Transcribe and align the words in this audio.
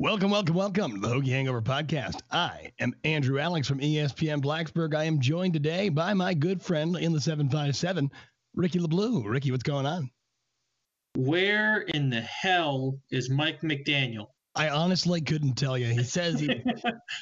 Welcome, 0.00 0.32
welcome, 0.32 0.56
welcome 0.56 0.94
to 0.94 0.98
the 0.98 1.06
Hokie 1.06 1.28
Hangover 1.28 1.62
Podcast. 1.62 2.20
I 2.28 2.72
am 2.80 2.96
Andrew 3.04 3.38
Alex 3.38 3.68
from 3.68 3.78
ESPN 3.78 4.42
Blacksburg. 4.42 4.92
I 4.92 5.04
am 5.04 5.20
joined 5.20 5.54
today 5.54 5.88
by 5.88 6.12
my 6.14 6.34
good 6.34 6.60
friend 6.60 6.96
in 6.96 7.12
the 7.12 7.20
757, 7.20 8.10
Ricky 8.56 8.80
LaBlue. 8.80 9.24
Ricky, 9.24 9.52
what's 9.52 9.62
going 9.62 9.86
on? 9.86 10.10
Where 11.14 11.82
in 11.82 12.10
the 12.10 12.22
hell 12.22 12.98
is 13.12 13.30
Mike 13.30 13.60
McDaniel? 13.60 14.26
I 14.56 14.68
honestly 14.70 15.20
couldn't 15.20 15.54
tell 15.54 15.78
you. 15.78 15.86
He 15.86 16.02
says 16.02 16.40
he. 16.40 16.60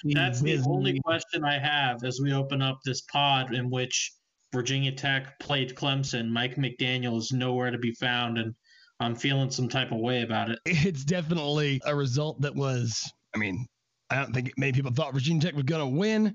That's 0.05 0.41
the 0.41 0.65
only 0.67 0.99
question 1.01 1.45
I 1.45 1.59
have 1.59 2.03
as 2.05 2.21
we 2.23 2.33
open 2.33 2.63
up 2.63 2.79
this 2.87 3.03
pod 3.03 3.55
in 3.55 3.69
which 3.69 4.13
Virginia 4.51 4.93
Tech 4.93 5.39
played 5.41 5.75
Clemson. 5.75 6.31
Mike 6.31 6.57
McDaniel 6.57 7.19
is 7.19 7.33
nowhere 7.33 7.71
to 7.71 7.79
be 7.79 7.93
found, 7.93 8.39
and 8.39 8.55
I'm 9.03 9.15
feeling 9.15 9.51
some 9.51 9.69
type 9.69 9.93
of 9.93 9.99
way 9.99 10.23
about 10.23 10.51
it. 10.51 10.59
It's 10.65 11.05
definitely 11.05 11.81
a 11.85 11.95
result 11.95 12.41
that 12.43 12.55
was. 12.55 13.13
I 13.35 13.39
mean, 13.39 13.67
I 14.11 14.17
don't 14.17 14.33
think 14.33 14.53
many 14.57 14.73
people 14.73 14.93
thought 14.93 15.15
Virginia 15.15 15.43
Tech 15.43 15.55
was 15.55 15.65
going 15.65 15.81
to 15.81 15.99
win. 15.99 16.35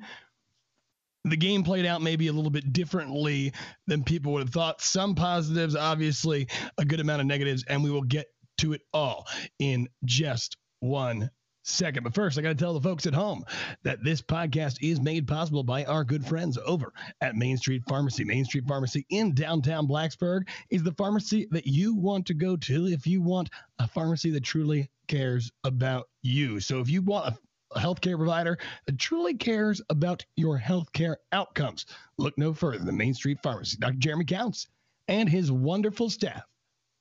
The 1.25 1.37
game 1.37 1.63
played 1.63 1.85
out 1.85 2.01
maybe 2.01 2.27
a 2.27 2.33
little 2.33 2.51
bit 2.51 2.71
differently 2.71 3.53
than 3.85 4.03
people 4.03 4.33
would 4.33 4.43
have 4.43 4.53
thought. 4.53 4.81
Some 4.81 5.15
positives, 5.15 5.75
obviously, 5.75 6.47
a 6.77 6.85
good 6.85 6.99
amount 6.99 7.21
of 7.21 7.27
negatives, 7.27 7.63
and 7.67 7.83
we 7.83 7.91
will 7.91 8.03
get 8.03 8.27
to 8.59 8.73
it 8.73 8.81
all 8.93 9.27
in 9.59 9.89
just 10.05 10.57
one 10.79 11.29
second. 11.67 12.03
But 12.03 12.13
first, 12.13 12.37
I 12.37 12.41
got 12.41 12.49
to 12.49 12.55
tell 12.55 12.73
the 12.73 12.81
folks 12.81 13.05
at 13.05 13.13
home 13.13 13.43
that 13.83 14.03
this 14.03 14.21
podcast 14.21 14.77
is 14.81 15.01
made 15.01 15.27
possible 15.27 15.63
by 15.63 15.85
our 15.85 16.03
good 16.03 16.25
friends 16.25 16.57
over 16.65 16.93
at 17.21 17.35
Main 17.35 17.57
Street 17.57 17.83
Pharmacy. 17.87 18.23
Main 18.23 18.45
Street 18.45 18.65
Pharmacy 18.67 19.05
in 19.09 19.33
downtown 19.33 19.87
Blacksburg 19.87 20.47
is 20.69 20.83
the 20.83 20.93
pharmacy 20.93 21.47
that 21.51 21.67
you 21.67 21.95
want 21.95 22.25
to 22.27 22.33
go 22.33 22.55
to 22.57 22.87
if 22.87 23.05
you 23.05 23.21
want 23.21 23.49
a 23.79 23.87
pharmacy 23.87 24.31
that 24.31 24.43
truly 24.43 24.89
cares 25.07 25.51
about 25.63 26.07
you. 26.21 26.59
So 26.59 26.79
if 26.79 26.89
you 26.89 27.01
want 27.01 27.33
a 27.33 27.37
a 27.75 27.79
healthcare 27.79 28.17
provider 28.17 28.57
that 28.85 28.97
truly 28.97 29.33
cares 29.33 29.81
about 29.89 30.25
your 30.35 30.59
healthcare 30.59 31.15
outcomes. 31.31 31.85
Look 32.17 32.37
no 32.37 32.53
further 32.53 32.83
than 32.83 32.97
Main 32.97 33.13
Street 33.13 33.39
Pharmacy. 33.43 33.77
Dr. 33.79 33.97
Jeremy 33.97 34.25
Counts 34.25 34.67
and 35.07 35.29
his 35.29 35.51
wonderful 35.51 36.09
staff 36.09 36.43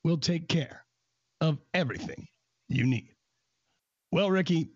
will 0.05 0.19
take 0.19 0.49
care 0.49 0.85
of 1.41 1.59
everything 1.75 2.27
you 2.69 2.85
need. 2.85 3.16
Well, 4.13 4.31
Ricky, 4.31 4.71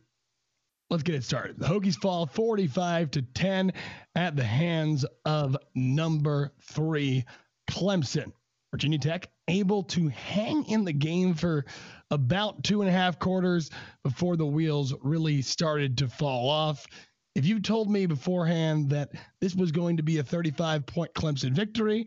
let's 0.91 1.03
get 1.03 1.15
it 1.15 1.25
started. 1.25 1.59
The 1.59 1.67
Hokies 1.67 1.97
fall 1.97 2.27
45 2.27 3.13
to 3.13 3.23
10 3.23 3.73
at 4.15 4.37
the 4.37 4.45
hands 4.45 5.05
of 5.25 5.57
number 5.75 6.53
three, 6.63 7.25
Clemson. 7.71 8.33
Virginia 8.73 8.99
Tech 8.99 9.29
able 9.49 9.83
to 9.83 10.09
hang 10.09 10.65
in 10.67 10.85
the 10.85 10.93
game 10.93 11.35
for 11.35 11.65
about 12.11 12.63
two 12.63 12.83
and 12.83 12.89
a 12.89 12.93
half 12.93 13.19
quarters 13.19 13.71
before 14.05 14.37
the 14.37 14.47
wheels 14.47 14.95
really 15.03 15.43
started 15.43 15.99
to 15.99 16.09
fall 16.09 16.49
off. 16.49 16.87
If 17.35 17.47
you 17.47 17.61
told 17.61 17.91
me 17.91 18.07
beforehand 18.07 18.91
that 18.91 19.11
this 19.41 19.55
was 19.55 19.73
going 19.73 19.97
to 19.97 20.03
be 20.03 20.19
a 20.19 20.23
35 20.23 20.87
point 20.87 21.13
Clemson 21.15 21.53
victory, 21.53 22.07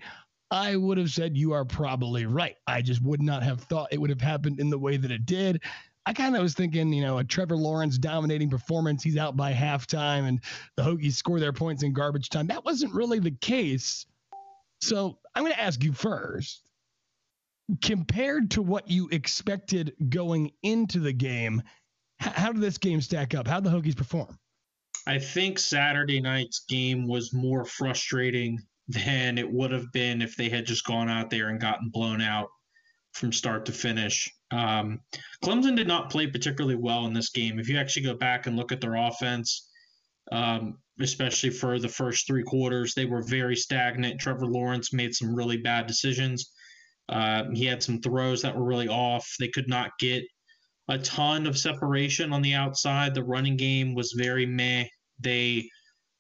I 0.52 0.76
would 0.76 0.98
have 0.98 1.10
said 1.10 1.38
you 1.38 1.54
are 1.54 1.66
probably 1.66 2.26
right. 2.26 2.56
I 2.68 2.82
just 2.82 3.02
would 3.02 3.22
not 3.22 3.44
have 3.44 3.62
thought 3.62 3.92
it 3.92 4.00
would 4.00 4.10
have 4.10 4.22
happened 4.22 4.60
in 4.60 4.70
the 4.70 4.78
way 4.78 4.98
that 4.98 5.12
it 5.12 5.26
did. 5.26 5.62
I 6.06 6.14
kind 6.14 6.36
of 6.36 6.42
was 6.42 6.54
thinking, 6.54 6.92
you 6.92 7.02
know, 7.02 7.20
a 7.20 7.24
Trevor 7.24 7.56
Lawrence 7.56 7.98
dominating 7.98 8.50
performance. 8.50 9.04
He's 9.04 9.18
out 9.18 9.38
by 9.38 9.54
halftime 9.54 10.28
and 10.28 10.42
the 10.76 10.84
Hokies 10.84 11.14
score 11.14 11.40
their 11.40 11.54
points 11.54 11.84
in 11.84 11.94
garbage 11.94 12.30
time. 12.30 12.48
That 12.48 12.66
wasn't 12.66 12.94
really 12.94 13.20
the 13.20 13.32
case. 13.32 14.06
So 14.82 15.18
I'm 15.34 15.44
going 15.44 15.54
to 15.54 15.62
ask 15.62 15.82
you 15.82 15.94
first 15.94 16.64
compared 17.82 18.52
to 18.52 18.62
what 18.62 18.90
you 18.90 19.08
expected 19.12 19.94
going 20.10 20.52
into 20.64 21.00
the 21.00 21.14
game, 21.14 21.62
how 22.20 22.52
did 22.52 22.62
this 22.62 22.78
game 22.78 23.02
stack 23.02 23.34
up? 23.34 23.48
How 23.48 23.60
did 23.60 23.72
the 23.72 23.78
Hokies 23.78 23.96
perform? 23.96 24.38
I 25.08 25.20
think 25.20 25.60
Saturday 25.60 26.22
night's 26.22 26.62
game 26.68 27.08
was 27.08 27.34
more 27.34 27.66
frustrating 27.66 28.60
than 28.88 29.38
it 29.38 29.50
would 29.50 29.72
have 29.72 29.92
been 29.92 30.22
if 30.22 30.36
they 30.36 30.50
had 30.50 30.66
just 30.66 30.86
gone 30.86 31.10
out 31.10 31.30
there 31.30 31.50
and 31.50 31.60
gotten 31.60 31.90
blown 31.90 32.22
out 32.22 32.50
from 33.14 33.32
start 33.32 33.66
to 33.66 33.72
finish. 33.72 34.32
Um, 34.52 35.00
Clemson 35.44 35.76
did 35.76 35.88
not 35.88 36.10
play 36.10 36.28
particularly 36.28 36.76
well 36.76 37.06
in 37.06 37.14
this 37.14 37.30
game. 37.30 37.60
If 37.60 37.70
you 37.70 37.78
actually 37.78 38.04
go 38.04 38.16
back 38.16 38.48
and 38.48 38.56
look 38.56 38.72
at 38.72 38.82
their 38.82 38.96
offense, 38.96 39.70
um, 40.32 40.80
especially 41.00 41.50
for 41.50 41.80
the 41.80 41.90
first 41.90 42.28
three 42.28 42.44
quarters, 42.44 42.94
they 42.94 43.06
were 43.06 43.22
very 43.22 43.56
stagnant. 43.56 44.20
Trevor 44.20 44.46
Lawrence 44.46 44.94
made 44.94 45.14
some 45.14 45.36
really 45.36 45.58
bad 45.58 45.88
decisions. 45.88 46.52
Uh, 47.10 47.46
he 47.54 47.66
had 47.66 47.84
some 47.84 48.00
throws 48.00 48.42
that 48.42 48.56
were 48.56 48.66
really 48.66 48.88
off. 48.88 49.28
They 49.40 49.50
could 49.50 49.68
not 49.68 49.92
get 50.00 50.24
a 50.90 50.98
ton 51.00 51.48
of 51.48 51.58
separation 51.58 52.34
on 52.34 52.42
the 52.42 52.54
outside. 52.54 53.14
The 53.14 53.24
running 53.24 53.58
game 53.58 53.96
was 53.96 54.14
very 54.18 54.46
meh. 54.46 54.86
They 55.20 55.70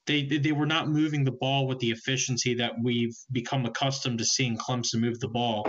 they 0.06 0.24
they 0.24 0.52
were 0.52 0.66
not 0.66 0.90
moving 0.90 1.24
the 1.24 1.32
ball 1.32 1.68
with 1.68 1.80
the 1.80 1.92
efficiency 1.92 2.54
that 2.56 2.74
we've 2.82 3.16
become 3.32 3.66
accustomed 3.66 4.20
to 4.20 4.26
seeing 4.26 4.58
Clemson 4.58 5.00
move 5.00 5.20
the 5.20 5.30
ball. 5.30 5.66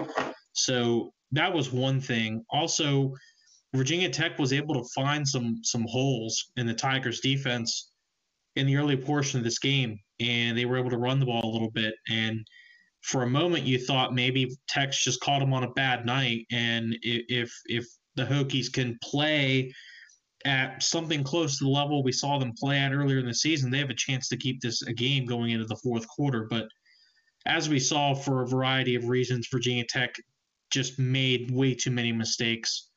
So 0.54 1.12
that 1.32 1.52
was 1.52 1.72
one 1.72 2.00
thing. 2.00 2.44
Also, 2.50 3.12
Virginia 3.74 4.08
Tech 4.08 4.38
was 4.38 4.52
able 4.52 4.74
to 4.74 4.88
find 4.94 5.26
some 5.26 5.60
some 5.62 5.84
holes 5.88 6.52
in 6.56 6.66
the 6.66 6.74
Tigers 6.74 7.20
defense 7.20 7.90
in 8.56 8.66
the 8.66 8.76
early 8.76 8.96
portion 8.96 9.38
of 9.38 9.44
this 9.44 9.58
game, 9.58 9.98
and 10.20 10.56
they 10.56 10.64
were 10.64 10.78
able 10.78 10.90
to 10.90 10.96
run 10.96 11.18
the 11.18 11.26
ball 11.26 11.44
a 11.44 11.52
little 11.52 11.70
bit. 11.72 11.94
And 12.08 12.46
for 13.02 13.24
a 13.24 13.28
moment, 13.28 13.64
you 13.64 13.78
thought 13.78 14.14
maybe 14.14 14.56
Tech's 14.68 15.02
just 15.02 15.20
caught 15.20 15.40
them 15.40 15.52
on 15.52 15.64
a 15.64 15.72
bad 15.72 16.06
night, 16.06 16.46
and 16.52 16.96
if 17.02 17.52
if 17.66 17.86
the 18.14 18.24
Hokies 18.24 18.72
can 18.72 18.96
play 19.02 19.72
at 20.44 20.82
something 20.82 21.24
close 21.24 21.58
to 21.58 21.64
the 21.64 21.70
level 21.70 22.02
we 22.02 22.12
saw 22.12 22.38
them 22.38 22.52
play 22.52 22.78
at 22.78 22.92
earlier 22.92 23.18
in 23.18 23.26
the 23.26 23.34
season, 23.34 23.70
they 23.70 23.78
have 23.78 23.90
a 23.90 23.94
chance 23.94 24.28
to 24.28 24.36
keep 24.36 24.60
this 24.60 24.82
a 24.82 24.92
game 24.92 25.24
going 25.24 25.50
into 25.50 25.66
the 25.66 25.76
fourth 25.82 26.06
quarter. 26.06 26.46
But 26.48 26.68
as 27.46 27.68
we 27.68 27.80
saw 27.80 28.14
for 28.14 28.42
a 28.42 28.46
variety 28.46 28.94
of 28.94 29.08
reasons, 29.08 29.48
Virginia 29.50 29.84
Tech 29.88 30.14
just 30.74 30.98
made 30.98 31.52
way 31.52 31.74
too 31.74 31.92
many 31.92 32.10
mistakes 32.12 32.90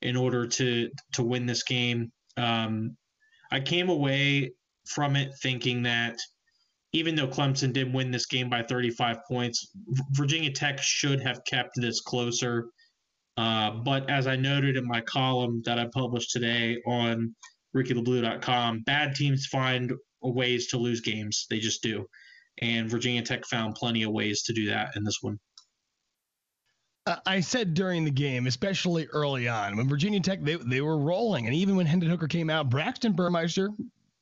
in 0.00 0.16
order 0.16 0.46
to 0.46 0.90
to 1.12 1.22
win 1.22 1.46
this 1.46 1.62
game. 1.62 2.10
Um, 2.36 2.96
I 3.52 3.60
came 3.60 3.90
away 3.90 4.52
from 4.86 5.16
it 5.16 5.32
thinking 5.42 5.82
that 5.82 6.16
even 6.92 7.14
though 7.14 7.28
Clemson 7.28 7.72
did 7.72 7.92
win 7.92 8.10
this 8.10 8.26
game 8.26 8.48
by 8.48 8.62
35 8.62 9.18
points, 9.28 9.68
Virginia 10.12 10.50
Tech 10.50 10.80
should 10.80 11.20
have 11.22 11.44
kept 11.44 11.72
this 11.76 12.00
closer. 12.00 12.70
Uh, 13.36 13.70
but 13.70 14.10
as 14.10 14.26
I 14.26 14.36
noted 14.36 14.76
in 14.76 14.86
my 14.88 15.00
column 15.02 15.62
that 15.66 15.78
I 15.78 15.86
published 15.92 16.30
today 16.32 16.78
on 16.86 17.34
RickyLaBlue.com, 17.76 18.82
bad 18.86 19.14
teams 19.14 19.46
find 19.46 19.92
ways 20.20 20.66
to 20.68 20.78
lose 20.78 21.00
games. 21.00 21.46
They 21.48 21.60
just 21.60 21.82
do. 21.82 22.06
And 22.60 22.90
Virginia 22.90 23.22
Tech 23.22 23.46
found 23.46 23.76
plenty 23.76 24.02
of 24.02 24.12
ways 24.12 24.42
to 24.44 24.52
do 24.52 24.66
that 24.66 24.96
in 24.96 25.04
this 25.04 25.18
one. 25.20 25.38
I 27.26 27.40
said 27.40 27.74
during 27.74 28.04
the 28.04 28.10
game, 28.10 28.46
especially 28.46 29.06
early 29.06 29.48
on, 29.48 29.76
when 29.76 29.88
Virginia 29.88 30.20
Tech 30.20 30.42
they, 30.42 30.56
they 30.56 30.80
were 30.80 30.98
rolling, 30.98 31.46
and 31.46 31.54
even 31.54 31.76
when 31.76 31.86
Hendon 31.86 32.10
Hooker 32.10 32.28
came 32.28 32.50
out, 32.50 32.70
Braxton 32.70 33.12
Burmeister 33.12 33.70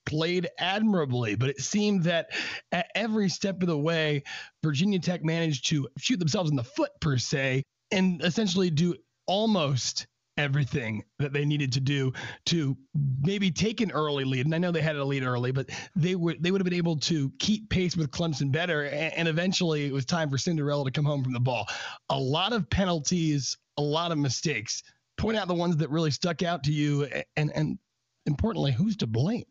played 0.07 0.49
admirably, 0.59 1.35
but 1.35 1.51
it 1.51 1.61
seemed 1.61 2.05
that 2.05 2.31
at 2.73 2.91
every 2.95 3.29
step 3.29 3.61
of 3.63 3.69
the 3.69 3.79
way, 3.79 4.23
Virginia 4.63 4.99
Tech 4.99 5.23
managed 5.25 5.67
to 5.69 5.89
shoot 5.99 6.19
themselves 6.19 6.51
in 6.51 6.57
the 6.57 6.65
foot 6.65 6.93
per 7.01 7.19
se, 7.19 7.63
and 7.91 8.23
essentially 8.25 8.71
do 8.71 8.95
almost 9.27 10.07
everything 10.39 11.05
that 11.19 11.33
they 11.33 11.45
needed 11.45 11.73
to 11.73 11.81
do 11.81 12.13
to 12.47 12.77
maybe 13.21 13.51
take 13.51 13.81
an 13.81 13.91
early 13.91 14.25
lead. 14.25 14.47
And 14.47 14.55
I 14.55 14.59
know 14.59 14.71
they 14.71 14.81
had 14.81 14.97
a 14.97 15.05
lead 15.05 15.25
early, 15.25 15.51
but 15.51 15.69
they 15.95 16.15
would 16.15 16.43
they 16.43 16.51
would 16.51 16.61
have 16.61 16.65
been 16.65 16.73
able 16.73 16.97
to 17.01 17.31
keep 17.39 17.69
pace 17.69 17.97
with 17.97 18.11
Clemson 18.11 18.51
better. 18.51 18.85
And, 18.85 19.13
and 19.15 19.29
eventually, 19.29 19.85
it 19.85 19.93
was 19.93 20.07
time 20.07 20.31
for 20.31 20.39
Cinderella 20.39 20.85
to 20.85 20.91
come 20.91 21.05
home 21.05 21.23
from 21.23 21.33
the 21.35 21.41
ball. 21.41 21.67
A 22.09 22.19
lot 22.19 22.53
of 22.53 22.71
penalties, 22.71 23.59
a 23.77 23.83
lot 23.83 24.13
of 24.13 24.19
mistakes. 24.19 24.83
Point 25.19 25.37
out 25.37 25.49
the 25.49 25.55
ones 25.55 25.77
that 25.79 25.91
really 25.91 26.13
stuck 26.13 26.43
out 26.43 26.63
to 26.65 26.73
you, 26.73 27.09
and 27.37 27.53
and 27.55 27.79
importantly, 28.25 28.73
who's 28.73 28.97
to 28.99 29.07
blame? 29.07 29.45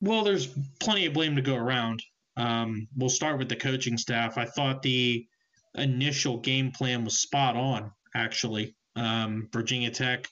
Well, 0.00 0.22
there's 0.22 0.48
plenty 0.78 1.06
of 1.06 1.12
blame 1.12 1.36
to 1.36 1.42
go 1.42 1.56
around. 1.56 2.02
Um, 2.36 2.86
we'll 2.96 3.08
start 3.08 3.38
with 3.38 3.48
the 3.48 3.56
coaching 3.56 3.98
staff. 3.98 4.38
I 4.38 4.44
thought 4.44 4.82
the 4.82 5.26
initial 5.74 6.38
game 6.38 6.70
plan 6.70 7.04
was 7.04 7.18
spot 7.18 7.56
on, 7.56 7.90
actually. 8.14 8.76
Um, 8.96 9.48
Virginia 9.52 9.90
Tech 9.90 10.26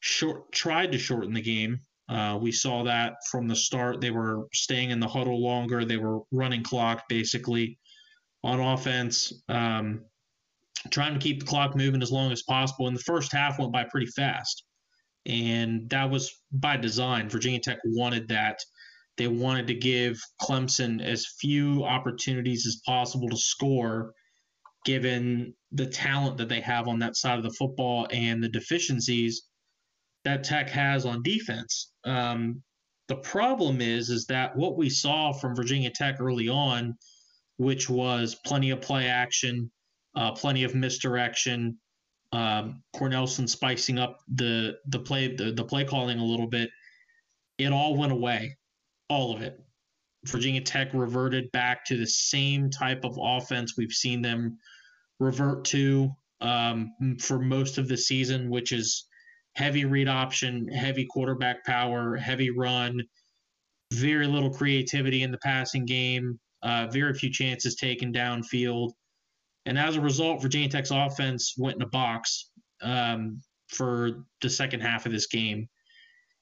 short, 0.00 0.50
tried 0.52 0.92
to 0.92 0.98
shorten 0.98 1.32
the 1.32 1.40
game. 1.40 1.80
Uh, 2.08 2.36
we 2.40 2.50
saw 2.50 2.82
that 2.82 3.14
from 3.30 3.46
the 3.46 3.54
start. 3.54 4.00
They 4.00 4.10
were 4.10 4.48
staying 4.52 4.90
in 4.90 4.98
the 4.98 5.06
huddle 5.06 5.40
longer. 5.40 5.84
They 5.84 5.96
were 5.96 6.20
running 6.32 6.64
clock 6.64 7.04
basically 7.08 7.78
on 8.42 8.58
offense, 8.58 9.32
um, 9.48 10.04
trying 10.90 11.14
to 11.14 11.20
keep 11.20 11.40
the 11.40 11.46
clock 11.46 11.76
moving 11.76 12.02
as 12.02 12.10
long 12.10 12.32
as 12.32 12.42
possible. 12.42 12.88
And 12.88 12.96
the 12.96 13.02
first 13.02 13.32
half 13.32 13.58
went 13.58 13.72
by 13.72 13.84
pretty 13.84 14.06
fast. 14.06 14.64
And 15.26 15.88
that 15.90 16.10
was 16.10 16.32
by 16.50 16.78
design. 16.78 17.28
Virginia 17.28 17.60
Tech 17.60 17.78
wanted 17.84 18.26
that. 18.28 18.58
They 19.16 19.28
wanted 19.28 19.66
to 19.66 19.74
give 19.74 20.18
Clemson 20.40 21.02
as 21.02 21.34
few 21.38 21.84
opportunities 21.84 22.66
as 22.66 22.80
possible 22.86 23.28
to 23.28 23.36
score, 23.36 24.14
given 24.84 25.54
the 25.72 25.86
talent 25.86 26.38
that 26.38 26.48
they 26.48 26.60
have 26.60 26.88
on 26.88 26.98
that 26.98 27.16
side 27.16 27.38
of 27.38 27.44
the 27.44 27.52
football 27.58 28.06
and 28.10 28.42
the 28.42 28.48
deficiencies 28.48 29.42
that 30.24 30.44
Tech 30.44 30.68
has 30.70 31.06
on 31.06 31.22
defense. 31.22 31.92
Um, 32.04 32.62
the 33.08 33.16
problem 33.16 33.80
is, 33.80 34.08
is 34.10 34.26
that 34.26 34.56
what 34.56 34.76
we 34.76 34.88
saw 34.88 35.32
from 35.32 35.56
Virginia 35.56 35.90
Tech 35.90 36.20
early 36.20 36.48
on, 36.48 36.96
which 37.56 37.90
was 37.90 38.36
plenty 38.46 38.70
of 38.70 38.80
play 38.80 39.06
action, 39.06 39.70
uh, 40.14 40.32
plenty 40.32 40.64
of 40.64 40.74
misdirection, 40.74 41.78
um, 42.32 42.82
Cornelsen 42.94 43.48
spicing 43.48 43.98
up 43.98 44.18
the 44.32 44.76
the 44.86 45.00
play 45.00 45.34
the, 45.34 45.52
the 45.52 45.64
play 45.64 45.84
calling 45.84 46.18
a 46.18 46.24
little 46.24 46.46
bit, 46.46 46.70
it 47.58 47.72
all 47.72 47.96
went 47.96 48.12
away, 48.12 48.56
all 49.08 49.34
of 49.34 49.42
it. 49.42 49.60
Virginia 50.26 50.60
Tech 50.60 50.92
reverted 50.92 51.50
back 51.52 51.84
to 51.86 51.96
the 51.96 52.06
same 52.06 52.70
type 52.70 53.04
of 53.04 53.18
offense 53.20 53.74
we've 53.76 53.92
seen 53.92 54.20
them 54.22 54.58
revert 55.18 55.64
to 55.66 56.10
um, 56.40 56.92
for 57.18 57.38
most 57.38 57.78
of 57.78 57.88
the 57.88 57.96
season, 57.96 58.50
which 58.50 58.72
is 58.72 59.06
heavy 59.54 59.84
read 59.84 60.08
option, 60.08 60.68
heavy 60.68 61.06
quarterback 61.06 61.64
power, 61.64 62.16
heavy 62.16 62.50
run, 62.50 63.00
very 63.92 64.26
little 64.26 64.50
creativity 64.50 65.22
in 65.22 65.30
the 65.30 65.38
passing 65.38 65.84
game, 65.84 66.38
uh, 66.62 66.86
very 66.90 67.14
few 67.14 67.30
chances 67.30 67.74
taken 67.74 68.12
downfield. 68.12 68.92
And 69.66 69.78
as 69.78 69.96
a 69.96 70.00
result, 70.00 70.42
Virginia 70.42 70.68
Tech's 70.68 70.90
offense 70.90 71.54
went 71.58 71.76
in 71.76 71.82
a 71.82 71.88
box 71.88 72.50
um, 72.82 73.42
for 73.68 74.24
the 74.40 74.50
second 74.50 74.80
half 74.80 75.06
of 75.06 75.12
this 75.12 75.26
game. 75.26 75.68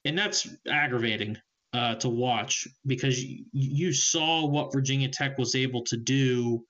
And 0.04 0.16
that's 0.16 0.48
aggravating 0.68 1.36
uh, 1.72 1.94
to 1.96 2.08
watch 2.08 2.66
because 2.86 3.22
you, 3.22 3.44
you 3.52 3.92
saw 3.92 4.46
what 4.46 4.72
Virginia 4.72 5.08
Tech 5.08 5.38
was 5.38 5.54
able 5.54 5.84
to 5.84 5.96
do 5.96 6.64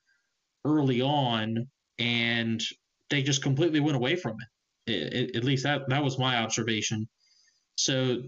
early 0.64 1.00
on, 1.00 1.68
and 1.98 2.62
they 3.10 3.22
just 3.22 3.42
completely 3.42 3.80
went 3.80 3.96
away 3.96 4.16
from 4.16 4.36
it. 4.86 4.92
it 4.92 5.36
at 5.36 5.44
least 5.44 5.64
that, 5.64 5.88
that 5.88 6.02
was 6.02 6.18
my 6.18 6.38
observation. 6.38 7.08
So 7.76 8.22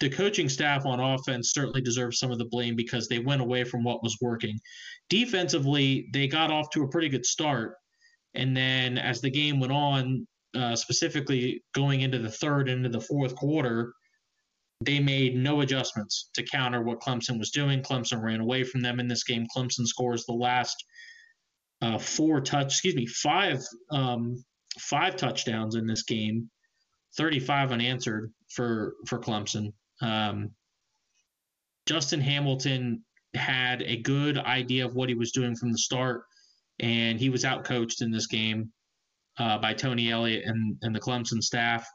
the 0.00 0.08
coaching 0.08 0.48
staff 0.48 0.86
on 0.86 1.00
offense 1.00 1.52
certainly 1.52 1.80
deserves 1.80 2.18
some 2.18 2.30
of 2.30 2.38
the 2.38 2.44
blame 2.44 2.76
because 2.76 3.08
they 3.08 3.18
went 3.18 3.42
away 3.42 3.64
from 3.64 3.82
what 3.82 4.02
was 4.02 4.16
working. 4.20 4.58
Defensively, 5.08 6.08
they 6.12 6.28
got 6.28 6.50
off 6.50 6.70
to 6.70 6.84
a 6.84 6.88
pretty 6.88 7.08
good 7.08 7.26
start. 7.26 7.74
And 8.34 8.56
then 8.56 8.98
as 8.98 9.20
the 9.20 9.30
game 9.30 9.58
went 9.58 9.72
on, 9.72 10.26
uh, 10.54 10.76
specifically 10.76 11.62
going 11.74 12.02
into 12.02 12.18
the 12.18 12.30
third 12.30 12.68
into 12.68 12.88
the 12.88 13.00
fourth 13.00 13.34
quarter, 13.34 13.92
they 14.80 15.00
made 15.00 15.36
no 15.36 15.60
adjustments 15.60 16.30
to 16.34 16.42
counter 16.44 16.82
what 16.82 17.00
Clemson 17.00 17.38
was 17.38 17.50
doing. 17.50 17.82
Clemson 17.82 18.22
ran 18.22 18.40
away 18.40 18.62
from 18.62 18.80
them 18.80 19.00
in 19.00 19.08
this 19.08 19.24
game. 19.24 19.46
Clemson 19.54 19.86
scores 19.86 20.24
the 20.24 20.32
last 20.32 20.76
uh, 21.82 21.98
four 21.98 22.40
touch, 22.40 22.66
excuse 22.66 22.94
me, 22.94 23.06
five 23.06 23.60
um, 23.90 24.42
five 24.78 25.16
touchdowns 25.16 25.74
in 25.74 25.86
this 25.86 26.04
game, 26.04 26.48
35 27.16 27.72
unanswered 27.72 28.32
for 28.54 28.94
for 29.06 29.18
Clemson. 29.18 29.72
Um, 30.00 30.50
Justin 31.86 32.20
Hamilton 32.20 33.02
had 33.34 33.82
a 33.82 33.96
good 33.96 34.38
idea 34.38 34.84
of 34.84 34.94
what 34.94 35.08
he 35.08 35.14
was 35.14 35.32
doing 35.32 35.56
from 35.56 35.72
the 35.72 35.78
start, 35.78 36.22
and 36.78 37.18
he 37.18 37.30
was 37.30 37.44
outcoached 37.44 38.00
in 38.00 38.12
this 38.12 38.26
game 38.26 38.72
uh, 39.38 39.58
by 39.58 39.74
Tony 39.74 40.10
Elliott 40.10 40.44
and, 40.44 40.76
and 40.82 40.94
the 40.94 41.00
Clemson 41.00 41.42
staff. 41.42 41.88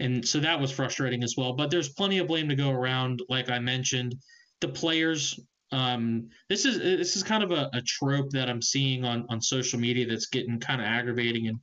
And 0.00 0.26
so 0.26 0.40
that 0.40 0.60
was 0.60 0.72
frustrating 0.72 1.22
as 1.22 1.34
well. 1.36 1.52
But 1.52 1.70
there's 1.70 1.90
plenty 1.90 2.18
of 2.18 2.26
blame 2.26 2.48
to 2.48 2.56
go 2.56 2.70
around, 2.70 3.22
like 3.28 3.50
I 3.50 3.58
mentioned. 3.58 4.16
The 4.60 4.68
players. 4.68 5.38
Um, 5.72 6.28
this 6.48 6.64
is 6.64 6.78
this 6.78 7.16
is 7.16 7.22
kind 7.22 7.42
of 7.42 7.50
a, 7.50 7.68
a 7.72 7.82
trope 7.82 8.30
that 8.30 8.48
I'm 8.48 8.62
seeing 8.62 9.04
on 9.04 9.26
on 9.28 9.40
social 9.40 9.78
media 9.78 10.06
that's 10.06 10.26
getting 10.26 10.60
kind 10.60 10.80
of 10.80 10.86
aggravating. 10.86 11.48
And 11.48 11.58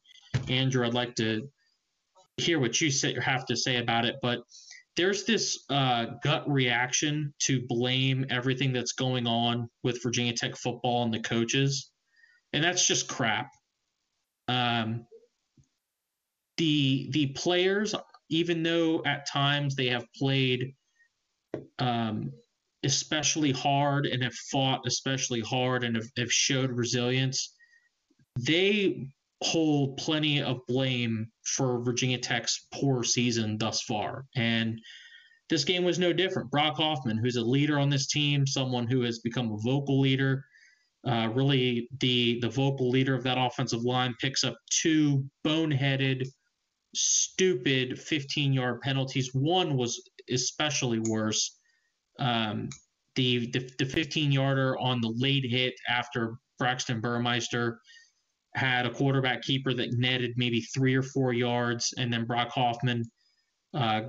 Andrew, 0.50 0.86
I'd 0.86 0.94
like 0.94 1.16
to 1.16 1.50
hear 2.38 2.60
what 2.60 2.80
you 2.82 2.90
say, 2.92 3.16
have 3.20 3.46
to 3.46 3.56
say 3.56 3.78
about 3.78 4.06
it. 4.06 4.16
But 4.22 4.40
there's 4.98 5.24
this 5.24 5.64
uh, 5.70 6.06
gut 6.24 6.50
reaction 6.50 7.34
to 7.40 7.66
blame 7.68 8.26
everything 8.30 8.74
that's 8.74 8.92
going 8.92 9.28
on 9.28 9.70
with 9.84 10.04
Virginia 10.04 10.34
Tech 10.34 10.56
football 10.56 11.04
and 11.04 11.14
the 11.14 11.22
coaches, 11.22 11.92
and 12.54 12.64
that's 12.64 12.86
just 12.86 13.08
crap. 13.08 13.50
Um, 14.48 15.06
the 16.58 17.10
the 17.12 17.28
players, 17.28 17.96
even 18.32 18.64
though 18.64 19.04
at 19.06 19.28
times 19.28 19.76
they 19.76 19.88
have 19.88 20.06
played 20.16 20.74
um, 21.78 22.32
especially 22.84 23.52
hard 23.52 24.08
and 24.08 24.24
have 24.24 24.34
fought 24.34 24.82
especially 24.88 25.42
hard 25.42 25.84
and 25.84 25.96
have, 25.96 26.08
have 26.18 26.32
showed 26.32 26.72
resilience, 26.72 27.54
they 28.40 29.08
hold 29.44 29.98
plenty 29.98 30.42
of 30.42 30.66
blame 30.68 31.28
for 31.44 31.84
Virginia 31.84 32.18
Tech's 32.18 32.68
poor 32.74 33.04
season 33.04 33.58
thus 33.58 33.82
far. 33.82 34.26
And 34.36 34.80
this 35.50 35.66
game 35.66 35.84
was 35.84 36.00
no 36.00 36.14
different. 36.14 36.50
Brock 36.50 36.78
Hoffman, 36.78 37.18
who's 37.18 37.36
a 37.36 37.42
leader 37.44 37.78
on 37.78 37.90
this 37.90 38.08
team, 38.08 38.48
someone 38.48 38.88
who 38.88 39.02
has 39.02 39.20
become 39.20 39.52
a 39.52 39.58
vocal 39.58 40.00
leader, 40.00 40.46
uh, 41.06 41.30
really 41.34 41.90
the 42.00 42.40
the 42.42 42.50
vocal 42.50 42.90
leader 42.90 43.16
of 43.16 43.24
that 43.24 43.38
offensive 43.38 43.82
line, 43.82 44.16
picks 44.22 44.44
up 44.44 44.56
two 44.70 45.26
boneheaded, 45.46 46.26
stupid 46.94 48.00
15 48.00 48.54
yard 48.54 48.82
penalties. 48.82 49.32
One 49.34 49.78
was 49.78 50.02
especially 50.30 51.00
worse. 51.00 51.58
Um, 52.20 52.70
the, 53.16 53.50
the 53.52 53.70
the 53.78 53.86
15 53.86 54.32
yarder 54.32 54.78
on 54.80 55.02
the 55.02 55.14
late 55.18 55.46
hit 55.46 55.74
after 55.90 56.36
Braxton 56.60 57.02
Burmeister 57.02 57.80
had 58.56 58.86
a 58.86 58.90
quarterback 58.90 59.42
keeper 59.42 59.74
that 59.74 59.94
netted 59.94 60.34
maybe 60.36 60.62
three 60.62 60.96
or 60.96 61.02
four 61.02 61.34
yards, 61.34 61.94
and 61.98 62.12
then 62.12 62.26
Brock 62.26 62.50
Hoffman 62.52 63.04
uh, 63.74 64.02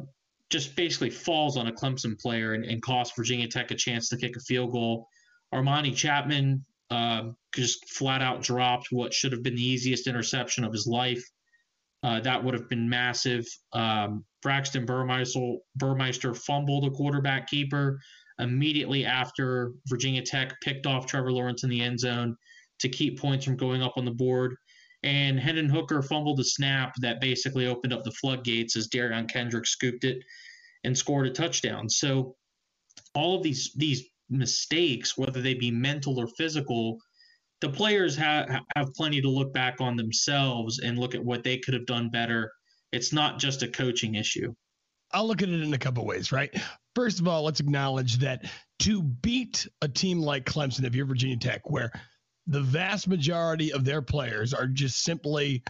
just 0.51 0.77
basically 0.77 1.11
falls 1.11 1.57
on 1.57 1.69
a 1.69 1.73
Clemson 1.73 2.19
player 2.21 2.55
and, 2.55 2.65
and, 2.65 2.83
costs 2.83 3.17
Virginia 3.17 3.49
Tech 3.49 3.71
a 3.71 3.75
chance 3.75 4.09
to 4.09 4.17
kick 4.17 4.37
a 4.37 4.41
field 4.41 4.73
goal. 4.73 5.07
Armani 5.55 5.93
Chatman 5.93 6.61
uh, 6.91 7.31
just 7.55 7.89
flat 7.89 8.21
out 8.21 8.43
dropped 8.43 8.89
what 8.91 9.15
should 9.15 9.33
have 9.33 9.43
been 9.43 9.55
the 9.55 9.67
easiest 9.67 10.07
interception 10.07 10.65
of 10.65 10.73
his 10.73 10.87
life. 10.87 11.25
Uh, 12.03 12.21
that 12.21 12.43
would 12.43 12.55
have 12.55 12.69
been 12.69 12.89
massive. 12.89 13.47
Um, 13.73 14.25
Braxton 14.43 14.85
Burmeister, 14.85 15.57
Burmeister 15.77 16.35
fumbled 16.35 16.87
a 16.87 16.91
quarterback 16.91 17.49
keeper 17.49 18.01
immediately 18.39 19.05
after 19.05 19.73
Virginia 19.87 20.23
Tech 20.23 20.55
picked 20.63 20.87
off 20.87 21.07
Trevor 21.07 21.33
Lawrence 21.33 21.63
in 21.63 21.71
the 21.71 21.81
end 21.81 22.01
zone 22.01 22.37
to 22.81 22.89
keep 22.89 23.21
points 23.21 23.45
from 23.45 23.57
going 23.57 23.83
up 23.83 23.95
on 23.97 24.05
the 24.05 24.11
board. 24.11 24.57
And 25.05 25.39
Hendon 25.39 25.69
Hooker 25.69 26.03
fumbled 26.03 26.41
a 26.41 26.45
snap 26.45 26.95
that 27.01 27.21
basically 27.21 27.67
opened 27.67 27.93
up 27.93 28.05
the 28.05 28.13
floodgates 28.13 28.77
as 28.77 28.89
Derion 28.89 29.29
Kendrick 29.29 29.67
scooped 29.67 30.05
it 30.05 30.19
and 30.85 30.97
scored 30.97 31.27
a 31.27 31.31
touchdown. 31.31 31.89
So 31.89 32.37
all 33.15 33.37
of 33.37 33.43
these 33.43 33.73
these 33.77 34.05
mistakes, 34.31 35.19
whether 35.19 35.41
they 35.41 35.55
be 35.55 35.71
mental 35.71 36.19
or 36.19 36.27
physical, 36.27 36.99
the 37.63 37.69
players 37.69 38.17
have 38.17 38.51
have 38.77 38.93
plenty 38.95 39.23
to 39.23 39.29
look 39.29 39.55
back 39.55 39.81
on 39.81 39.97
themselves 39.97 40.81
and 40.81 40.99
look 40.99 41.15
at 41.15 41.25
what 41.25 41.45
they 41.45 41.57
could 41.57 41.75
have 41.75 41.87
done 41.87 42.11
better. 42.11 42.53
It's 42.91 43.13
not 43.13 43.39
just 43.39 43.63
a 43.63 43.69
coaching 43.69 44.17
issue. 44.17 44.53
I'll 45.13 45.27
look 45.27 45.43
at 45.43 45.49
it 45.49 45.63
in 45.63 45.73
a 45.73 45.79
couple 45.79 46.05
ways, 46.05 46.33
right? 46.33 46.53
First 46.95 47.21
of 47.21 47.29
all, 47.29 47.45
let's 47.45 47.61
acknowledge 47.61 48.19
that 48.19 48.51
to 48.81 49.03
beat 49.03 49.67
a 49.81 49.89
team 49.89 50.21
like 50.21 50.45
Clemson, 50.45 50.85
if 50.85 50.95
you're 50.95 51.07
Virginia 51.07 51.37
Tech, 51.37 51.71
where 51.71 51.93
the 52.49 52.61
vast 52.61 53.07
majority 53.07 53.73
of 53.73 53.85
their 53.85 54.03
players 54.03 54.53
are 54.53 54.67
just 54.67 55.05
simply 55.05 55.63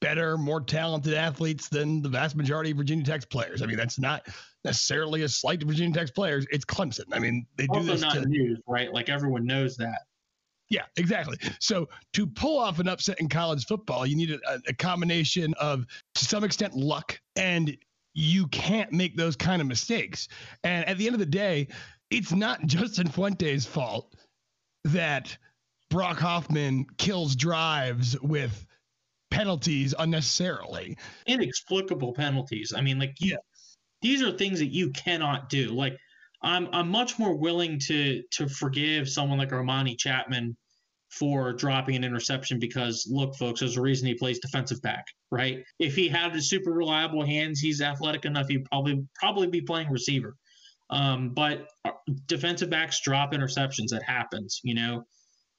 better, 0.00 0.38
more 0.38 0.62
talented 0.62 1.12
athletes 1.12 1.68
than 1.68 2.00
the 2.00 2.08
vast 2.08 2.36
majority 2.36 2.70
of 2.70 2.78
Virginia 2.78 3.04
Tech's 3.04 3.26
players. 3.26 3.60
I 3.60 3.66
mean, 3.66 3.76
that's 3.76 3.98
not 3.98 4.26
necessarily 4.64 5.22
a 5.22 5.28
slight 5.28 5.60
to 5.60 5.66
Virginia 5.66 5.94
Tech's 5.94 6.12
players. 6.12 6.46
It's 6.50 6.64
Clemson. 6.64 7.04
I 7.12 7.18
mean, 7.18 7.46
they 7.56 7.66
do 7.66 7.74
also 7.74 7.92
this 7.92 8.00
not 8.00 8.14
to, 8.14 8.26
news, 8.26 8.58
right? 8.66 8.92
Like 8.92 9.10
everyone 9.10 9.44
knows 9.44 9.76
that. 9.76 10.02
Yeah, 10.70 10.82
exactly. 10.96 11.38
So 11.60 11.88
to 12.12 12.26
pull 12.26 12.58
off 12.58 12.78
an 12.78 12.88
upset 12.88 13.20
in 13.20 13.28
college 13.28 13.66
football, 13.66 14.06
you 14.06 14.16
need 14.16 14.30
a, 14.30 14.60
a 14.66 14.74
combination 14.74 15.54
of, 15.54 15.86
to 16.14 16.24
some 16.24 16.44
extent, 16.44 16.74
luck, 16.74 17.18
and 17.36 17.76
you 18.14 18.46
can't 18.48 18.92
make 18.92 19.16
those 19.16 19.36
kind 19.36 19.62
of 19.62 19.68
mistakes. 19.68 20.28
And 20.64 20.86
at 20.86 20.98
the 20.98 21.06
end 21.06 21.14
of 21.14 21.20
the 21.20 21.26
day, 21.26 21.68
it's 22.10 22.32
not 22.32 22.62
Justin 22.66 23.08
Fuente's 23.08 23.64
fault 23.64 24.14
that 24.84 25.36
Brock 25.90 26.18
Hoffman 26.18 26.86
kills 26.98 27.34
drives 27.34 28.18
with 28.20 28.66
penalties 29.30 29.94
unnecessarily. 29.98 30.98
Inexplicable 31.26 32.12
penalties. 32.12 32.72
I 32.76 32.82
mean, 32.82 32.98
like, 32.98 33.14
yeah. 33.20 33.36
These 34.00 34.22
are 34.22 34.30
things 34.30 34.60
that 34.60 34.66
you 34.66 34.90
cannot 34.90 35.48
do. 35.48 35.70
Like 35.70 35.98
I'm 36.42 36.68
I'm 36.72 36.88
much 36.88 37.18
more 37.18 37.34
willing 37.34 37.78
to 37.86 38.22
to 38.32 38.48
forgive 38.48 39.08
someone 39.08 39.38
like 39.38 39.50
Armani 39.50 39.96
Chatman 39.96 40.54
for 41.10 41.52
dropping 41.52 41.96
an 41.96 42.04
interception 42.04 42.58
because 42.58 43.08
look, 43.10 43.34
folks, 43.36 43.60
there's 43.60 43.76
a 43.76 43.80
reason 43.80 44.06
he 44.06 44.14
plays 44.14 44.38
defensive 44.38 44.80
back, 44.82 45.04
right? 45.30 45.64
If 45.78 45.94
he 45.96 46.08
had 46.08 46.40
super 46.42 46.70
reliable 46.72 47.24
hands, 47.24 47.60
he's 47.60 47.80
athletic 47.80 48.24
enough, 48.24 48.48
he'd 48.48 48.64
probably 48.66 49.04
probably 49.14 49.46
be 49.46 49.60
playing 49.60 49.90
receiver. 49.90 50.36
Um, 50.90 51.30
but 51.30 51.68
uh, 51.84 51.92
defensive 52.26 52.70
backs 52.70 53.00
drop 53.00 53.32
interceptions. 53.32 53.88
That 53.90 54.02
happens, 54.02 54.60
you 54.62 54.74
know. 54.74 55.04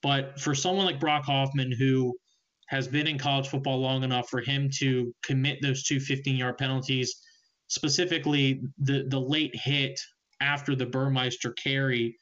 But 0.02 0.40
for 0.40 0.54
someone 0.54 0.86
like 0.86 0.98
Brock 0.98 1.24
Hoffman, 1.24 1.72
who 1.72 2.16
has 2.68 2.88
been 2.88 3.06
in 3.06 3.18
college 3.18 3.48
football 3.48 3.80
long 3.80 4.02
enough 4.02 4.28
for 4.28 4.40
him 4.40 4.70
to 4.78 5.12
commit 5.24 5.58
those 5.60 5.84
two 5.84 6.00
15 6.00 6.36
yard 6.36 6.56
penalties, 6.56 7.16
specifically 7.68 8.62
the, 8.78 9.04
the 9.08 9.20
late 9.20 9.54
hit 9.54 10.00
after 10.40 10.74
the 10.74 10.86
Burmeister 10.86 11.52
carry, 11.52 12.16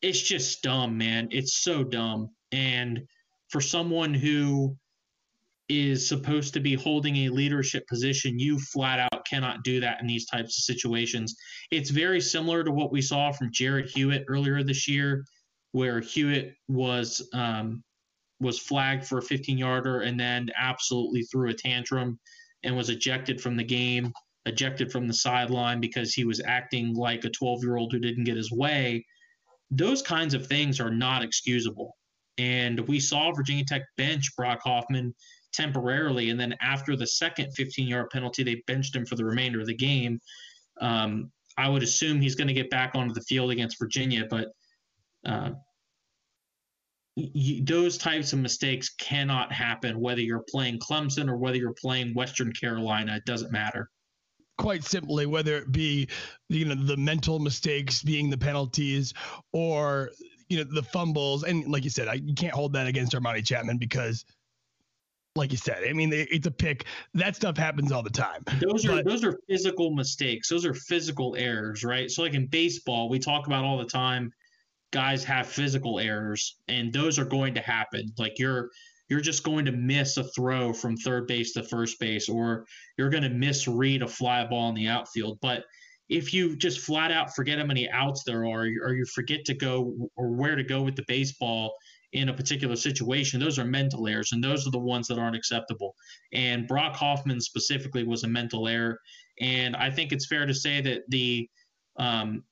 it's 0.00 0.20
just 0.20 0.62
dumb, 0.62 0.98
man. 0.98 1.28
It's 1.30 1.62
so 1.62 1.84
dumb. 1.84 2.30
And 2.50 3.06
for 3.50 3.60
someone 3.60 4.14
who 4.14 4.76
is 5.68 6.06
supposed 6.06 6.52
to 6.54 6.60
be 6.60 6.74
holding 6.74 7.16
a 7.16 7.28
leadership 7.28 7.86
position, 7.86 8.38
you 8.38 8.58
flat 8.58 8.98
out 8.98 9.24
cannot 9.24 9.62
do 9.64 9.80
that 9.80 10.00
in 10.00 10.06
these 10.06 10.26
types 10.26 10.58
of 10.58 10.64
situations. 10.64 11.36
It's 11.70 11.90
very 11.90 12.20
similar 12.20 12.64
to 12.64 12.70
what 12.70 12.92
we 12.92 13.00
saw 13.00 13.32
from 13.32 13.52
Jarrod 13.52 13.88
Hewitt 13.88 14.24
earlier 14.28 14.62
this 14.62 14.88
year, 14.88 15.24
where 15.70 16.00
Hewitt 16.00 16.54
was 16.68 17.26
um, 17.32 17.82
was 18.40 18.58
flagged 18.58 19.06
for 19.06 19.18
a 19.18 19.22
15 19.22 19.56
yarder 19.56 20.00
and 20.00 20.18
then 20.18 20.50
absolutely 20.56 21.22
threw 21.22 21.48
a 21.48 21.54
tantrum 21.54 22.18
and 22.64 22.76
was 22.76 22.90
ejected 22.90 23.40
from 23.40 23.56
the 23.56 23.64
game, 23.64 24.12
ejected 24.46 24.90
from 24.90 25.06
the 25.06 25.14
sideline 25.14 25.80
because 25.80 26.12
he 26.12 26.24
was 26.24 26.40
acting 26.44 26.94
like 26.94 27.24
a 27.24 27.30
12 27.30 27.62
year 27.62 27.76
old 27.76 27.92
who 27.92 27.98
didn't 27.98 28.24
get 28.24 28.36
his 28.36 28.52
way. 28.52 29.04
Those 29.70 30.02
kinds 30.02 30.34
of 30.34 30.46
things 30.46 30.80
are 30.80 30.90
not 30.90 31.22
excusable. 31.22 31.96
And 32.38 32.80
we 32.88 32.98
saw 32.98 33.32
Virginia 33.32 33.64
Tech 33.64 33.82
bench 33.96 34.34
Brock 34.36 34.60
Hoffman 34.64 35.14
temporarily. 35.52 36.30
And 36.30 36.40
then 36.40 36.54
after 36.60 36.96
the 36.96 37.06
second 37.06 37.52
15 37.52 37.86
yard 37.86 38.10
penalty, 38.10 38.42
they 38.42 38.62
benched 38.66 38.96
him 38.96 39.06
for 39.06 39.16
the 39.16 39.24
remainder 39.24 39.60
of 39.60 39.66
the 39.66 39.74
game. 39.74 40.20
Um, 40.80 41.30
I 41.56 41.68
would 41.68 41.82
assume 41.82 42.20
he's 42.20 42.34
going 42.34 42.48
to 42.48 42.54
get 42.54 42.70
back 42.70 42.92
onto 42.94 43.12
the 43.12 43.20
field 43.22 43.50
against 43.50 43.78
Virginia, 43.78 44.26
but 44.28 44.48
uh, 45.26 45.50
those 47.62 47.98
types 47.98 48.32
of 48.32 48.38
mistakes 48.38 48.88
cannot 48.88 49.52
happen 49.52 50.00
whether 50.00 50.22
you're 50.22 50.44
playing 50.50 50.78
Clemson 50.78 51.28
or 51.28 51.36
whether 51.36 51.56
you're 51.56 51.74
playing 51.74 52.14
Western 52.14 52.52
Carolina. 52.52 53.16
It 53.16 53.26
doesn't 53.26 53.52
matter. 53.52 53.90
Quite 54.62 54.84
simply, 54.84 55.26
whether 55.26 55.56
it 55.56 55.72
be 55.72 56.08
you 56.48 56.64
know 56.64 56.74
the 56.74 56.96
mental 56.96 57.38
mistakes 57.38 58.02
being 58.02 58.30
the 58.30 58.38
penalties 58.38 59.12
or 59.52 60.10
you 60.48 60.58
know 60.58 60.64
the 60.64 60.84
fumbles, 60.84 61.42
and 61.42 61.66
like 61.66 61.84
you 61.84 61.90
said, 61.90 62.06
I, 62.06 62.14
you 62.14 62.34
can't 62.34 62.54
hold 62.54 62.72
that 62.74 62.86
against 62.86 63.12
Armani 63.12 63.42
Chatman 63.42 63.78
because 63.80 64.24
like 65.34 65.50
you 65.50 65.56
said. 65.56 65.82
I 65.88 65.92
mean, 65.92 66.10
it's 66.12 66.46
a 66.46 66.50
pick. 66.50 66.84
That 67.14 67.36
stuff 67.36 67.56
happens 67.56 67.90
all 67.90 68.02
the 68.02 68.10
time. 68.10 68.44
Those 68.60 68.84
are 68.84 68.96
but, 68.96 69.04
those 69.04 69.24
are 69.24 69.38
physical 69.48 69.90
mistakes. 69.90 70.48
Those 70.48 70.64
are 70.66 70.74
physical 70.74 71.34
errors, 71.36 71.84
right? 71.84 72.10
So, 72.10 72.22
like 72.22 72.34
in 72.34 72.46
baseball, 72.46 73.08
we 73.08 73.18
talk 73.18 73.46
about 73.46 73.64
all 73.64 73.78
the 73.78 73.84
time. 73.84 74.32
Guys 74.92 75.24
have 75.24 75.46
physical 75.46 75.98
errors, 75.98 76.56
and 76.68 76.92
those 76.92 77.18
are 77.18 77.24
going 77.24 77.54
to 77.54 77.60
happen. 77.60 78.12
Like 78.18 78.38
you're 78.38 78.70
you're 79.12 79.20
just 79.20 79.42
going 79.42 79.66
to 79.66 79.72
miss 79.72 80.16
a 80.16 80.24
throw 80.24 80.72
from 80.72 80.96
third 80.96 81.26
base 81.26 81.52
to 81.52 81.62
first 81.62 82.00
base, 82.00 82.30
or 82.30 82.64
you're 82.96 83.10
going 83.10 83.22
to 83.22 83.28
misread 83.28 84.00
a 84.00 84.08
fly 84.08 84.42
ball 84.46 84.70
in 84.70 84.74
the 84.74 84.88
outfield. 84.88 85.38
But 85.42 85.64
if 86.08 86.32
you 86.32 86.56
just 86.56 86.80
flat 86.80 87.12
out 87.12 87.34
forget 87.34 87.58
how 87.58 87.66
many 87.66 87.90
outs 87.90 88.22
there 88.24 88.46
are, 88.46 88.62
or 88.62 88.94
you 88.94 89.04
forget 89.14 89.44
to 89.44 89.52
go 89.52 90.08
or 90.16 90.30
where 90.30 90.56
to 90.56 90.64
go 90.64 90.80
with 90.80 90.96
the 90.96 91.04
baseball 91.08 91.74
in 92.14 92.30
a 92.30 92.32
particular 92.32 92.74
situation, 92.74 93.38
those 93.38 93.58
are 93.58 93.66
mental 93.66 94.08
errors, 94.08 94.32
and 94.32 94.42
those 94.42 94.66
are 94.66 94.70
the 94.70 94.78
ones 94.78 95.08
that 95.08 95.18
aren't 95.18 95.36
acceptable. 95.36 95.94
And 96.32 96.66
Brock 96.66 96.96
Hoffman 96.96 97.42
specifically 97.42 98.04
was 98.04 98.24
a 98.24 98.28
mental 98.28 98.66
error, 98.66 98.98
and 99.42 99.76
I 99.76 99.90
think 99.90 100.12
it's 100.12 100.26
fair 100.26 100.46
to 100.46 100.54
say 100.54 100.80
that 100.80 101.02
the 101.08 101.50
um, 101.98 102.44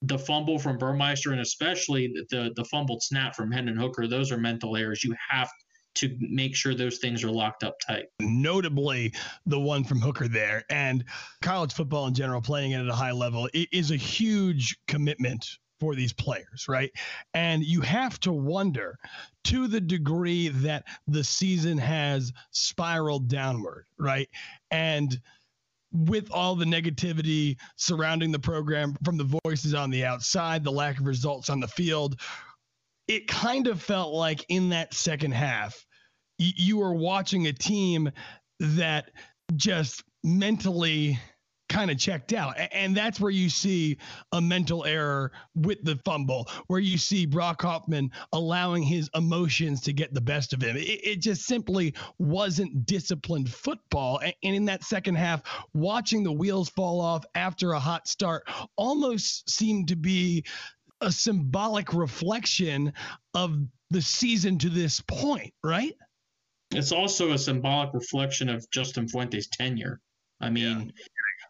the 0.00 0.18
fumble 0.18 0.58
from 0.58 0.78
Burmeister 0.78 1.32
and 1.32 1.42
especially 1.42 2.14
the 2.30 2.50
the 2.56 2.64
fumbled 2.64 3.02
snap 3.02 3.36
from 3.36 3.52
Hendon 3.52 3.76
Hooker, 3.76 4.06
those 4.06 4.32
are 4.32 4.38
mental 4.38 4.74
errors. 4.74 5.04
You 5.04 5.14
have 5.28 5.50
to 5.96 6.16
make 6.20 6.54
sure 6.54 6.74
those 6.74 6.98
things 6.98 7.24
are 7.24 7.30
locked 7.30 7.64
up 7.64 7.76
tight. 7.86 8.06
Notably, 8.20 9.12
the 9.46 9.58
one 9.58 9.84
from 9.84 10.00
Hooker 10.00 10.28
there, 10.28 10.64
and 10.70 11.04
college 11.42 11.72
football 11.72 12.06
in 12.06 12.14
general, 12.14 12.40
playing 12.40 12.72
it 12.72 12.80
at 12.80 12.88
a 12.88 12.94
high 12.94 13.12
level, 13.12 13.48
is 13.52 13.90
a 13.90 13.96
huge 13.96 14.76
commitment 14.86 15.58
for 15.80 15.94
these 15.94 16.12
players, 16.12 16.66
right? 16.68 16.90
And 17.34 17.64
you 17.64 17.80
have 17.82 18.18
to 18.20 18.32
wonder 18.32 18.98
to 19.44 19.66
the 19.66 19.80
degree 19.80 20.48
that 20.48 20.84
the 21.06 21.22
season 21.22 21.78
has 21.78 22.32
spiraled 22.50 23.28
downward, 23.28 23.84
right? 23.98 24.28
And 24.70 25.20
with 25.92 26.30
all 26.30 26.54
the 26.54 26.64
negativity 26.64 27.56
surrounding 27.76 28.32
the 28.32 28.38
program 28.38 28.96
from 29.04 29.16
the 29.16 29.38
voices 29.44 29.74
on 29.74 29.90
the 29.90 30.04
outside, 30.04 30.64
the 30.64 30.70
lack 30.70 30.98
of 30.98 31.06
results 31.06 31.48
on 31.48 31.60
the 31.60 31.68
field, 31.68 32.20
it 33.08 33.28
kind 33.28 33.66
of 33.66 33.82
felt 33.82 34.12
like 34.12 34.44
in 34.48 34.70
that 34.70 34.94
second 34.94 35.32
half, 35.32 35.84
y- 36.38 36.52
you 36.56 36.78
were 36.78 36.94
watching 36.94 37.46
a 37.46 37.52
team 37.52 38.10
that 38.60 39.10
just 39.56 40.02
mentally 40.24 41.18
kind 41.68 41.90
of 41.90 41.98
checked 41.98 42.32
out. 42.32 42.54
And 42.72 42.96
that's 42.96 43.20
where 43.20 43.30
you 43.30 43.50
see 43.50 43.98
a 44.32 44.40
mental 44.40 44.84
error 44.84 45.32
with 45.54 45.82
the 45.82 45.98
fumble, 46.04 46.48
where 46.68 46.80
you 46.80 46.96
see 46.98 47.26
Brock 47.26 47.62
Hoffman 47.62 48.10
allowing 48.32 48.82
his 48.82 49.10
emotions 49.14 49.80
to 49.82 49.92
get 49.92 50.14
the 50.14 50.20
best 50.20 50.52
of 50.52 50.62
him. 50.62 50.76
It, 50.76 51.00
it, 51.04 51.20
just 51.20 51.42
simply 51.42 51.94
wasn't 52.18 52.86
disciplined 52.86 53.52
football. 53.52 54.20
And 54.20 54.34
in 54.54 54.64
that 54.66 54.84
second 54.84 55.16
half, 55.16 55.42
watching 55.74 56.22
the 56.22 56.32
wheels 56.32 56.68
fall 56.68 57.00
off 57.00 57.24
after 57.34 57.72
a 57.72 57.80
hot 57.80 58.06
start 58.06 58.48
almost 58.76 59.50
seemed 59.50 59.88
to 59.88 59.96
be 59.96 60.44
a 61.00 61.12
symbolic 61.12 61.92
reflection 61.92 62.92
of 63.34 63.58
the 63.90 64.02
season 64.02 64.58
to 64.58 64.68
this 64.68 65.00
point, 65.00 65.52
right? 65.62 65.94
It's 66.72 66.92
also 66.92 67.32
a 67.32 67.38
symbolic 67.38 67.94
reflection 67.94 68.48
of 68.48 68.68
Justin 68.70 69.08
Fuente's 69.08 69.48
tenure. 69.48 70.00
I 70.40 70.50
mean, 70.50 70.80
yeah 70.86 71.04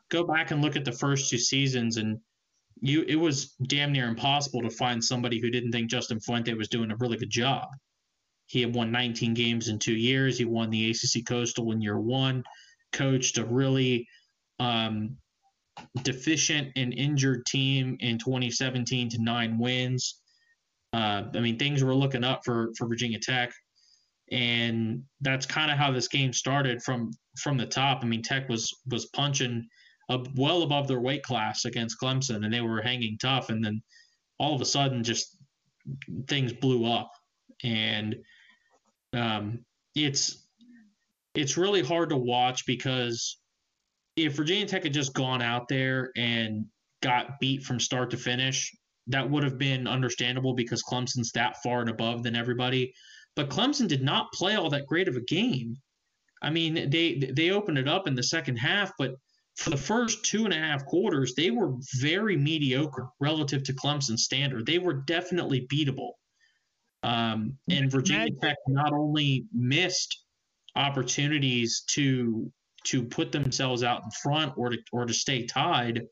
go 0.09 0.25
back 0.25 0.51
and 0.51 0.63
look 0.63 0.77
at 0.77 0.85
the 0.85 0.93
first 0.93 1.31
two 1.31 1.39
seasons 1.39 1.97
and 1.97 2.19
you 2.81 3.03
it 3.09 3.17
was 3.17 3.55
damn 3.63 3.93
near 3.93 4.07
impossible 4.07 4.63
to 4.63 4.71
find 4.71 5.03
somebody 5.03 5.41
who 5.41 5.51
didn't 5.51 5.73
think 5.73 5.91
Justin 5.91 6.21
Fuente 6.21 6.53
was 6.55 6.69
doing 6.69 6.91
a 6.91 6.97
really 6.97 7.17
good 7.17 7.31
job. 7.31 7.69
He 8.47 8.61
had 8.61 8.75
won 8.75 8.93
19 8.93 9.35
games 9.35 9.69
in 9.69 9.79
two 9.79 9.97
years. 9.97 10.39
He 10.39 10.45
won 10.45 10.71
the 10.71 10.91
ACC 10.91 11.27
Coastal 11.27 11.73
in 11.73 11.81
year 11.81 11.99
one, 11.99 12.45
coached 12.93 13.39
a 13.39 13.45
really 13.45 14.07
um, 14.61 15.17
deficient 16.03 16.73
and 16.77 16.93
injured 16.95 17.45
team 17.47 17.97
in 18.01 18.19
2017 18.19 19.11
to 19.11 19.23
nine 19.23 19.59
wins. 19.59 20.21
Uh, 20.93 21.25
I 21.35 21.41
mean, 21.41 21.59
things 21.59 21.83
were 21.83 21.95
looking 21.95 22.25
up 22.25 22.43
for 22.45 22.71
for 22.77 22.87
Virginia 22.87 23.19
Tech, 23.19 23.53
and 24.31 25.03
that's 25.21 25.47
kind 25.47 25.71
of 25.71 25.79
how 25.79 25.91
this 25.91 26.09
game 26.09 26.33
started 26.33 26.83
from 26.83 27.11
from 27.39 27.57
the 27.57 27.67
top. 27.67 28.03
I 28.03 28.07
mean, 28.07 28.23
Tech 28.23 28.49
was 28.49 28.73
was 28.91 29.07
punching 29.07 29.67
uh, 30.09 30.19
well 30.37 30.63
above 30.63 30.89
their 30.89 31.01
weight 31.01 31.23
class 31.23 31.65
against 31.65 32.01
Clemson, 32.01 32.45
and 32.45 32.53
they 32.53 32.61
were 32.61 32.81
hanging 32.81 33.19
tough. 33.19 33.51
And 33.51 33.65
then 33.65 33.83
all 34.39 34.55
of 34.55 34.61
a 34.61 34.67
sudden, 34.67 35.03
just 35.03 35.37
things 36.29 36.53
blew 36.53 36.87
up, 36.87 37.11
and 37.63 38.17
um, 39.13 39.65
it's 39.95 40.47
it's 41.35 41.57
really 41.57 41.83
hard 41.83 42.11
to 42.11 42.17
watch 42.17 42.65
because 42.67 43.39
if 44.17 44.35
Virginia 44.35 44.67
Tech 44.67 44.85
had 44.85 44.93
just 44.93 45.15
gone 45.15 45.43
out 45.43 45.69
there 45.69 46.11
and 46.17 46.67
got 47.03 47.39
beat 47.39 47.63
from 47.63 47.79
start 47.79 48.11
to 48.11 48.17
finish, 48.17 48.75
that 49.09 49.31
would 49.31 49.45
have 49.45 49.59
been 49.59 49.87
understandable 49.87 50.55
because 50.55 50.83
Clemson's 50.83 51.33
that 51.33 51.63
far 51.63 51.81
and 51.81 51.91
above 51.91 52.23
than 52.23 52.35
everybody. 52.35 52.93
But 53.37 53.51
Clemson 53.51 53.87
did 53.87 54.03
not 54.03 54.33
play 54.33 54.57
all 54.57 54.71
that 54.71 54.87
great 54.87 55.09
of 55.09 55.17
a 55.17 55.21
game. 55.21 55.77
I 56.43 56.51
mean, 56.51 56.91
they 56.91 57.15
they 57.15 57.51
opened 57.51 57.79
it 57.79 57.89
up 57.89 58.09
in 58.09 58.15
the 58.15 58.23
second 58.23 58.57
half, 58.57 58.93
but 58.99 59.15
for 59.57 59.71
the 59.71 59.77
first 59.77 60.25
two 60.25 60.45
and 60.45 60.53
a 60.53 60.59
half 60.59 60.85
quarters, 60.85 61.35
they 61.35 61.51
were 61.51 61.75
very 61.95 62.37
mediocre 62.37 63.09
relative 63.21 63.63
to 63.65 63.73
Clemson 63.73 64.19
standard. 64.19 64.67
They 64.67 64.79
were 64.79 64.93
definitely 64.93 65.67
beatable. 65.73 66.13
Um, 67.03 67.57
and 67.71 67.91
Virginia 67.91 68.31
Tech 68.43 68.57
not 68.67 68.93
only 68.93 69.47
missed 69.53 70.25
opportunities 70.75 71.85
to 71.89 72.51
to 72.87 73.03
put 73.03 73.33
themselves 73.33 73.83
out 73.83 74.03
in 74.05 74.11
front 74.11 74.53
or 74.57 74.71
to 74.71 74.79
or 74.93 75.07
to 75.07 75.15
stay 75.15 75.45
tied, 75.45 76.03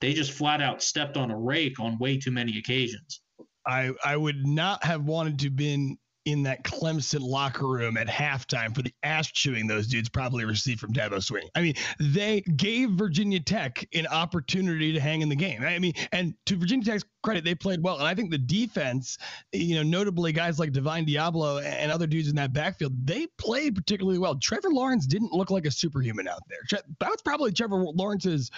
they 0.00 0.12
just 0.12 0.32
flat 0.32 0.60
out 0.60 0.82
stepped 0.82 1.16
on 1.16 1.30
a 1.30 1.38
rake 1.38 1.80
on 1.80 1.98
way 1.98 2.18
too 2.18 2.30
many 2.30 2.58
occasions. 2.58 3.20
I 3.66 3.92
I 4.04 4.16
would 4.16 4.46
not 4.46 4.84
have 4.84 5.04
wanted 5.04 5.38
to 5.40 5.50
been 5.50 5.96
in 6.24 6.42
that 6.44 6.64
Clemson 6.64 7.20
locker 7.20 7.68
room 7.68 7.96
at 7.96 8.06
halftime 8.06 8.74
for 8.74 8.82
the 8.82 8.92
ass 9.02 9.26
chewing 9.26 9.66
those 9.66 9.86
dudes 9.86 10.08
probably 10.08 10.44
received 10.44 10.80
from 10.80 10.92
Dabo 10.92 11.16
Swinney. 11.16 11.48
I 11.54 11.60
mean, 11.60 11.74
they 12.00 12.40
gave 12.40 12.90
Virginia 12.90 13.40
Tech 13.40 13.86
an 13.94 14.06
opportunity 14.06 14.92
to 14.92 15.00
hang 15.00 15.20
in 15.20 15.28
the 15.28 15.36
game. 15.36 15.62
I 15.62 15.78
mean, 15.78 15.92
and 16.12 16.34
to 16.46 16.56
Virginia 16.56 16.84
Tech's 16.84 17.04
credit, 17.22 17.44
they 17.44 17.54
played 17.54 17.82
well. 17.82 17.98
And 17.98 18.06
I 18.06 18.14
think 18.14 18.30
the 18.30 18.38
defense, 18.38 19.18
you 19.52 19.74
know, 19.74 19.82
notably 19.82 20.32
guys 20.32 20.58
like 20.58 20.72
Divine 20.72 21.04
Deablo 21.04 21.62
and 21.62 21.92
other 21.92 22.06
dudes 22.06 22.28
in 22.28 22.36
that 22.36 22.52
backfield, 22.52 23.06
they 23.06 23.26
played 23.38 23.74
particularly 23.74 24.18
well. 24.18 24.36
Trevor 24.36 24.70
Lawrence 24.70 25.06
didn't 25.06 25.32
look 25.32 25.50
like 25.50 25.66
a 25.66 25.70
superhuman 25.70 26.26
out 26.26 26.42
there. 26.48 26.80
That 27.00 27.10
was 27.10 27.20
probably 27.22 27.52
Trevor 27.52 27.84
Lawrence's 27.94 28.50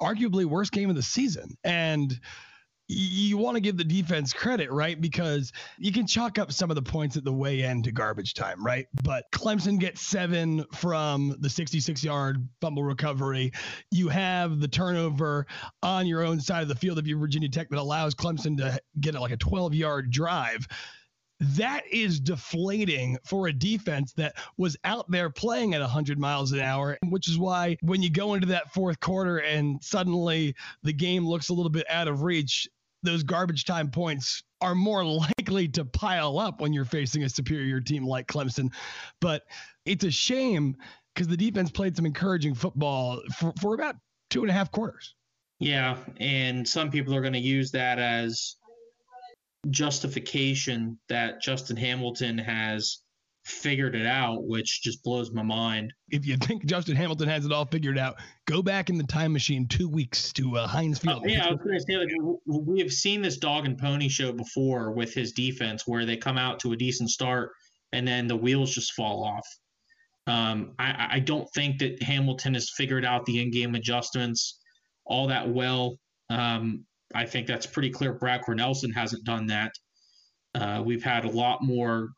arguably 0.00 0.44
worst 0.44 0.72
game 0.72 0.90
of 0.90 0.96
the 0.96 1.02
season. 1.02 1.56
And 1.64 2.18
you 2.88 3.36
want 3.36 3.56
to 3.56 3.60
give 3.60 3.76
the 3.76 3.84
defense 3.84 4.32
credit, 4.32 4.70
right? 4.70 5.00
Because 5.00 5.52
you 5.78 5.92
can 5.92 6.06
chalk 6.06 6.38
up 6.38 6.52
some 6.52 6.70
of 6.70 6.76
the 6.76 6.82
points 6.82 7.16
at 7.16 7.24
the 7.24 7.32
way 7.32 7.62
end 7.62 7.84
to 7.84 7.92
garbage 7.92 8.34
time, 8.34 8.64
right? 8.64 8.86
But 9.02 9.24
Clemson 9.32 9.80
gets 9.80 10.00
seven 10.00 10.64
from 10.72 11.36
the 11.40 11.50
66 11.50 12.04
yard 12.04 12.48
fumble 12.60 12.84
recovery. 12.84 13.52
You 13.90 14.08
have 14.08 14.60
the 14.60 14.68
turnover 14.68 15.46
on 15.82 16.06
your 16.06 16.22
own 16.24 16.40
side 16.40 16.62
of 16.62 16.68
the 16.68 16.76
field 16.76 16.98
of 16.98 17.06
your 17.06 17.18
Virginia 17.18 17.48
Tech 17.48 17.68
that 17.70 17.78
allows 17.78 18.14
Clemson 18.14 18.56
to 18.58 18.80
get 19.00 19.14
like 19.14 19.32
a 19.32 19.36
12 19.36 19.74
yard 19.74 20.10
drive. 20.10 20.68
That 21.40 21.82
is 21.92 22.18
deflating 22.18 23.18
for 23.24 23.48
a 23.48 23.52
defense 23.52 24.14
that 24.14 24.36
was 24.56 24.76
out 24.84 25.10
there 25.10 25.28
playing 25.28 25.74
at 25.74 25.82
100 25.82 26.18
miles 26.18 26.52
an 26.52 26.60
hour, 26.60 26.96
which 27.08 27.28
is 27.28 27.36
why 27.36 27.76
when 27.82 28.02
you 28.02 28.08
go 28.08 28.34
into 28.34 28.46
that 28.46 28.72
fourth 28.72 29.00
quarter 29.00 29.38
and 29.38 29.82
suddenly 29.84 30.54
the 30.82 30.94
game 30.94 31.26
looks 31.26 31.50
a 31.50 31.52
little 31.52 31.70
bit 31.70 31.84
out 31.90 32.08
of 32.08 32.22
reach, 32.22 32.66
those 33.06 33.22
garbage 33.22 33.64
time 33.64 33.90
points 33.90 34.42
are 34.60 34.74
more 34.74 35.04
likely 35.38 35.68
to 35.68 35.84
pile 35.84 36.38
up 36.38 36.60
when 36.60 36.72
you're 36.72 36.84
facing 36.84 37.24
a 37.24 37.28
superior 37.28 37.80
team 37.80 38.06
like 38.06 38.26
Clemson. 38.26 38.72
But 39.20 39.44
it's 39.84 40.04
a 40.04 40.10
shame 40.10 40.76
because 41.14 41.28
the 41.28 41.36
defense 41.36 41.70
played 41.70 41.96
some 41.96 42.06
encouraging 42.06 42.54
football 42.54 43.20
for, 43.38 43.52
for 43.60 43.74
about 43.74 43.96
two 44.30 44.42
and 44.42 44.50
a 44.50 44.52
half 44.52 44.70
quarters. 44.70 45.14
Yeah. 45.58 45.96
And 46.18 46.68
some 46.68 46.90
people 46.90 47.14
are 47.14 47.22
going 47.22 47.32
to 47.32 47.38
use 47.38 47.70
that 47.70 47.98
as 47.98 48.56
justification 49.70 50.98
that 51.08 51.40
Justin 51.40 51.76
Hamilton 51.76 52.38
has 52.38 52.98
figured 53.46 53.94
it 53.94 54.06
out, 54.06 54.44
which 54.44 54.82
just 54.82 55.02
blows 55.04 55.30
my 55.30 55.42
mind. 55.42 55.92
If 56.10 56.26
you 56.26 56.36
think 56.36 56.66
Justin 56.66 56.96
Hamilton 56.96 57.28
has 57.28 57.46
it 57.46 57.52
all 57.52 57.64
figured 57.64 57.96
out, 57.96 58.16
go 58.46 58.60
back 58.60 58.90
in 58.90 58.98
the 58.98 59.04
time 59.04 59.32
machine 59.32 59.68
two 59.68 59.88
weeks 59.88 60.32
to 60.34 60.56
uh, 60.56 60.66
Heinz 60.66 60.98
Field. 60.98 61.24
Uh, 61.24 61.28
yeah, 61.28 61.46
I 61.46 61.50
was 61.52 61.60
going 61.60 61.78
to 61.78 61.80
say, 61.80 61.96
like, 61.96 62.10
we 62.46 62.80
have 62.80 62.92
seen 62.92 63.22
this 63.22 63.36
dog 63.36 63.64
and 63.64 63.78
pony 63.78 64.08
show 64.08 64.32
before 64.32 64.90
with 64.90 65.14
his 65.14 65.32
defense 65.32 65.86
where 65.86 66.04
they 66.04 66.16
come 66.16 66.36
out 66.36 66.58
to 66.60 66.72
a 66.72 66.76
decent 66.76 67.10
start 67.10 67.52
and 67.92 68.06
then 68.06 68.26
the 68.26 68.36
wheels 68.36 68.74
just 68.74 68.92
fall 68.94 69.22
off. 69.24 69.46
Um, 70.26 70.72
I, 70.78 71.08
I 71.12 71.18
don't 71.20 71.48
think 71.54 71.78
that 71.78 72.02
Hamilton 72.02 72.54
has 72.54 72.70
figured 72.76 73.04
out 73.04 73.24
the 73.26 73.40
in 73.40 73.52
game 73.52 73.76
adjustments 73.76 74.58
all 75.04 75.28
that 75.28 75.48
well. 75.48 75.98
Um, 76.30 76.84
I 77.14 77.24
think 77.24 77.46
that's 77.46 77.66
pretty 77.66 77.90
clear. 77.90 78.12
Brad 78.12 78.42
Cornelsen 78.42 78.92
hasn't 78.92 79.24
done 79.24 79.46
that. 79.46 79.70
Uh, 80.56 80.82
we've 80.84 81.04
had 81.04 81.24
a 81.24 81.30
lot 81.30 81.62
more 81.62 82.08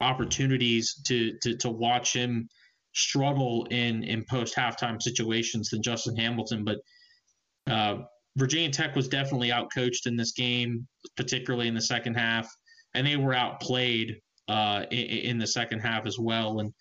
opportunities 0.00 1.00
to 1.06 1.36
to 1.42 1.56
to 1.56 1.70
watch 1.70 2.12
him 2.12 2.48
struggle 2.94 3.66
in 3.70 4.02
in 4.04 4.24
post 4.28 4.54
halftime 4.54 5.00
situations 5.00 5.70
than 5.70 5.82
Justin 5.82 6.16
Hamilton, 6.16 6.64
but 6.64 6.78
uh, 7.66 7.98
Virginia 8.36 8.70
Tech 8.70 8.94
was 8.94 9.08
definitely 9.08 9.48
outcoached 9.48 10.06
in 10.06 10.16
this 10.16 10.32
game, 10.32 10.86
particularly 11.16 11.68
in 11.68 11.74
the 11.74 11.80
second 11.80 12.14
half, 12.14 12.48
and 12.94 13.06
they 13.06 13.16
were 13.16 13.34
outplayed 13.34 14.20
uh, 14.48 14.84
in, 14.90 15.30
in, 15.30 15.38
the 15.38 15.46
second 15.46 15.80
half 15.80 16.06
as 16.06 16.18
well. 16.18 16.60
And 16.60 16.72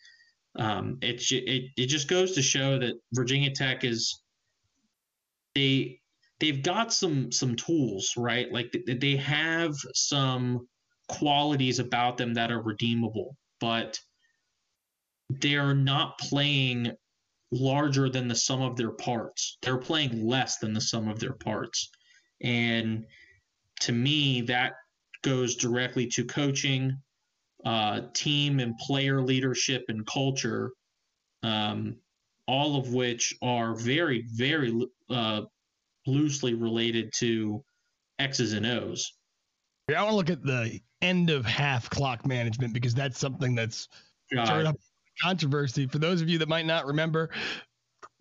um, 0.58 0.98
it, 1.02 1.24
it 1.32 1.72
it 1.76 1.88
just 1.88 2.08
goes 2.08 2.34
to 2.34 2.42
show 2.42 2.78
that 2.80 2.94
Virginia 3.14 3.52
Tech 3.52 3.84
is 3.84 4.22
they 5.56 6.00
they've 6.40 6.62
got 6.62 6.94
some 6.94 7.32
some 7.32 7.56
tools, 7.56 8.14
right? 8.18 8.52
Like 8.52 8.76
they 8.88 9.16
have 9.16 9.74
some 9.94 10.68
qualities 11.07 11.79
about 11.79 12.18
them 12.18 12.33
that 12.33 12.51
are 12.51 12.61
redeemable, 12.61 13.35
but 13.59 14.00
they're 15.29 15.75
not 15.75 16.18
playing 16.18 16.91
larger 17.51 18.09
than 18.09 18.27
the 18.27 18.35
sum 18.35 18.61
of 18.61 18.75
their 18.75 18.91
parts. 18.91 19.57
They're 19.61 19.77
playing 19.77 20.25
less 20.25 20.57
than 20.57 20.74
the 20.74 20.81
sum 20.81 21.07
of 21.07 21.20
their 21.20 21.33
parts. 21.33 21.89
And 22.41 23.05
to 23.81 23.91
me, 23.91 24.41
that 24.41 24.74
goes 25.22 25.55
directly 25.55 26.07
to 26.07 26.25
coaching, 26.25 26.98
uh, 27.65 28.01
team 28.13 28.59
and 28.59 28.77
player 28.77 29.22
leadership 29.22 29.85
and 29.87 30.05
culture, 30.05 30.72
um, 31.44 31.98
all 32.48 32.77
of 32.77 32.94
which 32.94 33.33
are 33.41 33.75
very, 33.75 34.25
very 34.33 34.87
uh, 35.09 35.41
loosely 36.05 36.53
related 36.53 37.11
to 37.18 37.63
X's 38.20 38.53
and 38.53 38.65
O's. 38.65 39.11
I 39.88 40.02
want 40.02 40.10
to 40.10 40.16
look 40.16 40.30
at 40.32 40.44
the 40.44 40.82
end 41.02 41.30
of 41.30 41.46
half 41.46 41.90
clock 41.92 42.26
management 42.26 42.74
because 42.74 42.96
that's 42.96 43.20
something 43.20 43.54
that's 43.54 43.88
controversy. 45.22 45.86
For 45.86 46.00
those 46.00 46.22
of 46.22 46.30
you 46.30 46.40
that 46.40 46.50
might 46.50 46.66
not 46.66 46.88
remember, 46.88 47.30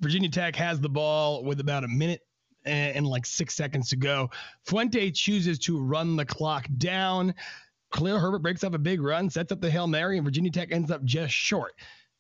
Virginia 0.01 0.29
Tech 0.29 0.55
has 0.57 0.79
the 0.79 0.91
ball 0.91 1.43
with 1.43 1.61
about 1.61 1.85
a 1.85 1.89
minute 1.89 2.21
and 2.67 3.07
like 3.07 3.25
six 3.25 3.55
seconds 3.55 3.89
to 3.91 3.97
go. 3.97 4.31
Fuente 4.67 5.11
chooses 5.11 5.59
to 5.61 5.79
run 5.79 6.17
the 6.17 6.25
clock 6.27 6.67
down. 6.77 7.35
Khalil 7.93 8.19
Herbert 8.19 8.41
breaks 8.41 8.63
up 8.63 8.75
a 8.75 8.79
big 8.79 9.01
run, 9.01 9.31
sets 9.31 9.51
up 9.51 9.61
the 9.63 9.71
Hail 9.71 9.87
Mary, 9.87 10.19
and 10.19 10.25
Virginia 10.25 10.51
Tech 10.51 10.71
ends 10.71 10.91
up 10.91 11.03
just 11.05 11.33
short. 11.33 11.75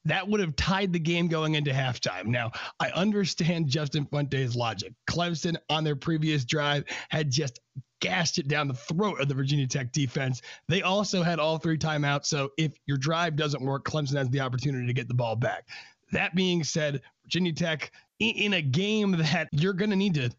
That 0.06 0.28
would 0.28 0.40
have 0.40 0.56
tied 0.56 0.92
the 0.92 0.98
game 0.98 1.28
going 1.28 1.54
into 1.54 1.70
halftime. 1.70 2.26
Now, 2.26 2.52
I 2.78 2.90
understand 2.90 3.68
Justin 3.68 4.06
Fuente's 4.06 4.54
logic. 4.54 4.92
Clemson 5.08 5.56
on 5.70 5.84
their 5.84 5.96
previous 5.96 6.44
drive 6.44 6.84
had 7.08 7.30
just 7.30 7.60
gashed 8.00 8.38
it 8.38 8.48
down 8.48 8.68
the 8.68 8.74
throat 8.74 9.20
of 9.20 9.28
the 9.28 9.34
Virginia 9.34 9.66
Tech 9.66 9.90
defense. 9.92 10.42
They 10.68 10.82
also 10.82 11.22
had 11.22 11.38
all 11.38 11.56
three 11.56 11.78
timeouts. 11.78 12.26
So 12.26 12.50
if 12.58 12.74
your 12.86 12.98
drive 12.98 13.34
doesn't 13.34 13.64
work, 13.64 13.84
Clemson 13.86 14.16
has 14.16 14.28
the 14.28 14.40
opportunity 14.40 14.86
to 14.86 14.92
get 14.92 15.08
the 15.08 15.14
ball 15.14 15.36
back. 15.36 15.68
That 16.12 16.34
being 16.34 16.64
said, 16.64 17.00
Virginia 17.24 17.54
Tech, 17.54 17.90
in 18.18 18.52
a 18.52 18.62
game 18.62 19.12
that 19.12 19.48
you're 19.52 19.72
going 19.72 19.90
to 19.90 19.96
need 19.96 20.14
to 20.14 20.30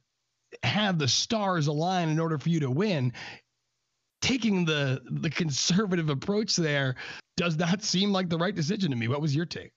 have 0.63 0.99
the 0.99 1.07
stars 1.07 1.67
align 1.67 2.09
in 2.09 2.19
order 2.19 2.37
for 2.37 2.49
you 2.49 2.59
to 2.59 2.69
win, 2.69 3.13
taking 4.25 4.65
the 4.65 5.01
the 5.11 5.29
conservative 5.29 6.09
approach 6.09 6.55
there 6.55 6.95
does 7.37 7.57
not 7.57 7.83
seem 7.83 8.11
like 8.11 8.29
the 8.29 8.37
right 8.37 8.55
decision 8.55 8.89
to 8.89 8.97
me. 8.97 9.07
What 9.07 9.21
was 9.21 9.35
your 9.35 9.45
take? 9.45 9.71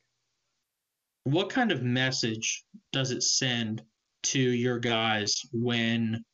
What 1.24 1.50
kind 1.50 1.70
of 1.70 1.82
message 1.82 2.64
does 2.92 3.10
it 3.10 3.22
send 3.22 3.82
to 4.22 4.40
your 4.40 4.78
guys 4.78 5.42
when 5.52 6.24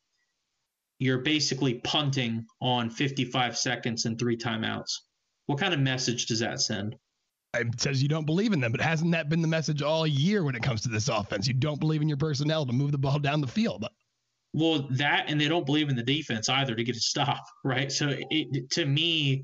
you're 0.99 1.19
basically 1.19 1.75
punting 1.75 2.45
on 2.61 2.89
55 2.89 3.57
seconds 3.57 4.05
and 4.05 4.17
three 4.17 4.37
timeouts. 4.37 4.91
What 5.47 5.59
kind 5.59 5.73
of 5.73 5.79
message 5.79 6.25
does 6.27 6.39
that 6.39 6.61
send? 6.61 6.95
It 7.53 7.79
says 7.79 8.01
you 8.01 8.09
don't 8.09 8.25
believe 8.25 8.53
in 8.53 8.59
them, 8.59 8.71
but 8.71 8.81
hasn't 8.81 9.11
that 9.11 9.29
been 9.29 9.41
the 9.41 9.47
message 9.47 9.81
all 9.81 10.07
year 10.07 10.43
when 10.43 10.55
it 10.55 10.63
comes 10.63 10.81
to 10.81 10.89
this 10.89 11.07
offense? 11.07 11.47
You 11.47 11.53
don't 11.53 11.79
believe 11.79 12.01
in 12.01 12.09
your 12.09 12.17
personnel 12.17 12.65
to 12.65 12.73
move 12.73 12.91
the 12.91 12.97
ball 12.97 13.19
down 13.19 13.41
the 13.41 13.47
field. 13.47 13.85
Well, 14.55 14.87
that 14.91 15.25
and 15.27 15.39
they 15.39 15.49
don't 15.49 15.65
believe 15.65 15.89
in 15.89 15.97
the 15.97 16.03
defense 16.03 16.47
either 16.47 16.75
to 16.75 16.83
get 16.83 16.95
a 16.95 16.99
stop, 16.99 17.43
right? 17.65 17.91
So 17.91 18.15
it, 18.29 18.69
to 18.71 18.85
me, 18.85 19.43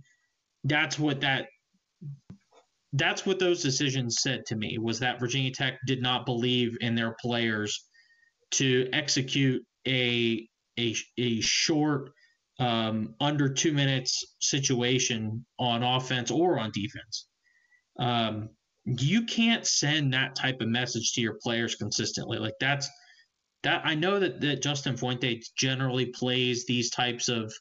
that's 0.63 0.97
what 0.97 1.21
that 1.21 1.47
that's 2.93 3.25
what 3.25 3.39
those 3.39 3.61
decisions 3.61 4.19
said 4.21 4.45
to 4.45 4.55
me 4.55 4.77
was 4.77 4.99
that 4.99 5.19
Virginia 5.19 5.51
Tech 5.51 5.79
did 5.85 6.01
not 6.01 6.25
believe 6.25 6.77
in 6.81 6.95
their 6.95 7.15
players 7.21 7.85
to 8.51 8.89
execute 8.93 9.61
a 9.87 10.47
a, 10.79 10.95
a 11.17 11.41
short, 11.41 12.11
um, 12.59 13.13
under 13.19 13.49
two 13.49 13.73
minutes 13.73 14.35
situation 14.39 15.45
on 15.59 15.83
offense 15.83 16.31
or 16.31 16.57
on 16.57 16.71
defense. 16.73 17.27
Um, 17.99 18.49
you 18.85 19.25
can't 19.25 19.67
send 19.67 20.13
that 20.13 20.35
type 20.35 20.61
of 20.61 20.69
message 20.69 21.11
to 21.13 21.21
your 21.21 21.37
players 21.43 21.75
consistently. 21.75 22.39
Like 22.39 22.55
that's 22.59 22.89
that 23.63 23.85
I 23.85 23.95
know 23.95 24.19
that, 24.19 24.41
that 24.41 24.61
Justin 24.61 24.97
Fuente 24.97 25.41
generally 25.57 26.07
plays 26.07 26.65
these 26.65 26.89
types 26.89 27.29
of 27.29 27.53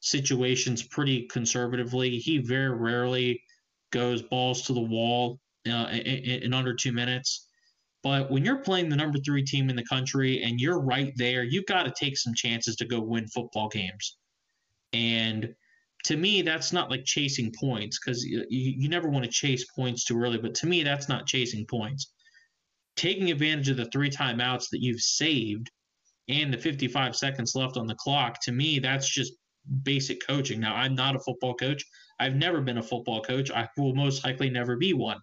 situations 0.00 0.82
pretty 0.82 1.26
conservatively. 1.26 2.18
He 2.18 2.38
very 2.38 2.70
rarely 2.70 3.42
goes 3.90 4.22
balls 4.22 4.62
to 4.62 4.72
the 4.72 4.80
wall 4.80 5.40
uh, 5.68 5.88
in, 5.90 6.42
in, 6.42 6.54
under 6.54 6.74
two 6.74 6.92
minutes. 6.92 7.48
But 8.02 8.30
when 8.30 8.44
you're 8.44 8.62
playing 8.62 8.88
the 8.88 8.96
number 8.96 9.18
three 9.18 9.44
team 9.44 9.68
in 9.68 9.76
the 9.76 9.84
country 9.84 10.42
and 10.42 10.58
you're 10.58 10.80
right 10.80 11.12
there, 11.16 11.42
you've 11.42 11.66
got 11.66 11.82
to 11.82 11.92
take 11.98 12.16
some 12.16 12.32
chances 12.34 12.76
to 12.76 12.86
go 12.86 13.00
win 13.00 13.26
football 13.26 13.68
games. 13.68 14.16
And 14.92 15.54
to 16.04 16.16
me, 16.16 16.40
that's 16.40 16.72
not 16.72 16.90
like 16.90 17.04
chasing 17.04 17.52
points 17.60 17.98
because 17.98 18.24
you, 18.24 18.44
you 18.48 18.88
never 18.88 19.08
want 19.08 19.26
to 19.26 19.30
chase 19.30 19.66
points 19.76 20.04
too 20.04 20.18
early. 20.18 20.38
But 20.38 20.54
to 20.56 20.66
me, 20.66 20.82
that's 20.82 21.10
not 21.10 21.26
chasing 21.26 21.66
points. 21.66 22.10
Taking 22.96 23.30
advantage 23.30 23.68
of 23.68 23.76
the 23.76 23.86
three 23.86 24.10
timeouts 24.10 24.68
that 24.70 24.82
you've 24.82 25.00
saved 25.00 25.70
and 26.28 26.52
the 26.52 26.58
55 26.58 27.16
seconds 27.16 27.54
left 27.54 27.76
on 27.76 27.86
the 27.86 27.94
clock, 27.94 28.40
to 28.42 28.52
me, 28.52 28.78
that's 28.78 29.08
just 29.08 29.32
basic 29.82 30.24
coaching. 30.26 30.60
Now, 30.60 30.74
I'm 30.74 30.94
not 30.94 31.16
a 31.16 31.20
football 31.20 31.54
coach. 31.54 31.84
I've 32.18 32.36
never 32.36 32.60
been 32.60 32.78
a 32.78 32.82
football 32.82 33.22
coach. 33.22 33.50
I 33.50 33.68
will 33.76 33.94
most 33.94 34.24
likely 34.24 34.50
never 34.50 34.76
be 34.76 34.92
one. 34.92 35.18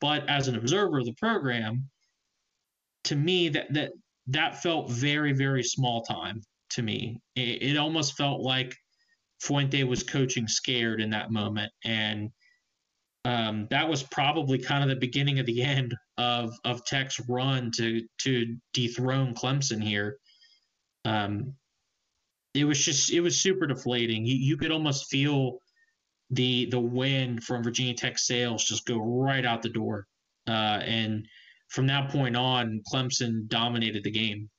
But 0.00 0.28
as 0.28 0.48
an 0.48 0.56
observer 0.56 0.98
of 0.98 1.06
the 1.06 1.14
program, 1.14 1.88
to 3.04 3.16
me, 3.16 3.48
that 3.50 3.72
that 3.72 3.92
that 4.28 4.62
felt 4.62 4.90
very, 4.90 5.32
very 5.32 5.62
small 5.62 6.02
time 6.02 6.42
to 6.70 6.82
me. 6.82 7.20
It, 7.36 7.62
it 7.62 7.76
almost 7.76 8.16
felt 8.16 8.40
like 8.40 8.76
Fuente 9.40 9.84
was 9.84 10.02
coaching 10.02 10.46
scared 10.46 11.00
in 11.00 11.10
that 11.10 11.30
moment, 11.30 11.72
and 11.84 12.30
um, 13.24 13.66
that 13.70 13.88
was 13.88 14.02
probably 14.02 14.58
kind 14.58 14.82
of 14.82 14.88
the 14.88 14.96
beginning 14.96 15.38
of 15.38 15.46
the 15.46 15.62
end 15.78 15.94
of 16.20 16.54
of 16.64 16.84
Tech's 16.84 17.18
run 17.28 17.70
to 17.76 18.06
to 18.18 18.56
dethrone 18.74 19.34
Clemson 19.34 19.82
here. 19.82 20.18
Um, 21.06 21.54
it 22.52 22.64
was 22.64 22.84
just 22.84 23.10
it 23.10 23.20
was 23.20 23.40
super 23.40 23.66
deflating. 23.66 24.26
You, 24.26 24.34
you 24.34 24.56
could 24.58 24.70
almost 24.70 25.08
feel 25.08 25.58
the 26.28 26.66
the 26.66 26.78
wind 26.78 27.42
from 27.42 27.64
Virginia 27.64 27.94
Tech 27.94 28.18
sails 28.18 28.64
just 28.64 28.84
go 28.84 28.98
right 28.98 29.46
out 29.46 29.62
the 29.62 29.70
door, 29.70 30.06
uh, 30.46 30.80
and 30.84 31.26
from 31.68 31.86
that 31.86 32.10
point 32.10 32.36
on, 32.36 32.82
Clemson 32.92 33.48
dominated 33.48 34.04
the 34.04 34.10
game. 34.10 34.50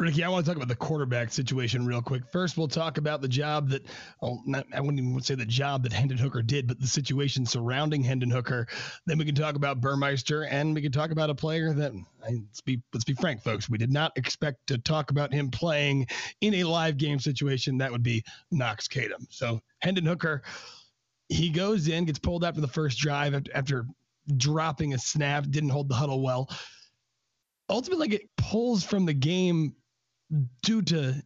Ricky, 0.00 0.22
I 0.22 0.28
want 0.28 0.46
to 0.46 0.48
talk 0.48 0.56
about 0.56 0.68
the 0.68 0.76
quarterback 0.76 1.32
situation 1.32 1.84
real 1.84 2.00
quick. 2.00 2.22
First, 2.30 2.56
we'll 2.56 2.68
talk 2.68 2.98
about 2.98 3.20
the 3.20 3.26
job 3.26 3.68
that, 3.70 3.84
well, 4.22 4.40
not, 4.46 4.64
I 4.72 4.80
wouldn't 4.80 5.00
even 5.00 5.20
say 5.20 5.34
the 5.34 5.44
job 5.44 5.82
that 5.82 5.92
Hendon 5.92 6.16
Hooker 6.16 6.40
did, 6.40 6.68
but 6.68 6.80
the 6.80 6.86
situation 6.86 7.44
surrounding 7.44 8.04
Hendon 8.04 8.30
Hooker. 8.30 8.68
Then 9.06 9.18
we 9.18 9.24
can 9.24 9.34
talk 9.34 9.56
about 9.56 9.80
Burmeister, 9.80 10.44
and 10.44 10.72
we 10.72 10.82
can 10.82 10.92
talk 10.92 11.10
about 11.10 11.30
a 11.30 11.34
player 11.34 11.72
that, 11.72 11.92
let's 12.30 12.60
be 12.60 12.80
let's 12.94 13.04
be 13.04 13.14
frank, 13.14 13.42
folks, 13.42 13.68
we 13.68 13.76
did 13.76 13.90
not 13.90 14.12
expect 14.14 14.68
to 14.68 14.78
talk 14.78 15.10
about 15.10 15.32
him 15.32 15.50
playing 15.50 16.06
in 16.42 16.54
a 16.54 16.64
live 16.64 16.96
game 16.96 17.18
situation. 17.18 17.76
That 17.78 17.90
would 17.90 18.04
be 18.04 18.22
Knox 18.52 18.86
Kadum. 18.86 19.26
So 19.30 19.60
Hendon 19.80 20.06
Hooker, 20.06 20.42
he 21.28 21.50
goes 21.50 21.88
in, 21.88 22.04
gets 22.04 22.20
pulled 22.20 22.44
after 22.44 22.60
the 22.60 22.68
first 22.68 22.98
drive 22.98 23.34
after, 23.34 23.50
after 23.52 23.86
dropping 24.36 24.94
a 24.94 24.98
snap, 24.98 25.46
didn't 25.50 25.70
hold 25.70 25.88
the 25.88 25.96
huddle 25.96 26.22
well 26.22 26.48
ultimately 27.70 28.08
like 28.08 28.18
it 28.18 28.30
pulls 28.38 28.82
from 28.82 29.04
the 29.04 29.12
game 29.12 29.74
due 30.62 30.82
to, 30.82 31.22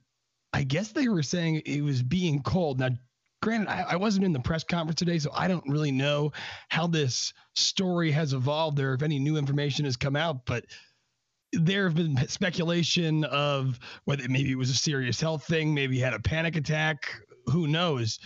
I 0.53 0.63
guess 0.65 0.93
they 0.93 1.09
were 1.09 1.23
saying 1.23 1.63
it 1.67 1.83
was 1.83 2.03
being 2.03 2.43
cold. 2.43 2.81
Now, 2.81 2.91
granted, 3.41 3.69
I, 3.69 3.83
I, 3.91 3.97
wasn't 3.97 4.25
in 4.25 4.33
the 4.33 4.41
press 4.41 4.65
conference 4.65 4.99
today, 4.99 5.19
so 5.19 5.31
I 5.35 5.49
don't 5.49 5.69
really 5.69 5.91
know 5.91 6.33
how 6.69 6.87
this 6.87 7.33
story 7.55 8.11
has 8.13 8.33
evolved 8.33 8.79
or 8.81 8.95
if 8.95 9.03
any 9.03 9.19
new 9.19 9.37
information 9.37 9.85
has 9.85 9.97
come 9.97 10.17
out, 10.17 10.47
but 10.47 10.65
there 11.53 11.85
have 11.85 11.97
been 11.97 12.17
speculation 12.29 13.25
of 13.25 13.79
whether 14.05 14.29
maybe 14.29 14.53
it 14.53 14.59
was 14.59 14.71
a 14.71 14.75
serious 14.75 15.21
health 15.21 15.45
thing, 15.45 15.75
maybe 15.75 15.99
had 15.99 16.15
a 16.15 16.21
panic 16.21 16.57
attack, 16.57 17.21
who 17.47 17.67
knows. 17.67 18.19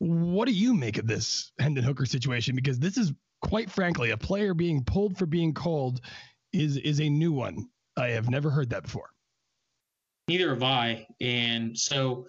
What 0.00 0.46
do 0.46 0.54
you 0.54 0.74
make 0.74 0.98
of 0.98 1.06
this 1.06 1.52
Hendon 1.58 1.84
Hooker 1.84 2.06
situation? 2.06 2.54
Because 2.54 2.78
this 2.78 2.96
is 2.96 3.12
quite 3.40 3.70
frankly 3.70 4.10
a 4.10 4.16
player 4.16 4.54
being 4.54 4.84
pulled 4.84 5.16
for 5.16 5.26
being 5.26 5.54
cold 5.54 6.00
is 6.52 6.76
is 6.76 7.00
a 7.00 7.08
new 7.08 7.32
one. 7.32 7.68
I 7.96 8.08
have 8.08 8.30
never 8.30 8.50
heard 8.50 8.70
that 8.70 8.84
before. 8.84 9.10
Neither 10.28 10.50
have 10.50 10.62
I. 10.62 11.06
And 11.20 11.76
so 11.76 12.26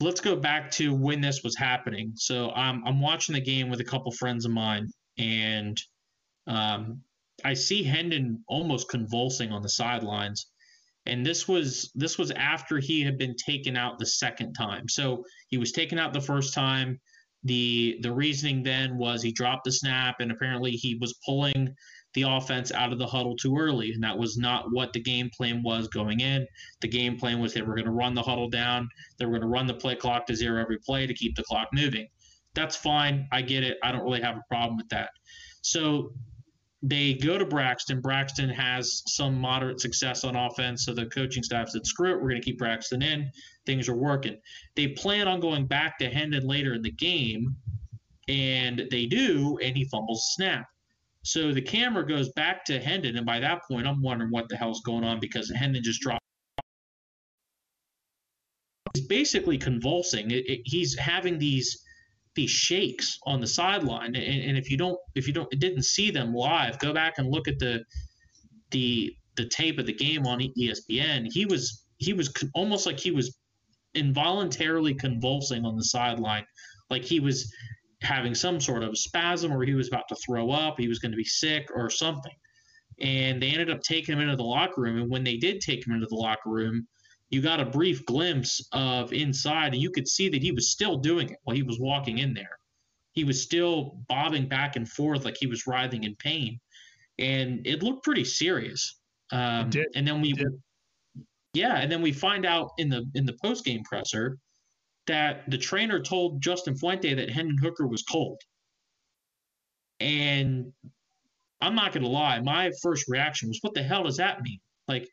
let's 0.00 0.20
go 0.20 0.36
back 0.36 0.70
to 0.72 0.94
when 0.94 1.20
this 1.20 1.42
was 1.42 1.56
happening. 1.56 2.12
So 2.14 2.50
I'm 2.52 2.82
I'm 2.86 3.00
watching 3.00 3.34
the 3.34 3.40
game 3.40 3.68
with 3.68 3.80
a 3.80 3.84
couple 3.84 4.12
friends 4.12 4.44
of 4.44 4.52
mine, 4.52 4.88
and 5.18 5.80
um, 6.46 7.00
I 7.44 7.54
see 7.54 7.82
Hendon 7.82 8.42
almost 8.48 8.88
convulsing 8.88 9.52
on 9.52 9.62
the 9.62 9.68
sidelines. 9.68 10.46
And 11.06 11.24
this 11.24 11.46
was 11.46 11.90
this 11.94 12.18
was 12.18 12.30
after 12.32 12.78
he 12.78 13.02
had 13.02 13.18
been 13.18 13.34
taken 13.36 13.76
out 13.76 13.98
the 13.98 14.06
second 14.06 14.54
time. 14.54 14.88
So 14.88 15.24
he 15.48 15.58
was 15.58 15.72
taken 15.72 15.98
out 15.98 16.12
the 16.12 16.20
first 16.20 16.54
time. 16.54 17.00
The 17.44 17.98
the 18.02 18.12
reasoning 18.12 18.62
then 18.62 18.98
was 18.98 19.22
he 19.22 19.30
dropped 19.32 19.64
the 19.64 19.72
snap 19.72 20.16
and 20.20 20.32
apparently 20.32 20.72
he 20.72 20.96
was 21.00 21.14
pulling 21.24 21.74
the 22.16 22.22
offense 22.22 22.72
out 22.72 22.92
of 22.92 22.98
the 22.98 23.06
huddle 23.06 23.36
too 23.36 23.56
early. 23.56 23.92
And 23.92 24.02
that 24.02 24.16
was 24.18 24.36
not 24.38 24.72
what 24.72 24.92
the 24.92 25.00
game 25.00 25.30
plan 25.36 25.62
was 25.62 25.86
going 25.86 26.20
in. 26.20 26.46
The 26.80 26.88
game 26.88 27.18
plan 27.18 27.38
was 27.38 27.52
they 27.52 27.60
were 27.60 27.74
going 27.74 27.84
to 27.84 27.92
run 27.92 28.14
the 28.14 28.22
huddle 28.22 28.48
down, 28.48 28.88
they 29.18 29.26
were 29.26 29.32
going 29.32 29.42
to 29.42 29.48
run 29.48 29.66
the 29.66 29.74
play 29.74 29.94
clock 29.94 30.26
to 30.26 30.34
zero 30.34 30.60
every 30.60 30.78
play 30.78 31.06
to 31.06 31.14
keep 31.14 31.36
the 31.36 31.44
clock 31.44 31.68
moving. 31.72 32.08
That's 32.54 32.74
fine. 32.74 33.28
I 33.30 33.42
get 33.42 33.62
it. 33.62 33.76
I 33.82 33.92
don't 33.92 34.02
really 34.02 34.22
have 34.22 34.36
a 34.36 34.42
problem 34.48 34.78
with 34.78 34.88
that. 34.88 35.10
So 35.60 36.12
they 36.82 37.14
go 37.14 37.36
to 37.36 37.44
Braxton. 37.44 38.00
Braxton 38.00 38.48
has 38.48 39.02
some 39.06 39.38
moderate 39.38 39.80
success 39.80 40.24
on 40.24 40.36
offense. 40.36 40.86
So 40.86 40.94
the 40.94 41.06
coaching 41.06 41.42
staff 41.42 41.68
said, 41.68 41.86
screw 41.86 42.12
it, 42.12 42.16
we're 42.16 42.30
going 42.30 42.40
to 42.40 42.44
keep 42.44 42.58
Braxton 42.58 43.02
in. 43.02 43.30
Things 43.66 43.90
are 43.90 43.96
working. 43.96 44.38
They 44.74 44.88
plan 44.88 45.28
on 45.28 45.40
going 45.40 45.66
back 45.66 45.98
to 45.98 46.08
Hendon 46.08 46.46
later 46.46 46.72
in 46.74 46.82
the 46.82 46.92
game, 46.92 47.56
and 48.28 48.84
they 48.90 49.04
do, 49.04 49.58
and 49.62 49.76
he 49.76 49.84
fumbles 49.84 50.32
snap. 50.34 50.66
So 51.26 51.52
the 51.52 51.60
camera 51.60 52.06
goes 52.06 52.28
back 52.34 52.64
to 52.66 52.78
Hendon, 52.78 53.16
and 53.16 53.26
by 53.26 53.40
that 53.40 53.62
point, 53.68 53.88
I'm 53.88 54.00
wondering 54.00 54.30
what 54.30 54.48
the 54.48 54.56
hell's 54.56 54.80
going 54.82 55.02
on 55.02 55.18
because 55.18 55.50
Hendon 55.50 55.82
just 55.82 56.00
dropped. 56.00 56.22
He's 58.94 59.08
basically 59.08 59.58
convulsing. 59.58 60.30
It, 60.30 60.48
it, 60.48 60.60
he's 60.64 60.96
having 60.96 61.40
these 61.40 61.82
these 62.36 62.50
shakes 62.50 63.18
on 63.26 63.40
the 63.40 63.46
sideline, 63.46 64.14
and, 64.14 64.42
and 64.42 64.56
if 64.56 64.70
you 64.70 64.76
don't 64.76 64.96
if 65.16 65.26
you 65.26 65.32
don't 65.32 65.50
didn't 65.50 65.82
see 65.82 66.12
them 66.12 66.32
live, 66.32 66.78
go 66.78 66.92
back 66.94 67.14
and 67.18 67.28
look 67.28 67.48
at 67.48 67.58
the 67.58 67.84
the 68.70 69.12
the 69.34 69.48
tape 69.48 69.80
of 69.80 69.86
the 69.86 69.92
game 69.92 70.26
on 70.28 70.38
ESPN. 70.38 71.26
He 71.32 71.44
was 71.44 71.86
he 71.98 72.12
was 72.12 72.32
almost 72.54 72.86
like 72.86 73.00
he 73.00 73.10
was 73.10 73.36
involuntarily 73.94 74.94
convulsing 74.94 75.64
on 75.64 75.74
the 75.74 75.84
sideline, 75.84 76.46
like 76.88 77.02
he 77.02 77.18
was 77.18 77.52
having 78.06 78.34
some 78.34 78.60
sort 78.60 78.82
of 78.82 78.96
spasm 78.96 79.52
or 79.52 79.62
he 79.62 79.74
was 79.74 79.88
about 79.88 80.08
to 80.08 80.16
throw 80.16 80.50
up, 80.50 80.78
he 80.78 80.88
was 80.88 80.98
going 80.98 81.12
to 81.12 81.16
be 81.16 81.24
sick 81.24 81.68
or 81.74 81.90
something. 81.90 82.32
And 83.00 83.42
they 83.42 83.50
ended 83.50 83.70
up 83.70 83.82
taking 83.82 84.14
him 84.14 84.20
into 84.20 84.36
the 84.36 84.42
locker 84.42 84.80
room. 84.80 84.98
And 84.98 85.10
when 85.10 85.24
they 85.24 85.36
did 85.36 85.60
take 85.60 85.86
him 85.86 85.92
into 85.92 86.06
the 86.06 86.14
locker 86.14 86.48
room, 86.48 86.86
you 87.30 87.42
got 87.42 87.60
a 87.60 87.66
brief 87.66 88.06
glimpse 88.06 88.66
of 88.72 89.12
inside, 89.12 89.74
and 89.74 89.82
you 89.82 89.90
could 89.90 90.08
see 90.08 90.28
that 90.28 90.42
he 90.42 90.52
was 90.52 90.70
still 90.70 90.96
doing 90.96 91.30
it 91.30 91.38
while 91.42 91.56
he 91.56 91.62
was 91.62 91.78
walking 91.80 92.18
in 92.18 92.32
there. 92.32 92.58
He 93.12 93.24
was 93.24 93.42
still 93.42 93.98
bobbing 94.08 94.48
back 94.48 94.76
and 94.76 94.88
forth 94.88 95.24
like 95.24 95.36
he 95.38 95.46
was 95.46 95.66
writhing 95.66 96.04
in 96.04 96.14
pain, 96.16 96.60
and 97.18 97.66
it 97.66 97.82
looked 97.82 98.04
pretty 98.04 98.24
serious. 98.24 99.00
Um, 99.32 99.70
and 99.96 100.06
then 100.06 100.20
we, 100.20 100.34
yeah, 101.52 101.78
and 101.78 101.90
then 101.90 102.00
we 102.00 102.12
find 102.12 102.46
out 102.46 102.70
in 102.78 102.88
the 102.88 103.04
in 103.14 103.26
the 103.26 103.36
post 103.42 103.64
game 103.64 103.82
presser 103.82 104.38
that 105.06 105.48
the 105.48 105.58
trainer 105.58 106.00
told 106.00 106.42
Justin 106.42 106.76
Fuente 106.76 107.14
that 107.14 107.30
Hendon 107.30 107.58
Hooker 107.58 107.86
was 107.86 108.02
cold. 108.02 108.40
And 110.00 110.72
I'm 111.60 111.74
not 111.74 111.92
going 111.92 112.04
to 112.04 112.10
lie, 112.10 112.40
my 112.40 112.70
first 112.82 113.06
reaction 113.08 113.48
was, 113.48 113.58
what 113.62 113.74
the 113.74 113.82
hell 113.82 114.04
does 114.04 114.18
that 114.18 114.42
mean? 114.42 114.60
Like, 114.88 115.08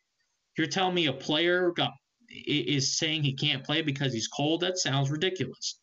you're 0.58 0.68
telling 0.68 0.96
me 0.96 1.08
a 1.08 1.14
player 1.14 1.72
got 1.72 1.92
is 2.30 2.98
saying 2.98 3.24
he 3.24 3.34
can't 3.34 3.64
play 3.64 3.82
because 3.82 4.12
he's 4.12 4.28
cold? 4.28 4.62
That 4.62 4.78
sounds 4.78 5.12
ridiculous. 5.12 5.80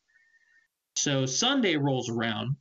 So 0.96 1.24
Sunday 1.26 1.76
rolls 1.76 2.10
around, 2.10 2.56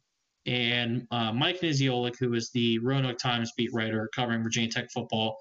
and 0.46 1.08
uh, 1.12 1.34
Mike 1.34 1.62
Niziolek, 1.62 2.16
who 2.20 2.34
is 2.34 2.52
the 2.52 2.80
Roanoke 2.80 3.18
Times 3.18 3.52
beat 3.58 3.74
writer 3.74 4.10
covering 4.16 4.44
Virginia 4.44 4.70
Tech 4.70 4.92
football, 4.92 5.38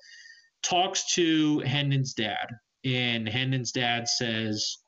talks 0.62 1.14
to 1.14 1.60
Hendon's 1.60 2.14
dad. 2.14 2.48
And 2.84 3.28
Hendon's 3.28 3.72
dad 3.72 4.08
says, 4.08 4.78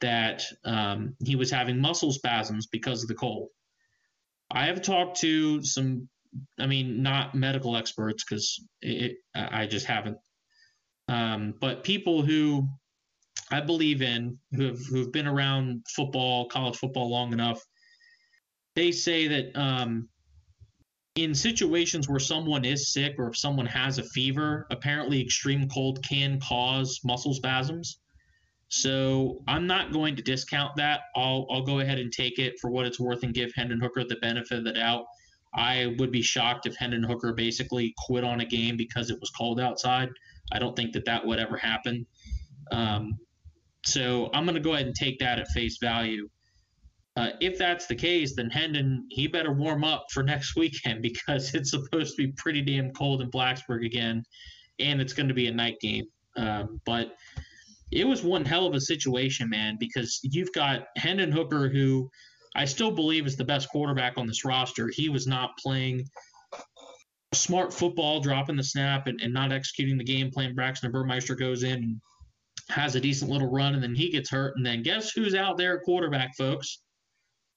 that 0.00 0.42
um, 0.64 1.14
he 1.24 1.36
was 1.36 1.50
having 1.50 1.80
muscle 1.80 2.12
spasms 2.12 2.66
because 2.66 3.02
of 3.02 3.08
the 3.08 3.14
cold. 3.14 3.48
I 4.50 4.66
have 4.66 4.82
talked 4.82 5.20
to 5.20 5.62
some, 5.62 6.08
I 6.58 6.66
mean, 6.66 7.02
not 7.02 7.34
medical 7.34 7.76
experts 7.76 8.24
because 8.24 8.64
I 9.34 9.66
just 9.66 9.86
haven't, 9.86 10.18
um, 11.08 11.54
but 11.60 11.84
people 11.84 12.22
who 12.22 12.68
I 13.50 13.60
believe 13.60 14.00
in 14.00 14.38
who 14.52 14.66
have 14.66 14.80
who've 14.86 15.12
been 15.12 15.26
around 15.26 15.84
football, 15.88 16.46
college 16.46 16.76
football 16.76 17.10
long 17.10 17.32
enough. 17.32 17.60
They 18.76 18.92
say 18.92 19.26
that 19.26 19.56
um, 19.60 20.08
in 21.16 21.34
situations 21.34 22.08
where 22.08 22.20
someone 22.20 22.64
is 22.64 22.92
sick 22.92 23.16
or 23.18 23.28
if 23.28 23.36
someone 23.36 23.66
has 23.66 23.98
a 23.98 24.04
fever, 24.04 24.66
apparently 24.70 25.20
extreme 25.20 25.68
cold 25.68 26.02
can 26.06 26.40
cause 26.40 27.00
muscle 27.04 27.34
spasms. 27.34 27.98
So 28.70 29.42
I'm 29.48 29.66
not 29.66 29.92
going 29.92 30.14
to 30.14 30.22
discount 30.22 30.76
that. 30.76 31.00
I'll 31.16 31.46
I'll 31.50 31.64
go 31.64 31.80
ahead 31.80 31.98
and 31.98 32.12
take 32.12 32.38
it 32.38 32.54
for 32.60 32.70
what 32.70 32.86
it's 32.86 33.00
worth 33.00 33.24
and 33.24 33.34
give 33.34 33.50
Hendon 33.54 33.80
Hooker 33.80 34.04
the 34.04 34.16
benefit 34.16 34.58
of 34.58 34.64
the 34.64 34.72
doubt. 34.72 35.04
I 35.52 35.96
would 35.98 36.12
be 36.12 36.22
shocked 36.22 36.66
if 36.66 36.76
Hendon 36.76 37.02
Hooker 37.02 37.32
basically 37.32 37.92
quit 38.06 38.22
on 38.22 38.40
a 38.40 38.46
game 38.46 38.76
because 38.76 39.10
it 39.10 39.18
was 39.20 39.30
cold 39.30 39.60
outside. 39.60 40.08
I 40.52 40.60
don't 40.60 40.76
think 40.76 40.92
that 40.92 41.04
that 41.06 41.26
would 41.26 41.40
ever 41.40 41.56
happen. 41.56 42.06
Um, 42.70 43.18
so 43.84 44.30
I'm 44.32 44.44
going 44.44 44.54
to 44.54 44.60
go 44.60 44.74
ahead 44.74 44.86
and 44.86 44.94
take 44.94 45.18
that 45.18 45.40
at 45.40 45.48
face 45.48 45.78
value. 45.78 46.28
Uh, 47.16 47.30
if 47.40 47.58
that's 47.58 47.88
the 47.88 47.96
case, 47.96 48.36
then 48.36 48.50
Hendon 48.50 49.04
he 49.10 49.26
better 49.26 49.52
warm 49.52 49.82
up 49.82 50.06
for 50.12 50.22
next 50.22 50.54
weekend 50.56 51.02
because 51.02 51.54
it's 51.54 51.72
supposed 51.72 52.16
to 52.16 52.26
be 52.26 52.32
pretty 52.36 52.62
damn 52.62 52.92
cold 52.92 53.20
in 53.20 53.32
Blacksburg 53.32 53.84
again, 53.84 54.22
and 54.78 55.00
it's 55.00 55.12
going 55.12 55.28
to 55.28 55.34
be 55.34 55.48
a 55.48 55.52
night 55.52 55.80
game. 55.80 56.04
Um, 56.36 56.80
but 56.86 57.16
it 57.92 58.06
was 58.06 58.22
one 58.22 58.44
hell 58.44 58.66
of 58.66 58.74
a 58.74 58.80
situation, 58.80 59.48
man, 59.48 59.76
because 59.78 60.20
you've 60.22 60.52
got 60.52 60.86
Hendon 60.96 61.32
Hooker, 61.32 61.68
who 61.68 62.08
I 62.54 62.64
still 62.64 62.90
believe 62.90 63.26
is 63.26 63.36
the 63.36 63.44
best 63.44 63.68
quarterback 63.68 64.16
on 64.16 64.26
this 64.26 64.44
roster. 64.44 64.88
He 64.88 65.08
was 65.08 65.26
not 65.26 65.56
playing 65.58 66.04
smart 67.32 67.72
football, 67.72 68.20
dropping 68.20 68.56
the 68.56 68.62
snap 68.62 69.06
and, 69.06 69.20
and 69.20 69.32
not 69.32 69.52
executing 69.52 69.98
the 69.98 70.04
game 70.04 70.30
plan. 70.30 70.54
Braxton 70.54 70.90
Burmeister 70.92 71.34
goes 71.34 71.62
in, 71.62 72.00
has 72.68 72.94
a 72.94 73.00
decent 73.00 73.30
little 73.30 73.50
run, 73.50 73.74
and 73.74 73.82
then 73.82 73.94
he 73.94 74.10
gets 74.10 74.30
hurt. 74.30 74.56
And 74.56 74.64
then 74.64 74.82
guess 74.82 75.10
who's 75.12 75.34
out 75.34 75.56
there 75.56 75.78
at 75.78 75.84
quarterback, 75.84 76.36
folks? 76.36 76.82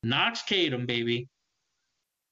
Knox 0.03 0.43
Kadum, 0.43 0.87
baby. 0.87 1.27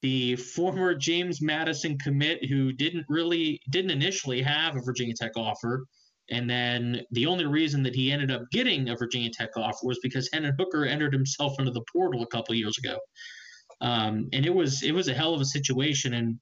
The 0.02 0.34
former 0.34 0.94
James 0.94 1.40
Madison 1.40 1.96
commit 1.98 2.44
who 2.44 2.72
didn't 2.72 3.06
really 3.08 3.60
didn't 3.70 3.92
initially 3.92 4.42
have 4.42 4.74
a 4.74 4.80
Virginia 4.80 5.14
Tech 5.14 5.32
offer 5.36 5.84
and 6.30 6.48
then 6.48 7.02
the 7.10 7.26
only 7.26 7.46
reason 7.46 7.82
that 7.82 7.94
he 7.94 8.12
ended 8.12 8.30
up 8.30 8.42
getting 8.52 8.88
a 8.88 8.96
Virginia 8.96 9.30
Tech 9.32 9.50
offer 9.56 9.86
was 9.86 9.98
because 10.02 10.30
Hendon 10.32 10.54
Hooker 10.58 10.84
entered 10.84 11.12
himself 11.12 11.54
into 11.58 11.72
the 11.72 11.84
portal 11.92 12.22
a 12.22 12.26
couple 12.26 12.54
years 12.54 12.76
ago. 12.78 12.98
Um, 13.80 14.28
and 14.32 14.46
it 14.46 14.54
was 14.54 14.82
it 14.82 14.92
was 14.92 15.08
a 15.08 15.14
hell 15.14 15.34
of 15.34 15.40
a 15.40 15.44
situation. 15.44 16.14
And 16.14 16.38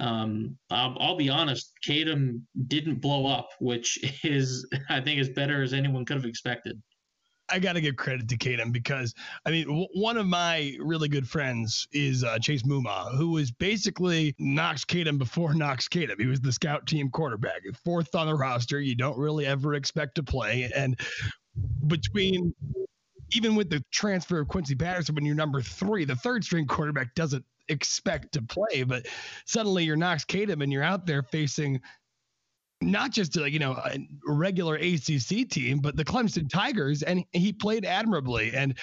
um, 0.00 0.56
I'll, 0.70 0.96
I'll, 1.00 1.16
be 1.16 1.28
honest, 1.28 1.72
Kadum 1.86 2.42
didn't 2.68 3.00
blow 3.00 3.26
up, 3.26 3.48
which 3.60 3.98
is 4.24 4.66
I 4.88 5.00
think 5.00 5.20
as 5.20 5.28
better 5.30 5.62
as 5.62 5.72
anyone 5.72 6.04
could 6.04 6.16
have 6.16 6.26
expected. 6.26 6.80
I 7.50 7.58
got 7.58 7.74
to 7.74 7.80
give 7.80 7.96
credit 7.96 8.28
to 8.28 8.36
Kadum 8.36 8.72
because 8.72 9.14
I 9.46 9.50
mean, 9.50 9.66
w- 9.66 9.88
one 9.94 10.16
of 10.16 10.26
my 10.26 10.76
really 10.80 11.08
good 11.08 11.28
friends 11.28 11.88
is 11.92 12.24
uh, 12.24 12.38
Chase 12.38 12.62
Muma, 12.62 13.16
who 13.16 13.30
was 13.30 13.50
basically 13.50 14.34
Knox 14.38 14.84
Kadum 14.84 15.18
before 15.18 15.54
Knox 15.54 15.88
Kadum. 15.88 16.20
He 16.20 16.26
was 16.26 16.40
the 16.40 16.52
scout 16.52 16.86
team 16.86 17.10
quarterback, 17.10 17.62
fourth 17.84 18.14
on 18.14 18.26
the 18.26 18.34
roster. 18.34 18.80
You 18.80 18.94
don't 18.94 19.18
really 19.18 19.46
ever 19.46 19.74
expect 19.74 20.14
to 20.16 20.22
play, 20.22 20.70
and 20.74 20.98
between 21.86 22.54
even 23.32 23.54
with 23.54 23.68
the 23.68 23.84
transfer 23.90 24.40
of 24.40 24.48
Quincy 24.48 24.74
Patterson, 24.74 25.14
when 25.14 25.24
you're 25.24 25.34
number 25.34 25.60
three, 25.60 26.04
the 26.04 26.16
third 26.16 26.44
string 26.44 26.66
quarterback 26.66 27.14
doesn't 27.14 27.44
expect 27.68 28.32
to 28.32 28.42
play, 28.42 28.82
but 28.82 29.06
suddenly 29.44 29.84
you're 29.84 29.96
Knox 29.96 30.24
Kadum 30.24 30.62
and 30.62 30.72
you're 30.72 30.82
out 30.82 31.06
there 31.06 31.22
facing 31.22 31.80
not 32.80 33.10
just 33.10 33.36
like 33.36 33.52
you 33.52 33.58
know 33.58 33.72
a 33.72 33.98
regular 34.26 34.76
ACC 34.76 35.48
team, 35.48 35.78
but 35.78 35.96
the 35.96 36.04
Clemson 36.04 36.48
Tigers, 36.48 37.02
and 37.02 37.24
he 37.32 37.52
played 37.52 37.84
admirably. 37.84 38.52
And 38.54 38.76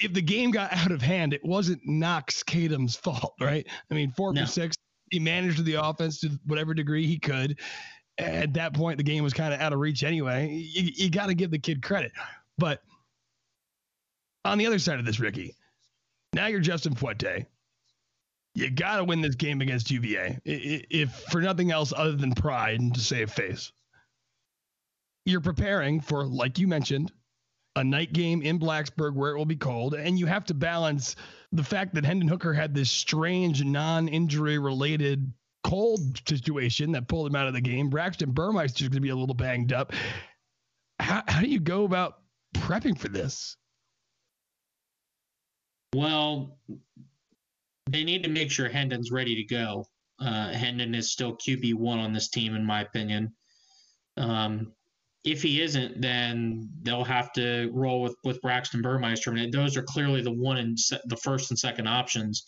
if 0.00 0.12
the 0.12 0.22
game 0.22 0.50
got 0.50 0.72
out 0.72 0.90
of 0.90 1.02
hand, 1.02 1.32
it 1.32 1.44
wasn't 1.44 1.80
Knox 1.84 2.42
Kadum's 2.42 2.96
fault, 2.96 3.34
right? 3.40 3.66
I 3.90 3.94
mean, 3.94 4.10
four 4.12 4.32
no. 4.32 4.42
for 4.42 4.46
six, 4.46 4.76
he 5.10 5.18
managed 5.18 5.64
the 5.64 5.74
offense 5.74 6.20
to 6.20 6.30
whatever 6.46 6.74
degree 6.74 7.06
he 7.06 7.18
could. 7.18 7.60
At 8.16 8.54
that 8.54 8.74
point, 8.74 8.98
the 8.98 9.04
game 9.04 9.24
was 9.24 9.32
kind 9.32 9.52
of 9.52 9.60
out 9.60 9.72
of 9.72 9.80
reach 9.80 10.04
anyway. 10.04 10.48
You, 10.48 10.90
you 10.94 11.10
got 11.10 11.26
to 11.26 11.34
give 11.34 11.50
the 11.50 11.58
kid 11.58 11.82
credit, 11.82 12.12
but 12.58 12.80
on 14.44 14.58
the 14.58 14.66
other 14.66 14.78
side 14.78 15.00
of 15.00 15.04
this, 15.04 15.18
Ricky, 15.18 15.56
now 16.32 16.46
you're 16.46 16.60
Justin 16.60 16.94
Fuente 16.94 17.46
you 18.54 18.70
got 18.70 18.98
to 18.98 19.04
win 19.04 19.20
this 19.20 19.34
game 19.34 19.60
against 19.60 19.90
UVA, 19.90 20.38
if 20.44 21.10
for 21.30 21.40
nothing 21.40 21.70
else 21.72 21.92
other 21.96 22.12
than 22.12 22.32
pride 22.32 22.80
and 22.80 22.94
to 22.94 23.00
save 23.00 23.30
face. 23.30 23.72
You're 25.26 25.40
preparing 25.40 26.00
for, 26.00 26.24
like 26.24 26.58
you 26.58 26.68
mentioned, 26.68 27.10
a 27.76 27.82
night 27.82 28.12
game 28.12 28.42
in 28.42 28.58
Blacksburg 28.58 29.14
where 29.14 29.32
it 29.32 29.38
will 29.38 29.44
be 29.44 29.56
cold, 29.56 29.94
and 29.94 30.18
you 30.18 30.26
have 30.26 30.44
to 30.44 30.54
balance 30.54 31.16
the 31.50 31.64
fact 31.64 31.94
that 31.94 32.04
Hendon 32.04 32.28
Hooker 32.28 32.52
had 32.52 32.74
this 32.74 32.90
strange 32.90 33.64
non-injury 33.64 34.58
related 34.58 35.32
cold 35.64 36.20
situation 36.28 36.92
that 36.92 37.08
pulled 37.08 37.26
him 37.26 37.34
out 37.34 37.48
of 37.48 37.54
the 37.54 37.60
game. 37.60 37.88
Braxton 37.88 38.30
Burmeister's 38.30 38.80
just 38.80 38.90
going 38.92 38.98
to 38.98 39.00
be 39.00 39.08
a 39.08 39.16
little 39.16 39.34
banged 39.34 39.72
up. 39.72 39.92
How, 41.00 41.22
how 41.26 41.40
do 41.40 41.48
you 41.48 41.58
go 41.58 41.84
about 41.84 42.18
prepping 42.54 42.98
for 42.98 43.08
this? 43.08 43.56
Well, 45.94 46.58
they 47.94 48.02
need 48.02 48.24
to 48.24 48.28
make 48.28 48.50
sure 48.50 48.68
Hendon's 48.68 49.12
ready 49.12 49.36
to 49.36 49.44
go. 49.44 49.86
Uh, 50.20 50.48
Hendon 50.48 50.96
is 50.96 51.12
still 51.12 51.36
QB 51.36 51.74
one 51.74 52.00
on 52.00 52.12
this 52.12 52.28
team, 52.28 52.56
in 52.56 52.64
my 52.64 52.80
opinion. 52.80 53.32
Um, 54.16 54.72
if 55.22 55.42
he 55.42 55.62
isn't, 55.62 56.00
then 56.00 56.68
they'll 56.82 57.04
have 57.04 57.32
to 57.34 57.70
roll 57.72 58.02
with 58.02 58.16
with 58.24 58.42
Braxton 58.42 58.82
Burmeister. 58.82 59.30
Mean, 59.30 59.52
those 59.52 59.76
are 59.76 59.82
clearly 59.82 60.22
the 60.22 60.32
one 60.32 60.56
and 60.56 60.78
se- 60.78 61.00
the 61.04 61.16
first 61.16 61.52
and 61.52 61.58
second 61.58 61.86
options. 61.86 62.42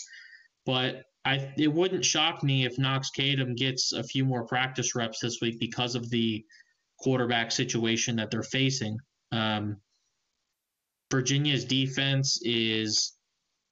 But 0.64 1.04
I 1.24 1.52
it 1.56 1.72
wouldn't 1.72 2.04
shock 2.04 2.42
me 2.42 2.66
if 2.66 2.76
Knox 2.76 3.10
Kadum 3.16 3.56
gets 3.56 3.92
a 3.92 4.02
few 4.02 4.24
more 4.24 4.46
practice 4.46 4.96
reps 4.96 5.20
this 5.20 5.38
week 5.40 5.60
because 5.60 5.94
of 5.94 6.10
the 6.10 6.44
quarterback 6.98 7.52
situation 7.52 8.16
that 8.16 8.32
they're 8.32 8.42
facing. 8.42 8.98
Um, 9.30 9.76
Virginia's 11.10 11.64
defense 11.64 12.40
is 12.42 13.15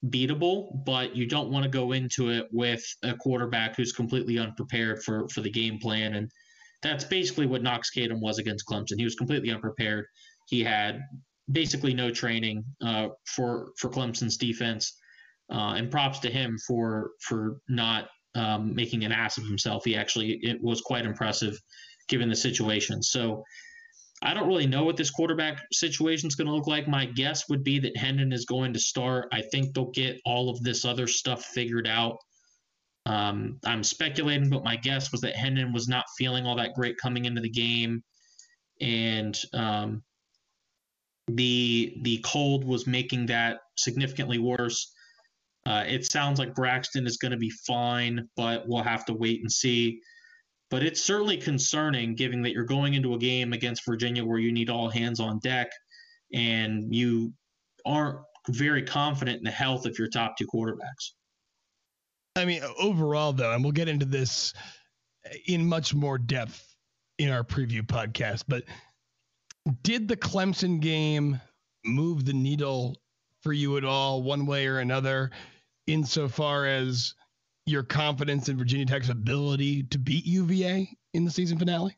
beatable, 0.07 0.83
but 0.85 1.15
you 1.15 1.25
don't 1.27 1.51
want 1.51 1.63
to 1.63 1.69
go 1.69 1.91
into 1.91 2.29
it 2.29 2.47
with 2.51 2.83
a 3.03 3.15
quarterback 3.15 3.75
who's 3.75 3.91
completely 3.91 4.37
unprepared 4.37 5.03
for 5.03 5.27
for 5.29 5.41
the 5.41 5.49
game 5.49 5.79
plan. 5.79 6.15
And 6.15 6.29
that's 6.81 7.03
basically 7.03 7.47
what 7.47 7.63
Knox 7.63 7.89
Kadum 7.95 8.19
was 8.21 8.37
against 8.37 8.67
Clemson. 8.67 8.97
He 8.97 9.03
was 9.03 9.15
completely 9.15 9.51
unprepared. 9.51 10.05
He 10.47 10.63
had 10.63 11.01
basically 11.51 11.93
no 11.93 12.11
training 12.11 12.63
uh, 12.81 13.09
for 13.25 13.71
for 13.77 13.89
Clemson's 13.89 14.37
defense. 14.37 14.97
Uh, 15.51 15.75
and 15.75 15.91
props 15.91 16.17
to 16.17 16.31
him 16.31 16.57
for 16.67 17.11
for 17.21 17.57
not 17.69 18.07
um, 18.33 18.73
making 18.73 19.05
an 19.05 19.11
ass 19.11 19.37
of 19.37 19.45
himself. 19.45 19.85
He 19.85 19.95
actually 19.95 20.39
it 20.41 20.57
was 20.61 20.81
quite 20.81 21.05
impressive 21.05 21.55
given 22.07 22.29
the 22.29 22.35
situation. 22.35 23.01
So 23.03 23.43
I 24.21 24.33
don't 24.33 24.47
really 24.47 24.67
know 24.67 24.83
what 24.83 24.97
this 24.97 25.11
quarterback 25.11 25.61
situation 25.71 26.27
is 26.27 26.35
going 26.35 26.47
to 26.47 26.53
look 26.53 26.67
like. 26.67 26.87
My 26.87 27.05
guess 27.05 27.49
would 27.49 27.63
be 27.63 27.79
that 27.79 27.97
Hendon 27.97 28.31
is 28.31 28.45
going 28.45 28.73
to 28.73 28.79
start. 28.79 29.27
I 29.31 29.41
think 29.51 29.73
they'll 29.73 29.91
get 29.91 30.19
all 30.25 30.49
of 30.49 30.61
this 30.63 30.85
other 30.85 31.07
stuff 31.07 31.43
figured 31.43 31.87
out. 31.87 32.17
Um, 33.05 33.59
I'm 33.65 33.83
speculating, 33.83 34.49
but 34.49 34.63
my 34.63 34.77
guess 34.77 35.11
was 35.11 35.21
that 35.21 35.35
Hendon 35.35 35.73
was 35.73 35.87
not 35.87 36.05
feeling 36.17 36.45
all 36.45 36.55
that 36.55 36.73
great 36.73 36.95
coming 36.97 37.25
into 37.25 37.41
the 37.41 37.49
game, 37.49 38.03
and 38.81 39.39
um, 39.53 40.01
the 41.27 41.97
the 42.01 42.19
cold 42.25 42.63
was 42.65 42.87
making 42.87 43.27
that 43.27 43.59
significantly 43.77 44.39
worse. 44.39 44.91
Uh, 45.67 45.83
it 45.87 46.05
sounds 46.05 46.39
like 46.39 46.55
Braxton 46.55 47.05
is 47.05 47.17
going 47.17 47.31
to 47.31 47.37
be 47.37 47.51
fine, 47.67 48.27
but 48.35 48.67
we'll 48.67 48.83
have 48.83 49.05
to 49.05 49.13
wait 49.13 49.41
and 49.41 49.51
see. 49.51 49.99
But 50.71 50.83
it's 50.83 51.01
certainly 51.01 51.37
concerning 51.37 52.15
given 52.15 52.41
that 52.41 52.51
you're 52.51 52.65
going 52.65 52.95
into 52.95 53.13
a 53.13 53.17
game 53.17 53.53
against 53.53 53.85
Virginia 53.85 54.25
where 54.25 54.39
you 54.39 54.51
need 54.51 54.69
all 54.69 54.89
hands 54.89 55.19
on 55.19 55.39
deck 55.39 55.67
and 56.33 56.93
you 56.93 57.33
aren't 57.85 58.17
very 58.49 58.83
confident 58.83 59.37
in 59.37 59.43
the 59.43 59.51
health 59.51 59.85
of 59.85 59.97
your 59.97 60.07
top 60.07 60.37
two 60.37 60.47
quarterbacks. 60.47 61.11
I 62.35 62.45
mean, 62.45 62.61
overall, 62.79 63.31
though, 63.31 63.53
and 63.53 63.63
we'll 63.63 63.71
get 63.71 63.87
into 63.87 64.05
this 64.05 64.53
in 65.47 65.65
much 65.65 65.93
more 65.93 66.17
depth 66.17 66.75
in 67.17 67.29
our 67.29 67.43
preview 67.43 67.81
podcast, 67.81 68.43
but 68.47 68.63
did 69.83 70.07
the 70.07 70.17
Clemson 70.17 70.79
game 70.79 71.39
move 71.85 72.25
the 72.25 72.33
needle 72.33 72.97
for 73.41 73.53
you 73.53 73.77
at 73.77 73.85
all, 73.85 74.23
one 74.23 74.45
way 74.45 74.67
or 74.67 74.79
another, 74.79 75.31
insofar 75.87 76.65
as 76.65 77.13
your 77.65 77.83
confidence 77.83 78.49
in 78.49 78.57
Virginia 78.57 78.85
Tech's 78.85 79.09
ability 79.09 79.83
to 79.83 79.97
beat 79.97 80.25
UVA 80.25 80.89
in 81.13 81.25
the 81.25 81.31
season 81.31 81.57
finale? 81.57 81.97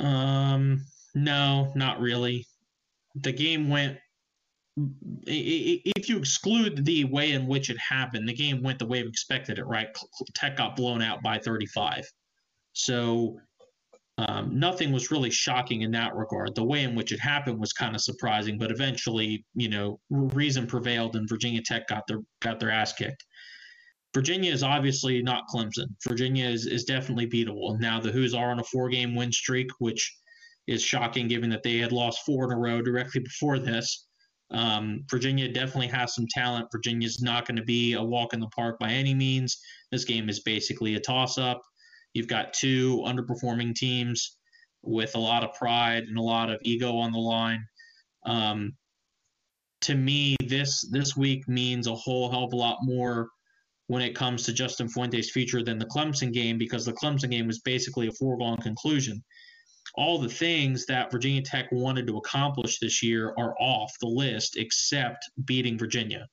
Um, 0.00 0.84
no, 1.14 1.72
not 1.74 2.00
really. 2.00 2.46
The 3.16 3.32
game 3.32 3.68
went. 3.68 3.98
If 5.26 6.08
you 6.08 6.18
exclude 6.18 6.84
the 6.84 7.04
way 7.04 7.32
in 7.32 7.46
which 7.46 7.70
it 7.70 7.78
happened, 7.78 8.28
the 8.28 8.34
game 8.34 8.62
went 8.62 8.78
the 8.78 8.86
way 8.86 9.02
we 9.02 9.08
expected 9.08 9.58
it. 9.58 9.64
Right, 9.64 9.88
Tech 10.34 10.56
got 10.56 10.76
blown 10.76 11.00
out 11.00 11.22
by 11.22 11.38
35, 11.38 12.06
so 12.74 13.38
um, 14.18 14.58
nothing 14.58 14.92
was 14.92 15.10
really 15.10 15.30
shocking 15.30 15.82
in 15.82 15.90
that 15.92 16.14
regard. 16.14 16.54
The 16.54 16.64
way 16.64 16.84
in 16.84 16.94
which 16.94 17.12
it 17.12 17.20
happened 17.20 17.58
was 17.58 17.72
kind 17.72 17.94
of 17.94 18.00
surprising, 18.00 18.58
but 18.58 18.70
eventually, 18.70 19.44
you 19.54 19.68
know, 19.68 20.00
reason 20.10 20.66
prevailed 20.66 21.16
and 21.16 21.28
Virginia 21.28 21.60
Tech 21.62 21.86
got 21.88 22.06
their 22.06 22.20
got 22.40 22.58
their 22.58 22.70
ass 22.70 22.92
kicked. 22.94 23.24
Virginia 24.16 24.50
is 24.50 24.62
obviously 24.62 25.20
not 25.20 25.46
Clemson. 25.46 25.88
Virginia 26.08 26.48
is, 26.48 26.64
is 26.64 26.84
definitely 26.84 27.26
beatable. 27.26 27.78
Now 27.78 28.00
the 28.00 28.10
Hoos 28.10 28.32
are 28.32 28.50
on 28.50 28.58
a 28.58 28.64
four 28.64 28.88
game 28.88 29.14
win 29.14 29.30
streak, 29.30 29.68
which 29.78 30.10
is 30.66 30.82
shocking 30.82 31.28
given 31.28 31.50
that 31.50 31.62
they 31.62 31.76
had 31.76 31.92
lost 31.92 32.24
four 32.24 32.46
in 32.46 32.56
a 32.56 32.58
row 32.58 32.80
directly 32.80 33.20
before 33.20 33.58
this. 33.58 34.06
Um, 34.50 35.04
Virginia 35.10 35.52
definitely 35.52 35.88
has 35.88 36.14
some 36.14 36.26
talent. 36.30 36.68
Virginia's 36.72 37.20
not 37.20 37.46
going 37.46 37.58
to 37.58 37.62
be 37.62 37.92
a 37.92 38.02
walk 38.02 38.32
in 38.32 38.40
the 38.40 38.48
park 38.56 38.78
by 38.78 38.88
any 38.88 39.12
means. 39.12 39.60
This 39.92 40.06
game 40.06 40.30
is 40.30 40.40
basically 40.40 40.94
a 40.94 41.00
toss 41.00 41.36
up. 41.36 41.60
You've 42.14 42.26
got 42.26 42.54
two 42.54 43.04
underperforming 43.06 43.74
teams 43.74 44.38
with 44.80 45.14
a 45.14 45.20
lot 45.20 45.44
of 45.44 45.52
pride 45.52 46.04
and 46.04 46.16
a 46.16 46.22
lot 46.22 46.48
of 46.48 46.58
ego 46.62 46.96
on 46.96 47.12
the 47.12 47.18
line. 47.18 47.62
Um, 48.24 48.72
to 49.82 49.94
me, 49.94 50.36
this 50.42 50.88
this 50.90 51.18
week 51.18 51.46
means 51.46 51.86
a 51.86 51.94
whole 51.94 52.30
hell 52.30 52.44
of 52.44 52.54
a 52.54 52.56
lot 52.56 52.78
more 52.80 53.28
when 53.88 54.02
it 54.02 54.16
comes 54.16 54.42
to 54.44 54.52
Justin 54.52 54.88
Fuente's 54.88 55.30
future 55.30 55.62
than 55.62 55.78
the 55.78 55.86
Clemson 55.86 56.32
game 56.32 56.58
because 56.58 56.84
the 56.84 56.92
Clemson 56.92 57.30
game 57.30 57.46
was 57.46 57.60
basically 57.60 58.08
a 58.08 58.12
foregone 58.12 58.56
conclusion. 58.58 59.22
all 59.94 60.18
the 60.18 60.28
things 60.28 60.86
that 60.86 61.10
Virginia 61.10 61.42
Tech 61.42 61.70
wanted 61.72 62.06
to 62.06 62.18
accomplish 62.18 62.78
this 62.78 63.02
year 63.02 63.32
are 63.38 63.54
off 63.58 63.92
the 64.00 64.06
list, 64.06 64.56
except 64.56 65.30
beating 65.44 65.78
Virginia. 65.78 66.26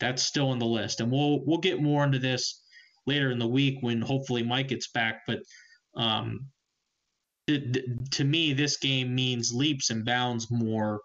That's 0.00 0.22
still 0.22 0.50
on 0.50 0.58
the 0.58 0.66
list, 0.66 1.00
and 1.00 1.10
we'll 1.10 1.44
we'll 1.44 1.58
get 1.58 1.82
more 1.82 2.04
into 2.04 2.18
this 2.18 2.62
later 3.06 3.30
in 3.30 3.38
the 3.38 3.48
week 3.48 3.78
when 3.80 4.00
hopefully 4.00 4.42
Mike 4.42 4.68
gets 4.68 4.88
back. 4.88 5.22
But 5.26 5.40
um, 5.96 6.46
to 7.48 8.24
me, 8.24 8.52
this 8.52 8.76
game 8.76 9.14
means 9.14 9.52
leaps 9.52 9.90
and 9.90 10.04
bounds 10.04 10.48
more 10.50 11.00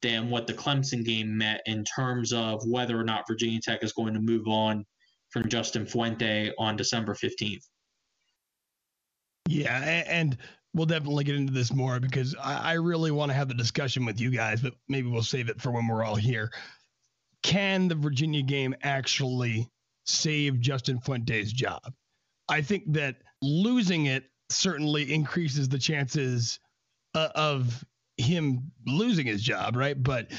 than 0.00 0.30
what 0.30 0.46
the 0.46 0.54
Clemson 0.54 1.04
game 1.04 1.36
met 1.36 1.60
in 1.66 1.84
terms 1.84 2.32
of 2.32 2.62
whether 2.66 2.98
or 2.98 3.04
not 3.04 3.26
Virginia 3.28 3.60
Tech 3.60 3.84
is 3.84 3.92
going 3.92 4.14
to 4.14 4.20
move 4.20 4.48
on 4.48 4.84
from 5.32 5.48
Justin 5.48 5.86
Fuente 5.86 6.52
on 6.58 6.76
December 6.76 7.14
15th. 7.14 7.64
Yeah, 9.48 10.04
and 10.06 10.36
we'll 10.74 10.86
definitely 10.86 11.24
get 11.24 11.34
into 11.34 11.52
this 11.52 11.72
more 11.72 12.00
because 12.00 12.34
I 12.42 12.74
really 12.74 13.10
want 13.10 13.30
to 13.30 13.34
have 13.34 13.48
the 13.48 13.54
discussion 13.54 14.04
with 14.04 14.20
you 14.20 14.30
guys, 14.30 14.60
but 14.60 14.74
maybe 14.88 15.08
we'll 15.08 15.22
save 15.22 15.48
it 15.48 15.60
for 15.60 15.70
when 15.70 15.86
we're 15.86 16.04
all 16.04 16.14
here. 16.14 16.50
Can 17.42 17.88
the 17.88 17.94
Virginia 17.94 18.42
game 18.42 18.74
actually 18.82 19.68
save 20.04 20.60
Justin 20.60 21.00
Fuente's 21.00 21.52
job? 21.52 21.92
I 22.48 22.62
think 22.62 22.92
that 22.92 23.16
losing 23.42 24.06
it 24.06 24.24
certainly 24.48 25.12
increases 25.12 25.68
the 25.68 25.78
chances 25.78 26.60
uh, 27.14 27.28
of 27.34 27.84
him 28.16 28.70
losing 28.86 29.26
his 29.26 29.42
job, 29.42 29.76
right? 29.76 30.00
But 30.00 30.30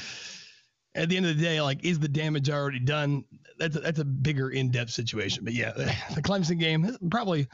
at 0.94 1.08
the 1.08 1.16
end 1.16 1.26
of 1.26 1.36
the 1.36 1.42
day, 1.42 1.60
like, 1.60 1.84
is 1.84 1.98
the 1.98 2.08
damage 2.08 2.50
already 2.50 2.80
done? 2.80 3.24
That's 3.58 3.76
a, 3.76 3.80
that's 3.80 3.98
a 3.98 4.04
bigger 4.04 4.50
in-depth 4.50 4.90
situation. 4.90 5.44
But 5.44 5.54
yeah, 5.54 5.72
the 6.14 6.22
Clemson 6.22 6.58
game 6.58 6.96
probably 7.10 7.46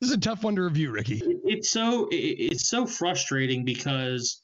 this 0.00 0.10
is 0.10 0.16
a 0.16 0.20
tough 0.20 0.42
one 0.42 0.56
to 0.56 0.62
review, 0.62 0.90
Ricky. 0.90 1.22
It's 1.44 1.70
so 1.70 2.08
it's 2.10 2.68
so 2.68 2.86
frustrating 2.86 3.64
because 3.64 4.42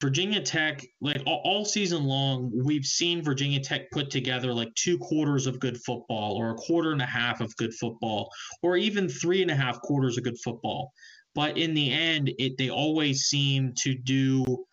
Virginia 0.00 0.40
Tech, 0.40 0.84
like 1.00 1.22
all, 1.26 1.40
all, 1.44 1.64
season 1.64 2.04
long, 2.04 2.52
we've 2.64 2.84
seen 2.84 3.22
Virginia 3.22 3.60
Tech 3.60 3.90
put 3.90 4.10
together 4.10 4.52
like 4.52 4.72
two 4.74 4.98
quarters 4.98 5.46
of 5.46 5.60
good 5.60 5.76
football, 5.80 6.36
or 6.36 6.50
a 6.50 6.54
quarter 6.54 6.92
and 6.92 7.02
a 7.02 7.06
half 7.06 7.40
of 7.40 7.54
good 7.56 7.74
football, 7.74 8.30
or 8.62 8.76
even 8.76 9.08
three 9.08 9.42
and 9.42 9.50
a 9.50 9.56
half 9.56 9.80
quarters 9.80 10.18
of 10.18 10.24
good 10.24 10.38
football. 10.42 10.92
But 11.34 11.56
in 11.56 11.74
the 11.74 11.92
end, 11.92 12.32
it 12.38 12.58
they 12.58 12.70
always 12.70 13.22
seem 13.22 13.74
to 13.82 13.94
do 13.94 14.64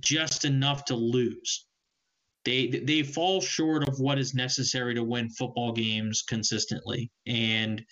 just 0.00 0.44
enough 0.44 0.84
to 0.86 0.94
lose. 0.94 1.66
They 2.44 2.68
they 2.68 3.02
fall 3.02 3.40
short 3.40 3.86
of 3.86 4.00
what 4.00 4.18
is 4.18 4.34
necessary 4.34 4.94
to 4.94 5.04
win 5.04 5.28
football 5.30 5.72
games 5.72 6.22
consistently, 6.22 7.10
and 7.26 7.84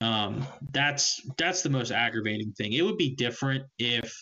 um, 0.00 0.46
that's 0.70 1.20
that's 1.38 1.62
the 1.62 1.70
most 1.70 1.90
aggravating 1.90 2.52
thing. 2.52 2.72
It 2.72 2.82
would 2.82 2.98
be 2.98 3.14
different 3.16 3.64
if 3.78 4.14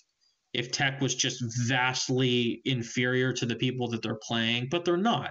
if 0.52 0.72
Tech 0.72 1.00
was 1.00 1.14
just 1.14 1.42
vastly 1.66 2.60
inferior 2.64 3.32
to 3.34 3.46
the 3.46 3.54
people 3.56 3.88
that 3.88 4.02
they're 4.02 4.18
playing, 4.26 4.68
but 4.70 4.84
they're 4.84 4.96
not. 4.96 5.30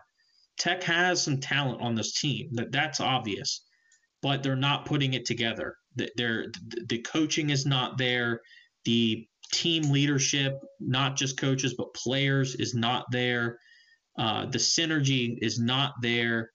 Tech 0.58 0.84
has 0.84 1.22
some 1.24 1.40
talent 1.40 1.82
on 1.82 1.96
this 1.96 2.20
team. 2.20 2.50
That 2.54 2.72
that's 2.72 3.00
obvious, 3.00 3.66
but 4.22 4.44
they're 4.44 4.56
not 4.56 4.86
putting 4.86 5.14
it 5.14 5.26
together. 5.26 5.76
They're, 5.96 6.48
the 6.88 7.00
coaching 7.00 7.50
is 7.50 7.66
not 7.66 7.98
there. 7.98 8.42
The 8.86 9.28
team 9.52 9.92
leadership, 9.92 10.54
not 10.80 11.16
just 11.16 11.38
coaches 11.38 11.74
but 11.78 11.94
players, 11.94 12.56
is 12.56 12.74
not 12.74 13.06
there. 13.12 13.58
Uh, 14.20 14.46
the 14.46 14.58
synergy 14.58 15.38
is 15.42 15.60
not 15.60 15.94
there. 16.02 16.52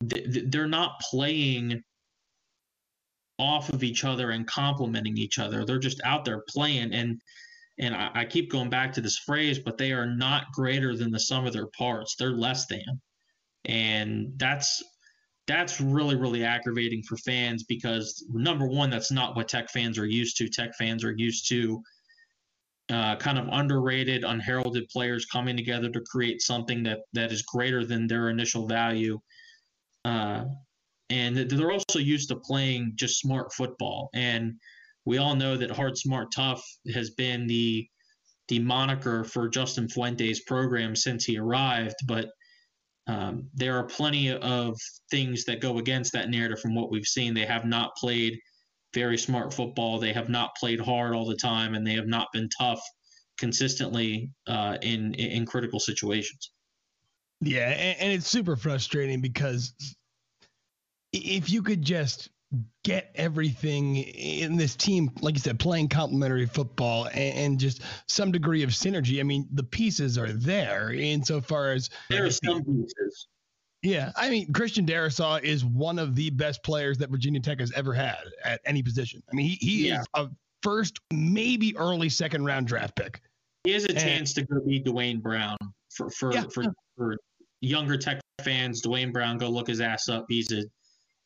They're 0.00 0.66
not 0.66 1.00
playing 1.00 1.80
off 3.38 3.72
of 3.72 3.84
each 3.84 4.04
other 4.04 4.30
and 4.30 4.46
complementing 4.46 5.16
each 5.16 5.38
other. 5.38 5.64
They're 5.64 5.78
just 5.78 6.00
out 6.04 6.24
there 6.24 6.42
playing 6.48 6.92
and 6.92 7.20
and 7.78 7.94
I, 7.94 8.10
I, 8.14 8.24
keep 8.26 8.50
going 8.50 8.68
back 8.68 8.92
to 8.92 9.00
this 9.00 9.16
phrase, 9.18 9.58
but 9.58 9.78
they 9.78 9.92
are 9.92 10.06
not 10.06 10.52
greater 10.52 10.94
than 10.94 11.10
the 11.10 11.18
sum 11.18 11.46
of 11.46 11.54
their 11.54 11.68
parts. 11.68 12.16
They're 12.16 12.30
less 12.30 12.66
than. 12.66 13.00
And 13.64 14.32
that's 14.36 14.82
that's 15.46 15.80
really, 15.80 16.14
really 16.14 16.44
aggravating 16.44 17.02
for 17.02 17.16
fans 17.16 17.64
because 17.64 18.24
number 18.30 18.66
one, 18.66 18.90
that's 18.90 19.10
not 19.10 19.34
what 19.34 19.48
tech 19.48 19.70
fans 19.70 19.98
are 19.98 20.06
used 20.06 20.36
to. 20.36 20.48
Tech 20.48 20.74
fans 20.76 21.02
are 21.02 21.14
used 21.16 21.48
to 21.48 21.82
uh, 22.92 23.16
kind 23.16 23.38
of 23.38 23.48
underrated, 23.50 24.22
unheralded 24.22 24.88
players 24.90 25.24
coming 25.24 25.56
together 25.56 25.88
to 25.88 26.00
create 26.10 26.42
something 26.42 26.82
that 26.82 27.00
that 27.14 27.32
is 27.32 27.42
greater 27.42 27.84
than 27.84 28.06
their 28.06 28.28
initial 28.28 28.66
value. 28.66 29.18
Uh, 30.04 30.44
and 31.10 31.36
they're 31.36 31.72
also 31.72 31.98
used 31.98 32.28
to 32.28 32.36
playing 32.36 32.92
just 32.96 33.20
smart 33.20 33.52
football. 33.52 34.10
And 34.14 34.54
we 35.04 35.18
all 35.18 35.34
know 35.34 35.56
that 35.56 35.70
hard, 35.70 35.96
smart, 35.96 36.28
tough 36.34 36.62
has 36.94 37.10
been 37.10 37.46
the 37.46 37.86
the 38.48 38.58
moniker 38.58 39.24
for 39.24 39.48
Justin 39.48 39.88
Fuente's 39.88 40.40
program 40.40 40.94
since 40.94 41.24
he 41.24 41.38
arrived. 41.38 41.96
But 42.06 42.28
um, 43.06 43.48
there 43.54 43.76
are 43.78 43.84
plenty 43.84 44.36
of 44.36 44.78
things 45.10 45.44
that 45.44 45.60
go 45.60 45.78
against 45.78 46.12
that 46.12 46.28
narrative 46.28 46.60
from 46.60 46.74
what 46.74 46.90
we've 46.90 47.06
seen. 47.06 47.32
They 47.32 47.46
have 47.46 47.64
not 47.64 47.96
played 47.96 48.38
very 48.94 49.18
smart 49.18 49.52
football. 49.52 49.98
They 49.98 50.12
have 50.12 50.28
not 50.28 50.56
played 50.56 50.80
hard 50.80 51.14
all 51.14 51.26
the 51.26 51.36
time, 51.36 51.74
and 51.74 51.86
they 51.86 51.94
have 51.94 52.06
not 52.06 52.28
been 52.32 52.48
tough 52.48 52.82
consistently 53.38 54.32
uh, 54.46 54.78
in 54.82 55.14
in 55.14 55.46
critical 55.46 55.80
situations. 55.80 56.52
Yeah, 57.40 57.70
and, 57.70 58.00
and 58.00 58.12
it's 58.12 58.28
super 58.28 58.56
frustrating 58.56 59.20
because 59.20 59.74
if 61.12 61.50
you 61.50 61.62
could 61.62 61.82
just 61.82 62.30
get 62.84 63.10
everything 63.14 63.96
in 63.96 64.56
this 64.56 64.76
team, 64.76 65.10
like 65.20 65.34
you 65.34 65.40
said, 65.40 65.58
playing 65.58 65.88
complementary 65.88 66.46
football 66.46 67.06
and, 67.06 67.38
and, 67.38 67.60
just 67.60 67.80
some 68.06 68.30
degree 68.30 68.62
of 68.62 68.70
synergy. 68.70 69.20
I 69.20 69.22
mean, 69.22 69.48
the 69.52 69.62
pieces 69.62 70.18
are 70.18 70.30
there 70.30 70.92
insofar 70.92 71.72
as 71.72 71.88
there 72.10 72.26
are 72.26 72.30
some 72.30 72.62
pieces. 72.62 73.28
Yeah, 73.82 74.12
I 74.14 74.30
mean, 74.30 74.52
Christian 74.52 74.86
Darrisaw 74.86 75.42
is 75.42 75.64
one 75.64 75.98
of 75.98 76.14
the 76.14 76.30
best 76.30 76.62
players 76.62 76.98
that 76.98 77.10
Virginia 77.10 77.40
Tech 77.40 77.58
has 77.58 77.72
ever 77.72 77.92
had 77.92 78.20
at 78.44 78.60
any 78.64 78.80
position. 78.82 79.22
I 79.30 79.34
mean, 79.34 79.46
he, 79.46 79.56
he 79.56 79.88
yeah. 79.88 80.00
is 80.00 80.06
a 80.14 80.28
first, 80.62 81.00
maybe 81.12 81.76
early 81.76 82.08
second 82.08 82.44
round 82.44 82.68
draft 82.68 82.94
pick. 82.94 83.20
He 83.64 83.72
has 83.72 83.84
a 83.84 83.90
and, 83.90 83.98
chance 83.98 84.32
to 84.34 84.42
go 84.42 84.60
beat 84.64 84.84
Duane 84.84 85.20
Brown 85.20 85.56
for 85.90 86.10
for, 86.10 86.32
yeah. 86.32 86.44
for 86.52 86.64
for 86.96 87.16
younger 87.60 87.96
Tech 87.96 88.20
fans. 88.42 88.80
Duane 88.80 89.10
Brown, 89.10 89.36
go 89.38 89.48
look 89.48 89.66
his 89.66 89.80
ass 89.80 90.08
up. 90.08 90.26
He's 90.28 90.52
a 90.52 90.62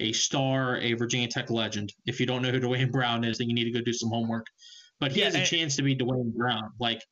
a 0.00 0.12
star, 0.12 0.78
a 0.78 0.94
Virginia 0.94 1.28
Tech 1.28 1.50
legend. 1.50 1.92
If 2.06 2.20
you 2.20 2.26
don't 2.26 2.42
know 2.42 2.50
who 2.50 2.60
Duane 2.60 2.90
Brown 2.90 3.24
is, 3.24 3.38
then 3.38 3.48
you 3.48 3.54
need 3.54 3.64
to 3.64 3.70
go 3.70 3.80
do 3.80 3.92
some 3.92 4.10
homework. 4.10 4.46
But 4.98 5.12
he 5.12 5.20
yeah, 5.20 5.26
has 5.26 5.34
a 5.34 5.44
chance 5.44 5.76
to 5.76 5.82
be 5.82 5.94
Duane 5.94 6.32
Brown. 6.34 6.70
Like, 6.80 7.02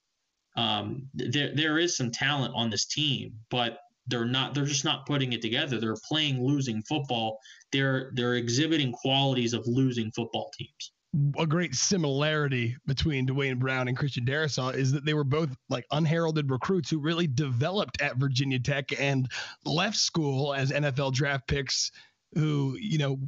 um, 0.56 1.08
there 1.14 1.54
there 1.54 1.78
is 1.78 1.96
some 1.96 2.10
talent 2.10 2.54
on 2.54 2.70
this 2.70 2.86
team, 2.86 3.34
but 3.50 3.78
they're 4.06 4.24
not. 4.24 4.54
They're 4.54 4.64
just 4.64 4.84
not 4.84 5.06
putting 5.06 5.32
it 5.32 5.42
together. 5.42 5.78
They're 5.78 5.96
playing 6.08 6.44
losing 6.44 6.82
football. 6.82 7.38
They're 7.72 8.10
they're 8.14 8.34
exhibiting 8.34 8.92
qualities 8.92 9.54
of 9.54 9.66
losing 9.66 10.10
football 10.12 10.50
teams. 10.56 10.92
A 11.38 11.46
great 11.46 11.76
similarity 11.76 12.76
between 12.86 13.24
Duane 13.24 13.58
Brown 13.58 13.86
and 13.86 13.96
Christian 13.96 14.26
Darrisaw 14.26 14.74
is 14.74 14.90
that 14.92 15.04
they 15.04 15.14
were 15.14 15.22
both 15.22 15.48
like 15.68 15.86
unheralded 15.92 16.50
recruits 16.50 16.90
who 16.90 16.98
really 16.98 17.28
developed 17.28 18.02
at 18.02 18.16
Virginia 18.16 18.58
Tech 18.58 19.00
and 19.00 19.30
left 19.64 19.96
school 19.96 20.52
as 20.52 20.72
NFL 20.72 21.12
draft 21.12 21.46
picks 21.46 21.92
who, 22.34 22.76
you 22.80 22.98
know, 22.98 23.18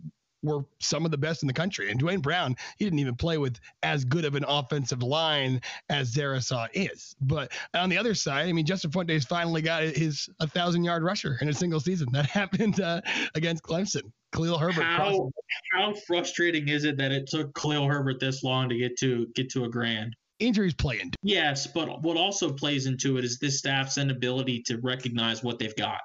were 0.47 0.65
some 0.79 1.05
of 1.05 1.11
the 1.11 1.19
best 1.19 1.43
in 1.43 1.47
the 1.47 1.53
country. 1.53 1.91
And 1.91 2.01
Duane 2.01 2.21
Brown, 2.21 2.57
he 2.79 2.85
didn't 2.85 2.99
even 2.99 3.17
play 3.17 3.39
with 3.39 3.59
as 3.83 4.05
good 4.05 4.25
of 4.25 4.35
an 4.35 4.45
offensive 4.47 5.03
line 5.03 5.61
as 5.89 6.15
Darrisaw 6.15 6.69
is. 6.73 7.15
But 7.21 7.53
on 7.75 7.89
the 7.89 7.99
other 7.99 8.15
side, 8.15 8.49
I 8.49 8.53
mean, 8.53 8.67
Justin 8.67 8.91
Fuentes 8.91 9.25
finally 9.25 9.63
got 9.63 9.83
his 9.83 10.29
1,000 10.39 10.85
yard 10.85 11.03
rusher 11.03 11.37
in 11.41 11.49
a 11.49 11.55
single 11.55 11.81
season. 11.81 12.09
That 12.17 12.25
happened 12.25 12.81
uh, 12.81 13.03
against 13.35 13.63
Clemson. 13.63 14.11
Khalil 14.35 14.59
Herbert. 14.59 14.83
How, 14.83 15.31
how 15.73 15.95
frustrating 16.07 16.69
is 16.69 16.85
it 16.85 16.97
that 16.97 17.13
it 17.13 17.27
took 17.27 17.55
Khalil 17.55 17.87
Herbert 17.87 18.21
this 18.21 18.43
long 18.43 18.69
to 18.71 18.77
get 18.77 18.97
to 18.99 19.27
get 19.35 19.51
to 19.51 19.65
a 19.65 19.69
grand? 19.69 20.17
Injuries 20.39 20.75
play 20.75 21.01
into. 21.01 21.17
Yes, 21.23 21.67
but 21.67 22.03
what 22.03 22.17
also 22.17 22.53
plays 22.53 22.87
into 22.87 23.17
it 23.19 23.25
is 23.25 23.39
this 23.39 23.59
staff's 23.59 23.99
inability 23.99 24.63
to 24.67 24.79
recognize 24.79 25.43
what 25.43 25.59
they've 25.59 25.77
got. 25.77 26.01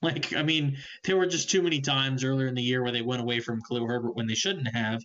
Like, 0.00 0.32
I 0.32 0.44
mean, 0.44 0.76
there 1.02 1.16
were 1.16 1.26
just 1.26 1.50
too 1.50 1.60
many 1.60 1.80
times 1.80 2.22
earlier 2.22 2.46
in 2.46 2.54
the 2.54 2.62
year 2.62 2.84
where 2.84 2.92
they 2.92 3.02
went 3.02 3.20
away 3.20 3.40
from 3.40 3.60
Khalil 3.68 3.88
Herbert 3.88 4.14
when 4.14 4.28
they 4.28 4.34
shouldn't 4.34 4.72
have. 4.72 5.02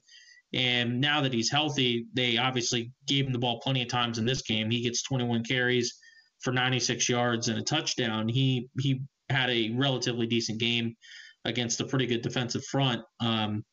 And 0.54 1.02
now 1.02 1.22
that 1.22 1.34
he's 1.34 1.50
healthy, 1.50 2.06
they 2.14 2.38
obviously 2.38 2.92
gave 3.08 3.26
him 3.26 3.34
the 3.34 3.40
ball 3.40 3.60
plenty 3.60 3.82
of 3.82 3.88
times 3.88 4.20
in 4.20 4.26
this 4.26 4.44
game. 4.44 4.70
He 4.70 4.84
gets 4.84 5.02
21 5.02 5.46
carries 5.46 5.98
for 6.42 6.54
96 6.54 7.10
yards 7.10 7.48
and 7.48 7.58
a 7.58 7.64
touchdown. 7.64 8.28
He 8.28 8.70
he 8.80 9.02
had 9.30 9.50
a 9.50 9.72
relatively 9.72 10.28
decent 10.28 10.60
game 10.60 10.96
against 11.46 11.82
a 11.82 11.86
pretty 11.86 12.06
good 12.06 12.22
defensive 12.22 12.64
front. 12.66 13.02
Um, 13.20 13.64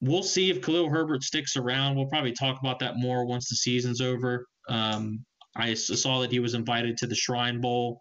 we'll 0.00 0.22
see 0.22 0.50
if 0.50 0.62
Khalil 0.62 0.90
Herbert 0.90 1.24
sticks 1.24 1.56
around. 1.56 1.96
We'll 1.96 2.06
probably 2.06 2.32
talk 2.32 2.60
about 2.60 2.78
that 2.80 2.96
more 2.96 3.26
once 3.26 3.48
the 3.48 3.56
season's 3.56 4.00
over. 4.00 4.46
Um, 4.68 5.24
I 5.56 5.74
saw 5.74 6.20
that 6.20 6.30
he 6.30 6.38
was 6.38 6.54
invited 6.54 6.96
to 6.98 7.06
the 7.06 7.16
Shrine 7.16 7.60
Bowl 7.60 8.00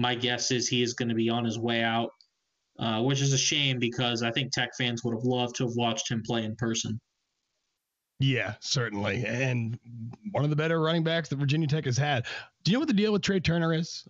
my 0.00 0.14
guess 0.14 0.50
is 0.50 0.66
he 0.66 0.82
is 0.82 0.94
going 0.94 1.10
to 1.10 1.14
be 1.14 1.28
on 1.28 1.44
his 1.44 1.58
way 1.58 1.82
out, 1.82 2.10
uh, 2.78 3.02
which 3.02 3.20
is 3.20 3.34
a 3.34 3.38
shame 3.38 3.78
because 3.78 4.22
I 4.22 4.30
think 4.30 4.50
Tech 4.50 4.70
fans 4.76 5.04
would 5.04 5.14
have 5.14 5.24
loved 5.24 5.56
to 5.56 5.64
have 5.64 5.76
watched 5.76 6.10
him 6.10 6.22
play 6.26 6.44
in 6.44 6.56
person. 6.56 6.98
Yeah, 8.18 8.54
certainly. 8.60 9.24
And 9.26 9.78
one 10.32 10.42
of 10.42 10.50
the 10.50 10.56
better 10.56 10.80
running 10.80 11.04
backs 11.04 11.28
that 11.28 11.36
Virginia 11.36 11.68
Tech 11.68 11.84
has 11.84 11.98
had. 11.98 12.26
Do 12.64 12.70
you 12.70 12.76
know 12.76 12.80
what 12.80 12.88
the 12.88 12.94
deal 12.94 13.12
with 13.12 13.20
Tre 13.20 13.40
Turner 13.40 13.74
is? 13.74 14.06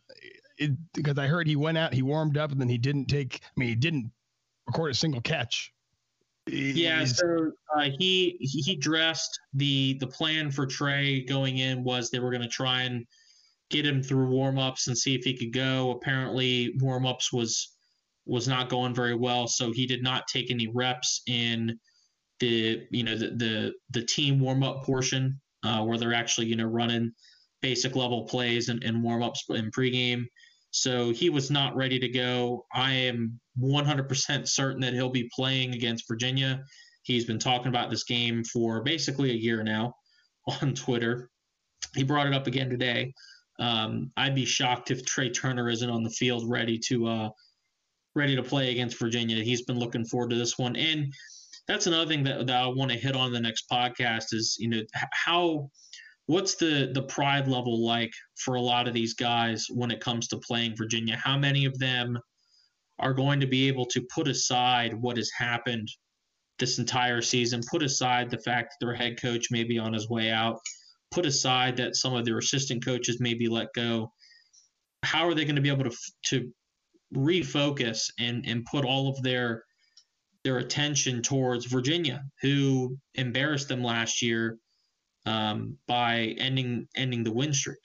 It, 0.59 0.73
because 0.95 1.19
I 1.19 1.27
heard 1.27 1.49
he 1.49 1.57
went 1.57 1.77
out, 1.77 1.93
he 1.93 2.03
warmed 2.03 2.39
up, 2.39 2.53
and 2.53 2.61
then 2.61 2.69
he 2.69 2.79
didn't 2.79 3.07
take, 3.07 3.41
I 3.43 3.53
mean, 3.57 3.69
he 3.69 3.75
didn't 3.75 4.13
record 4.69 4.93
a 4.93 4.95
single 4.95 5.21
catch. 5.21 5.73
Yeah, 6.47 7.05
so 7.05 7.53
uh, 7.77 7.89
he 7.99 8.37
he 8.41 8.75
dressed 8.75 9.39
the 9.55 9.97
the 10.01 10.07
plan 10.07 10.51
for 10.51 10.67
Tre 10.67 11.23
going 11.23 11.59
in 11.59 11.85
was 11.85 12.11
they 12.11 12.19
were 12.19 12.31
going 12.31 12.43
to 12.43 12.49
try 12.49 12.83
and 12.83 13.07
get 13.71 13.87
him 13.87 14.03
through 14.03 14.29
warmups 14.29 14.89
and 14.89 14.97
see 14.97 15.15
if 15.15 15.25
he 15.25 15.37
could 15.37 15.53
go. 15.53 15.93
Apparently, 15.93 16.75
warmups 16.81 17.33
was 17.33 17.75
was 18.27 18.47
not 18.47 18.69
going 18.69 18.95
very 18.95 19.15
well, 19.15 19.47
so 19.47 19.73
he 19.73 19.87
did 19.87 20.03
not 20.03 20.29
take 20.29 20.51
any 20.51 20.69
reps 20.69 21.23
in 21.27 21.79
the 22.41 22.83
you 22.91 23.05
know 23.05 23.17
the 23.17 23.31
the, 23.31 23.73
the 23.91 24.05
team 24.05 24.41
warm 24.41 24.63
up 24.63 24.85
portion 24.85 25.41
uh, 25.65 25.83
where 25.83 25.99
they're 25.99 26.15
actually 26.15 26.47
you 26.47 26.57
know 26.57 26.65
running 26.65 27.13
basic 27.63 27.95
level 27.95 28.25
plays 28.25 28.69
and, 28.69 28.83
and 28.85 29.03
warm 29.03 29.23
ups 29.23 29.45
in 29.51 29.71
pregame. 29.71 30.25
So 30.73 31.11
he 31.11 31.31
was 31.31 31.51
not 31.51 31.77
ready 31.77 31.99
to 31.99 32.09
go. 32.09 32.65
I 32.73 32.93
am 32.93 33.41
100% 33.61 34.49
certain 34.49 34.81
that 34.81 34.95
he'll 34.95 35.11
be 35.11 35.29
playing 35.35 35.75
against 35.75 36.09
Virginia. 36.09 36.63
He's 37.03 37.25
been 37.25 37.39
talking 37.39 37.69
about 37.69 37.91
this 37.91 38.05
game 38.05 38.45
for 38.45 38.83
basically 38.83 39.31
a 39.31 39.35
year 39.35 39.63
now 39.63 39.95
on 40.63 40.75
Twitter. 40.75 41.29
He 41.95 42.05
brought 42.05 42.27
it 42.27 42.35
up 42.35 42.47
again 42.47 42.71
today. 42.71 43.13
Um, 43.61 44.11
I'd 44.17 44.35
be 44.35 44.45
shocked 44.45 44.91
if 44.91 45.05
Tre 45.05 45.31
Turner 45.31 45.69
isn't 45.69 45.91
on 45.91 46.03
the 46.03 46.11
field 46.11 46.49
ready 46.49 46.79
to 46.87 47.07
uh, 47.07 47.31
ready 48.15 48.35
to 48.35 48.43
play 48.43 48.71
against 48.71 48.99
Virginia. 48.99 49.43
He's 49.43 49.63
been 49.63 49.79
looking 49.79 50.05
forward 50.05 50.31
to 50.31 50.37
this 50.37 50.59
one, 50.59 50.77
and 50.77 51.13
that's 51.69 51.87
another 51.87 52.09
thing 52.09 52.25
that, 52.25 52.47
that 52.47 52.57
I 52.57 52.67
want 52.67 52.91
to 52.91 52.99
hit 52.99 53.15
on 53.15 53.33
the 53.33 53.41
next 53.41 53.67
podcast 53.71 54.33
is 54.33 54.57
you 54.59 54.69
know 54.69 54.83
how 55.13 55.71
what's 56.27 56.55
the 56.55 56.91
the 56.95 57.03
pride 57.03 57.49
level 57.49 57.85
like 57.85 58.13
for 58.37 58.55
a 58.55 58.61
lot 58.61 58.89
of 58.89 58.95
these 58.95 59.15
guys 59.15 59.67
when 59.69 59.91
it 59.91 60.01
comes 60.01 60.27
to 60.29 60.39
playing 60.39 60.77
Virginia? 60.77 61.17
How 61.23 61.37
many 61.37 61.67
of 61.67 61.79
them 61.79 62.19
are 62.99 63.15
going 63.15 63.41
to 63.41 63.47
be 63.47 63.69
able 63.69 63.87
to 63.87 64.07
put 64.15 64.29
aside 64.29 64.95
what 64.95 65.17
has 65.17 65.31
happened 65.37 65.89
this 66.59 66.79
entire 66.79 67.23
season, 67.23 67.63
put 67.71 67.83
aside 67.83 68.31
the 68.31 68.39
fact 68.39 68.75
that 68.79 68.87
their 68.87 68.95
head 68.95 69.21
coach 69.21 69.51
may 69.51 69.65
be 69.65 69.79
on 69.79 69.93
his 69.93 70.09
way 70.09 70.31
out, 70.31 70.61
put 71.11 71.27
aside 71.27 71.77
that 71.77 71.97
some 71.97 72.15
of 72.15 72.25
their 72.25 72.39
assistant 72.39 72.85
coaches 72.85 73.21
may 73.21 73.35
be 73.35 73.49
let 73.49 73.73
go. 73.75 74.13
How 75.03 75.27
are 75.27 75.35
they 75.35 75.45
going 75.45 75.57
to 75.57 75.63
be 75.63 75.71
able 75.71 75.85
to 75.85 75.97
to 76.27 76.53
refocus 77.15 78.11
and 78.19 78.45
and 78.47 78.65
put 78.65 78.85
all 78.85 79.09
of 79.09 79.23
their 79.23 79.65
their 80.45 80.59
attention 80.59 81.23
towards 81.23 81.67
Virginia, 81.67 82.25
who 82.41 82.97
embarrassed 83.15 83.69
them 83.69 83.83
last 83.83 84.23
year 84.23 84.59
um, 85.27 85.77
by 85.87 86.35
ending 86.39 86.87
ending 86.95 87.25
the 87.25 87.33
win 87.33 87.53
streak? 87.53 87.79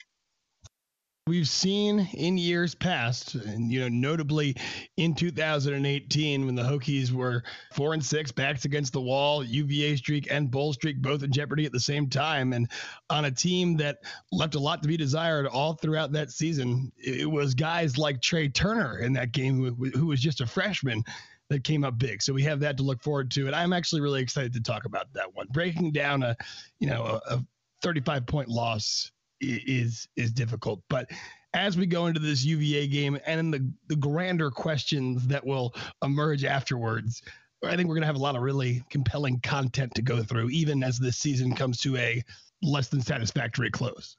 We've 1.28 1.48
seen 1.48 2.08
in 2.12 2.38
years 2.38 2.76
past, 2.76 3.34
and 3.34 3.72
you 3.72 3.80
know, 3.80 3.88
notably 3.88 4.54
in 4.96 5.12
2018 5.12 6.46
when 6.46 6.54
the 6.54 6.62
Hokies 6.62 7.10
were 7.10 7.42
four 7.72 7.94
and 7.94 8.04
six, 8.04 8.30
backs 8.30 8.64
against 8.64 8.92
the 8.92 9.00
wall, 9.00 9.42
UVA 9.42 9.96
streak 9.96 10.30
and 10.30 10.48
bowl 10.48 10.72
streak 10.72 11.02
both 11.02 11.24
in 11.24 11.32
jeopardy 11.32 11.66
at 11.66 11.72
the 11.72 11.80
same 11.80 12.08
time, 12.08 12.52
and 12.52 12.70
on 13.10 13.24
a 13.24 13.30
team 13.32 13.76
that 13.78 14.04
left 14.30 14.54
a 14.54 14.60
lot 14.60 14.82
to 14.82 14.88
be 14.88 14.96
desired 14.96 15.48
all 15.48 15.72
throughout 15.72 16.12
that 16.12 16.30
season. 16.30 16.92
It 16.96 17.28
was 17.28 17.54
guys 17.54 17.98
like 17.98 18.22
Tre 18.22 18.48
Turner 18.48 18.98
in 18.98 19.12
that 19.14 19.32
game, 19.32 19.56
who, 19.56 19.90
who 19.98 20.06
was 20.06 20.20
just 20.20 20.40
a 20.40 20.46
freshman. 20.46 21.02
That 21.48 21.62
came 21.62 21.84
up 21.84 21.96
big, 21.98 22.22
so 22.22 22.32
we 22.32 22.42
have 22.42 22.58
that 22.60 22.76
to 22.76 22.82
look 22.82 23.02
forward 23.02 23.30
to, 23.32 23.46
and 23.46 23.54
I'm 23.54 23.72
actually 23.72 24.00
really 24.00 24.20
excited 24.20 24.52
to 24.54 24.60
talk 24.60 24.84
about 24.84 25.12
that 25.12 25.32
one. 25.34 25.46
Breaking 25.50 25.92
down 25.92 26.24
a, 26.24 26.36
you 26.80 26.88
know, 26.88 27.20
a, 27.28 27.34
a 27.34 27.46
35 27.82 28.26
point 28.26 28.48
loss 28.48 29.12
is 29.40 30.08
is 30.16 30.32
difficult. 30.32 30.82
But 30.88 31.10
as 31.54 31.76
we 31.76 31.86
go 31.86 32.06
into 32.06 32.20
this 32.20 32.44
UVA 32.44 32.86
game 32.88 33.18
and 33.26 33.52
the 33.52 33.70
the 33.88 33.96
grander 33.96 34.50
questions 34.50 35.26
that 35.28 35.44
will 35.44 35.74
emerge 36.02 36.44
afterwards, 36.44 37.22
I 37.64 37.76
think 37.76 37.88
we're 37.88 37.94
going 37.94 38.02
to 38.02 38.06
have 38.06 38.16
a 38.16 38.20
lot 38.20 38.36
of 38.36 38.42
really 38.42 38.84
compelling 38.90 39.40
content 39.40 39.94
to 39.94 40.02
go 40.02 40.22
through, 40.22 40.50
even 40.50 40.82
as 40.82 40.98
this 40.98 41.18
season 41.18 41.54
comes 41.54 41.78
to 41.82 41.96
a 41.96 42.22
less 42.62 42.88
than 42.88 43.00
satisfactory 43.00 43.70
close. 43.70 44.16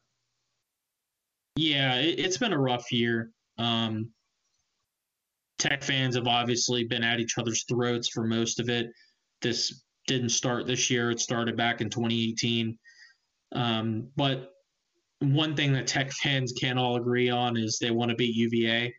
Yeah, 1.55 1.95
it, 1.95 2.20
has 2.20 2.38
been 2.38 2.53
a 2.53 2.59
rough 2.59 2.91
year. 2.91 3.32
Um, 3.57 4.11
Tech 5.57 5.84
fans 5.84 6.15
have 6.15 6.28
obviously 6.28 6.84
been 6.84 7.03
at 7.03 7.20
each 7.20 7.38
other's 7.39 7.63
throats 7.63 8.09
for 8.09 8.24
most 8.24 8.59
of 8.59 8.70
it. 8.70 8.91
This 9.41 9.84
didn't 10.05 10.30
start 10.30 10.68
this 10.68 10.89
year; 10.91 11.09
it 11.09 11.20
started 11.20 11.57
back 11.57 11.82
in 11.82 11.89
2018. 11.89 12.78
Um, 13.53 14.09
but 14.15 14.51
one 15.20 15.55
thing 15.55 15.74
that 15.74 15.88
Tech 15.88 16.11
fans 16.11 16.53
can't 16.53 16.78
all 16.78 16.95
agree 16.95 17.30
on 17.30 17.57
is 17.57 17.80
they 17.80 17.91
want 17.91 18.09
to 18.09 18.15
beat 18.15 18.36
UVA. 18.36 18.93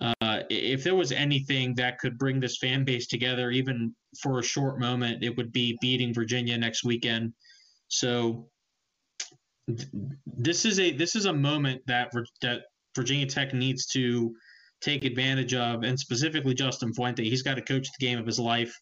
Uh, 0.00 0.42
if 0.48 0.84
there 0.84 0.94
was 0.94 1.10
anything 1.10 1.74
that 1.74 1.98
could 1.98 2.16
bring 2.18 2.38
this 2.38 2.58
fan 2.58 2.84
base 2.84 3.08
together, 3.08 3.50
even 3.50 3.94
for 4.22 4.38
a 4.38 4.42
short 4.42 4.78
moment, 4.78 5.24
it 5.24 5.36
would 5.36 5.52
be 5.52 5.76
beating 5.80 6.14
Virginia 6.14 6.56
next 6.56 6.84
weekend. 6.84 7.32
So 7.88 8.48
this 10.26 10.64
is 10.64 10.78
a 10.78 10.92
this 10.92 11.16
is 11.16 11.26
a 11.26 11.32
moment 11.32 11.82
that 11.86 12.12
that 12.42 12.62
Virginia 12.94 13.26
Tech 13.26 13.52
needs 13.52 13.86
to 13.86 14.34
take 14.80 15.04
advantage 15.04 15.54
of, 15.54 15.82
and 15.82 15.98
specifically 15.98 16.54
Justin 16.54 16.94
Fuente. 16.94 17.28
He's 17.28 17.42
got 17.42 17.54
to 17.54 17.62
coach 17.62 17.88
the 17.98 18.06
game 18.06 18.18
of 18.18 18.26
his 18.26 18.38
life. 18.38 18.74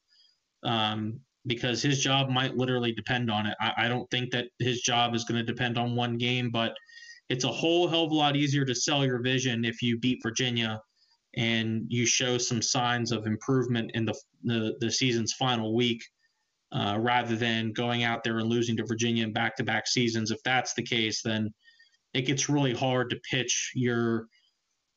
Um, 0.62 1.20
because 1.47 1.82
his 1.82 2.01
job 2.01 2.28
might 2.28 2.57
literally 2.57 2.92
depend 2.92 3.30
on 3.30 3.47
it. 3.47 3.55
I, 3.61 3.72
I 3.84 3.88
don't 3.88 4.11
think 4.11 4.30
that 4.32 4.47
his 4.59 4.80
job 4.80 5.14
is 5.14 5.24
going 5.24 5.38
to 5.38 5.53
depend 5.53 5.78
on 5.78 5.94
one 5.94 6.18
game, 6.18 6.51
but 6.51 6.74
it's 7.28 7.44
a 7.44 7.49
whole 7.49 7.88
hell 7.88 8.05
of 8.05 8.11
a 8.11 8.14
lot 8.14 8.36
easier 8.36 8.64
to 8.64 8.74
sell 8.74 9.05
your 9.05 9.20
vision 9.20 9.64
if 9.64 9.82
you 9.82 9.99
beat 9.99 10.22
Virginia 10.22 10.80
and 11.36 11.84
you 11.88 12.07
show 12.07 12.38
some 12.38 12.62
signs 12.62 13.12
of 13.12 13.26
improvement 13.26 13.90
in 13.94 14.05
the 14.05 14.14
the, 14.44 14.74
the 14.80 14.90
season's 14.90 15.32
final 15.32 15.74
week, 15.74 16.03
uh, 16.72 16.97
rather 17.01 17.36
than 17.36 17.72
going 17.72 18.05
out 18.05 18.22
there 18.22 18.38
and 18.38 18.49
losing 18.49 18.76
to 18.76 18.84
Virginia 18.86 19.24
in 19.24 19.32
back-to-back 19.32 19.86
seasons. 19.86 20.30
If 20.30 20.42
that's 20.44 20.72
the 20.74 20.82
case, 20.82 21.22
then 21.22 21.53
it 22.14 22.22
gets 22.22 22.49
really 22.49 22.72
hard 22.72 23.11
to 23.11 23.20
pitch 23.30 23.72
your 23.74 24.28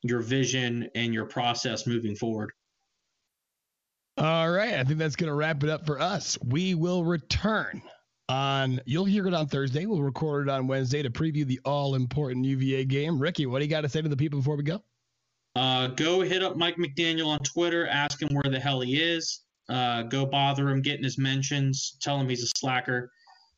your 0.02 0.20
vision 0.20 0.88
and 0.94 1.12
your 1.12 1.26
process 1.26 1.86
moving 1.86 2.16
forward. 2.16 2.50
All 4.16 4.50
right. 4.50 4.74
I 4.74 4.84
think 4.84 4.98
that's 4.98 5.16
going 5.16 5.28
to 5.28 5.34
wrap 5.34 5.62
it 5.62 5.70
up 5.70 5.86
for 5.86 6.00
us. 6.00 6.38
We 6.44 6.74
will 6.74 7.04
return 7.04 7.82
on, 8.28 8.80
you'll 8.84 9.04
hear 9.04 9.26
it 9.26 9.34
on 9.34 9.48
Thursday. 9.48 9.86
We'll 9.86 10.02
record 10.02 10.48
it 10.48 10.50
on 10.50 10.66
Wednesday 10.66 11.02
to 11.02 11.10
preview 11.10 11.46
the 11.46 11.60
all 11.64 11.94
important 11.94 12.44
UVA 12.44 12.84
game. 12.84 13.18
Ricky, 13.18 13.46
what 13.46 13.58
do 13.58 13.64
you 13.64 13.70
got 13.70 13.80
to 13.82 13.88
say 13.88 14.02
to 14.02 14.08
the 14.08 14.16
people 14.16 14.38
before 14.38 14.56
we 14.56 14.62
go? 14.62 14.82
Uh, 15.56 15.88
go 15.88 16.20
hit 16.20 16.42
up 16.42 16.56
Mike 16.56 16.76
McDaniel 16.76 17.26
on 17.26 17.40
Twitter, 17.40 17.88
ask 17.88 18.22
him 18.22 18.28
where 18.32 18.50
the 18.50 18.60
hell 18.60 18.80
he 18.80 19.00
is. 19.00 19.40
Uh, 19.68 20.02
go 20.02 20.24
bother 20.26 20.68
him, 20.68 20.80
getting 20.82 21.04
his 21.04 21.18
mentions, 21.18 21.96
tell 22.00 22.18
him 22.18 22.28
he's 22.28 22.42
a 22.42 22.48
slacker. 22.58 23.10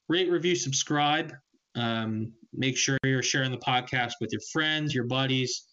Rate, 0.09 0.31
review, 0.31 0.55
subscribe. 0.55 1.33
Um, 1.75 2.33
make 2.53 2.77
sure 2.77 2.99
you're 3.05 3.23
sharing 3.23 3.51
the 3.51 3.59
podcast 3.59 4.13
with 4.21 4.31
your 4.33 4.43
friends, 4.53 4.95
your 4.95 5.05
buddies. 5.05 5.69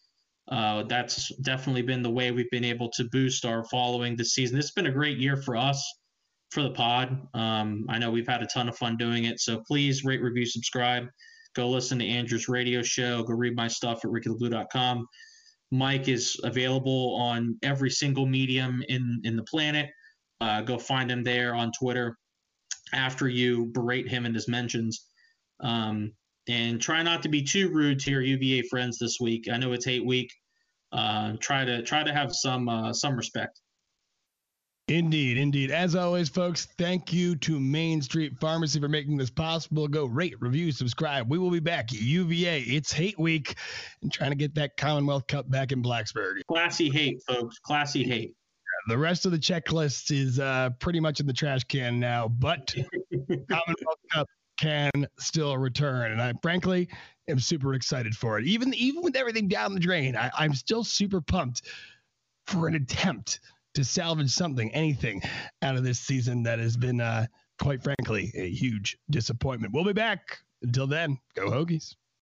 Uh, 0.50 0.84
that's 0.84 1.30
definitely 1.38 1.84
been 1.84 2.02
the 2.02 2.10
way 2.10 2.32
we've 2.32 2.50
been 2.50 2.64
able 2.64 2.90
to 2.90 3.04
boost 3.12 3.46
our 3.46 3.64
following 3.66 4.16
this 4.16 4.34
season. 4.34 4.58
It's 4.58 4.72
been 4.72 4.88
a 4.88 4.92
great 4.92 5.20
year 5.20 5.38
for 5.38 5.56
us 5.56 5.84
for 6.52 6.64
the 6.64 6.72
pod. 6.72 7.28
Um, 7.36 7.86
I 7.88 8.00
know 8.00 8.10
we've 8.10 8.28
had 8.28 8.42
a 8.42 8.48
ton 8.48 8.68
of 8.68 8.76
fun 8.76 8.98
doing 8.98 9.26
it. 9.26 9.40
So 9.40 9.62
please 9.68 10.04
rate, 10.04 10.22
review, 10.22 10.48
subscribe. 10.48 11.08
Go 11.56 11.70
listen 11.70 12.00
to 12.00 12.08
Andrew's 12.08 12.50
radio 12.50 12.82
show. 12.82 13.24
Go 13.24 13.34
read 13.34 13.56
my 13.56 13.68
stuff 13.68 14.04
at 14.04 14.12
RickyLaBlue.com. 14.12 15.08
Mike 15.72 16.08
is 16.08 16.40
available 16.44 17.16
on 17.16 17.56
every 17.62 17.92
single 17.92 18.26
medium 18.26 18.84
in, 18.90 19.22
in 19.24 19.36
the 19.36 19.44
planet. 19.44 19.90
Uh, 20.42 20.62
go 20.62 20.80
find 20.80 21.12
him 21.12 21.24
there 21.24 21.54
on 21.54 21.72
Twitter 21.78 22.18
after 22.94 23.28
you 23.28 23.66
berate 23.68 24.08
him 24.08 24.26
in 24.26 24.34
his 24.34 24.48
mentions. 24.48 25.06
Um, 25.60 26.14
and 26.50 26.82
try 26.82 27.04
not 27.04 27.22
to 27.24 27.30
be 27.30 27.44
too 27.44 27.70
rude 27.70 28.00
to 28.00 28.12
your 28.12 28.22
UVA 28.22 28.64
friends 28.64 28.98
this 28.98 29.20
week. 29.22 29.48
I 29.52 29.58
know 29.58 29.72
it's 29.72 29.86
hate 29.86 30.06
week. 30.06 30.34
Uh, 30.92 31.34
try 31.40 31.64
to 31.64 31.84
try 31.84 32.04
to 32.04 32.12
have 32.12 32.34
some 32.34 32.68
uh, 32.68 32.92
some 32.92 33.16
respect. 33.16 33.62
Indeed, 34.88 35.38
indeed. 35.38 35.70
As 35.70 35.94
always, 35.94 36.30
folks, 36.30 36.68
thank 36.80 37.14
you 37.14 37.36
to 37.36 37.60
Main 37.60 38.02
Street 38.02 38.34
Pharmacy 38.42 38.80
for 38.80 38.88
making 38.88 39.18
this 39.18 39.30
possible. 39.30 39.88
Go 39.88 40.06
rate, 40.06 40.34
review, 40.42 40.72
subscribe. 40.72 41.30
We 41.30 41.38
will 41.38 41.52
be 41.52 41.60
back. 41.60 41.92
UVA, 41.92 42.62
it's 42.62 42.92
hate 42.92 43.20
week 43.20 43.54
and 44.02 44.12
trying 44.12 44.32
to 44.32 44.36
get 44.36 44.56
that 44.56 44.78
Commonwealth 44.78 45.28
Cup 45.28 45.48
back 45.48 45.72
in 45.72 45.84
Blacksburg. 45.84 46.42
Classy 46.48 46.90
hate, 46.90 47.22
folks. 47.28 47.60
Classy 47.60 48.04
hate. 48.04 48.34
The 48.88 48.98
rest 48.98 49.28
of 49.28 49.32
the 49.32 49.38
checklist 49.38 50.10
is 50.10 50.40
uh, 50.40 50.72
pretty 50.80 51.00
much 51.00 51.20
in 51.20 51.28
the 51.28 51.34
trash 51.34 51.64
can 51.66 52.00
now, 52.00 52.28
but 52.28 52.74
Commonwealth 53.28 54.00
Cup 54.12 54.28
can 54.60 54.92
still 55.18 55.58
return. 55.58 56.12
And 56.12 56.22
I 56.22 56.34
frankly 56.42 56.90
am 57.30 57.40
super 57.40 57.74
excited 57.74 58.16
for 58.16 58.40
it. 58.40 58.46
Even 58.46 58.74
even 58.74 59.02
with 59.02 59.16
everything 59.16 59.48
down 59.48 59.74
the 59.74 59.80
drain, 59.80 60.16
I, 60.16 60.32
I'm 60.38 60.54
still 60.54 60.84
super 60.84 61.22
pumped 61.22 61.64
for 62.48 62.68
an 62.68 62.76
attempt 62.76 63.40
to 63.76 63.84
salvage 63.84 64.32
something, 64.32 64.74
anything 64.74 65.22
out 65.62 65.76
of 65.76 65.84
this 65.84 66.00
season 66.00 66.44
that 66.44 66.60
has 66.60 66.76
been 66.76 67.00
uh, 67.00 67.28
quite 67.60 67.84
frankly, 67.84 68.32
a 68.36 68.50
huge 68.50 68.98
disappointment. 69.10 69.74
We'll 69.74 69.84
be 69.84 69.94
back. 69.94 70.40
Until 70.62 70.88
then, 70.88 71.18
go 71.36 71.50
Hokies. 71.50 71.96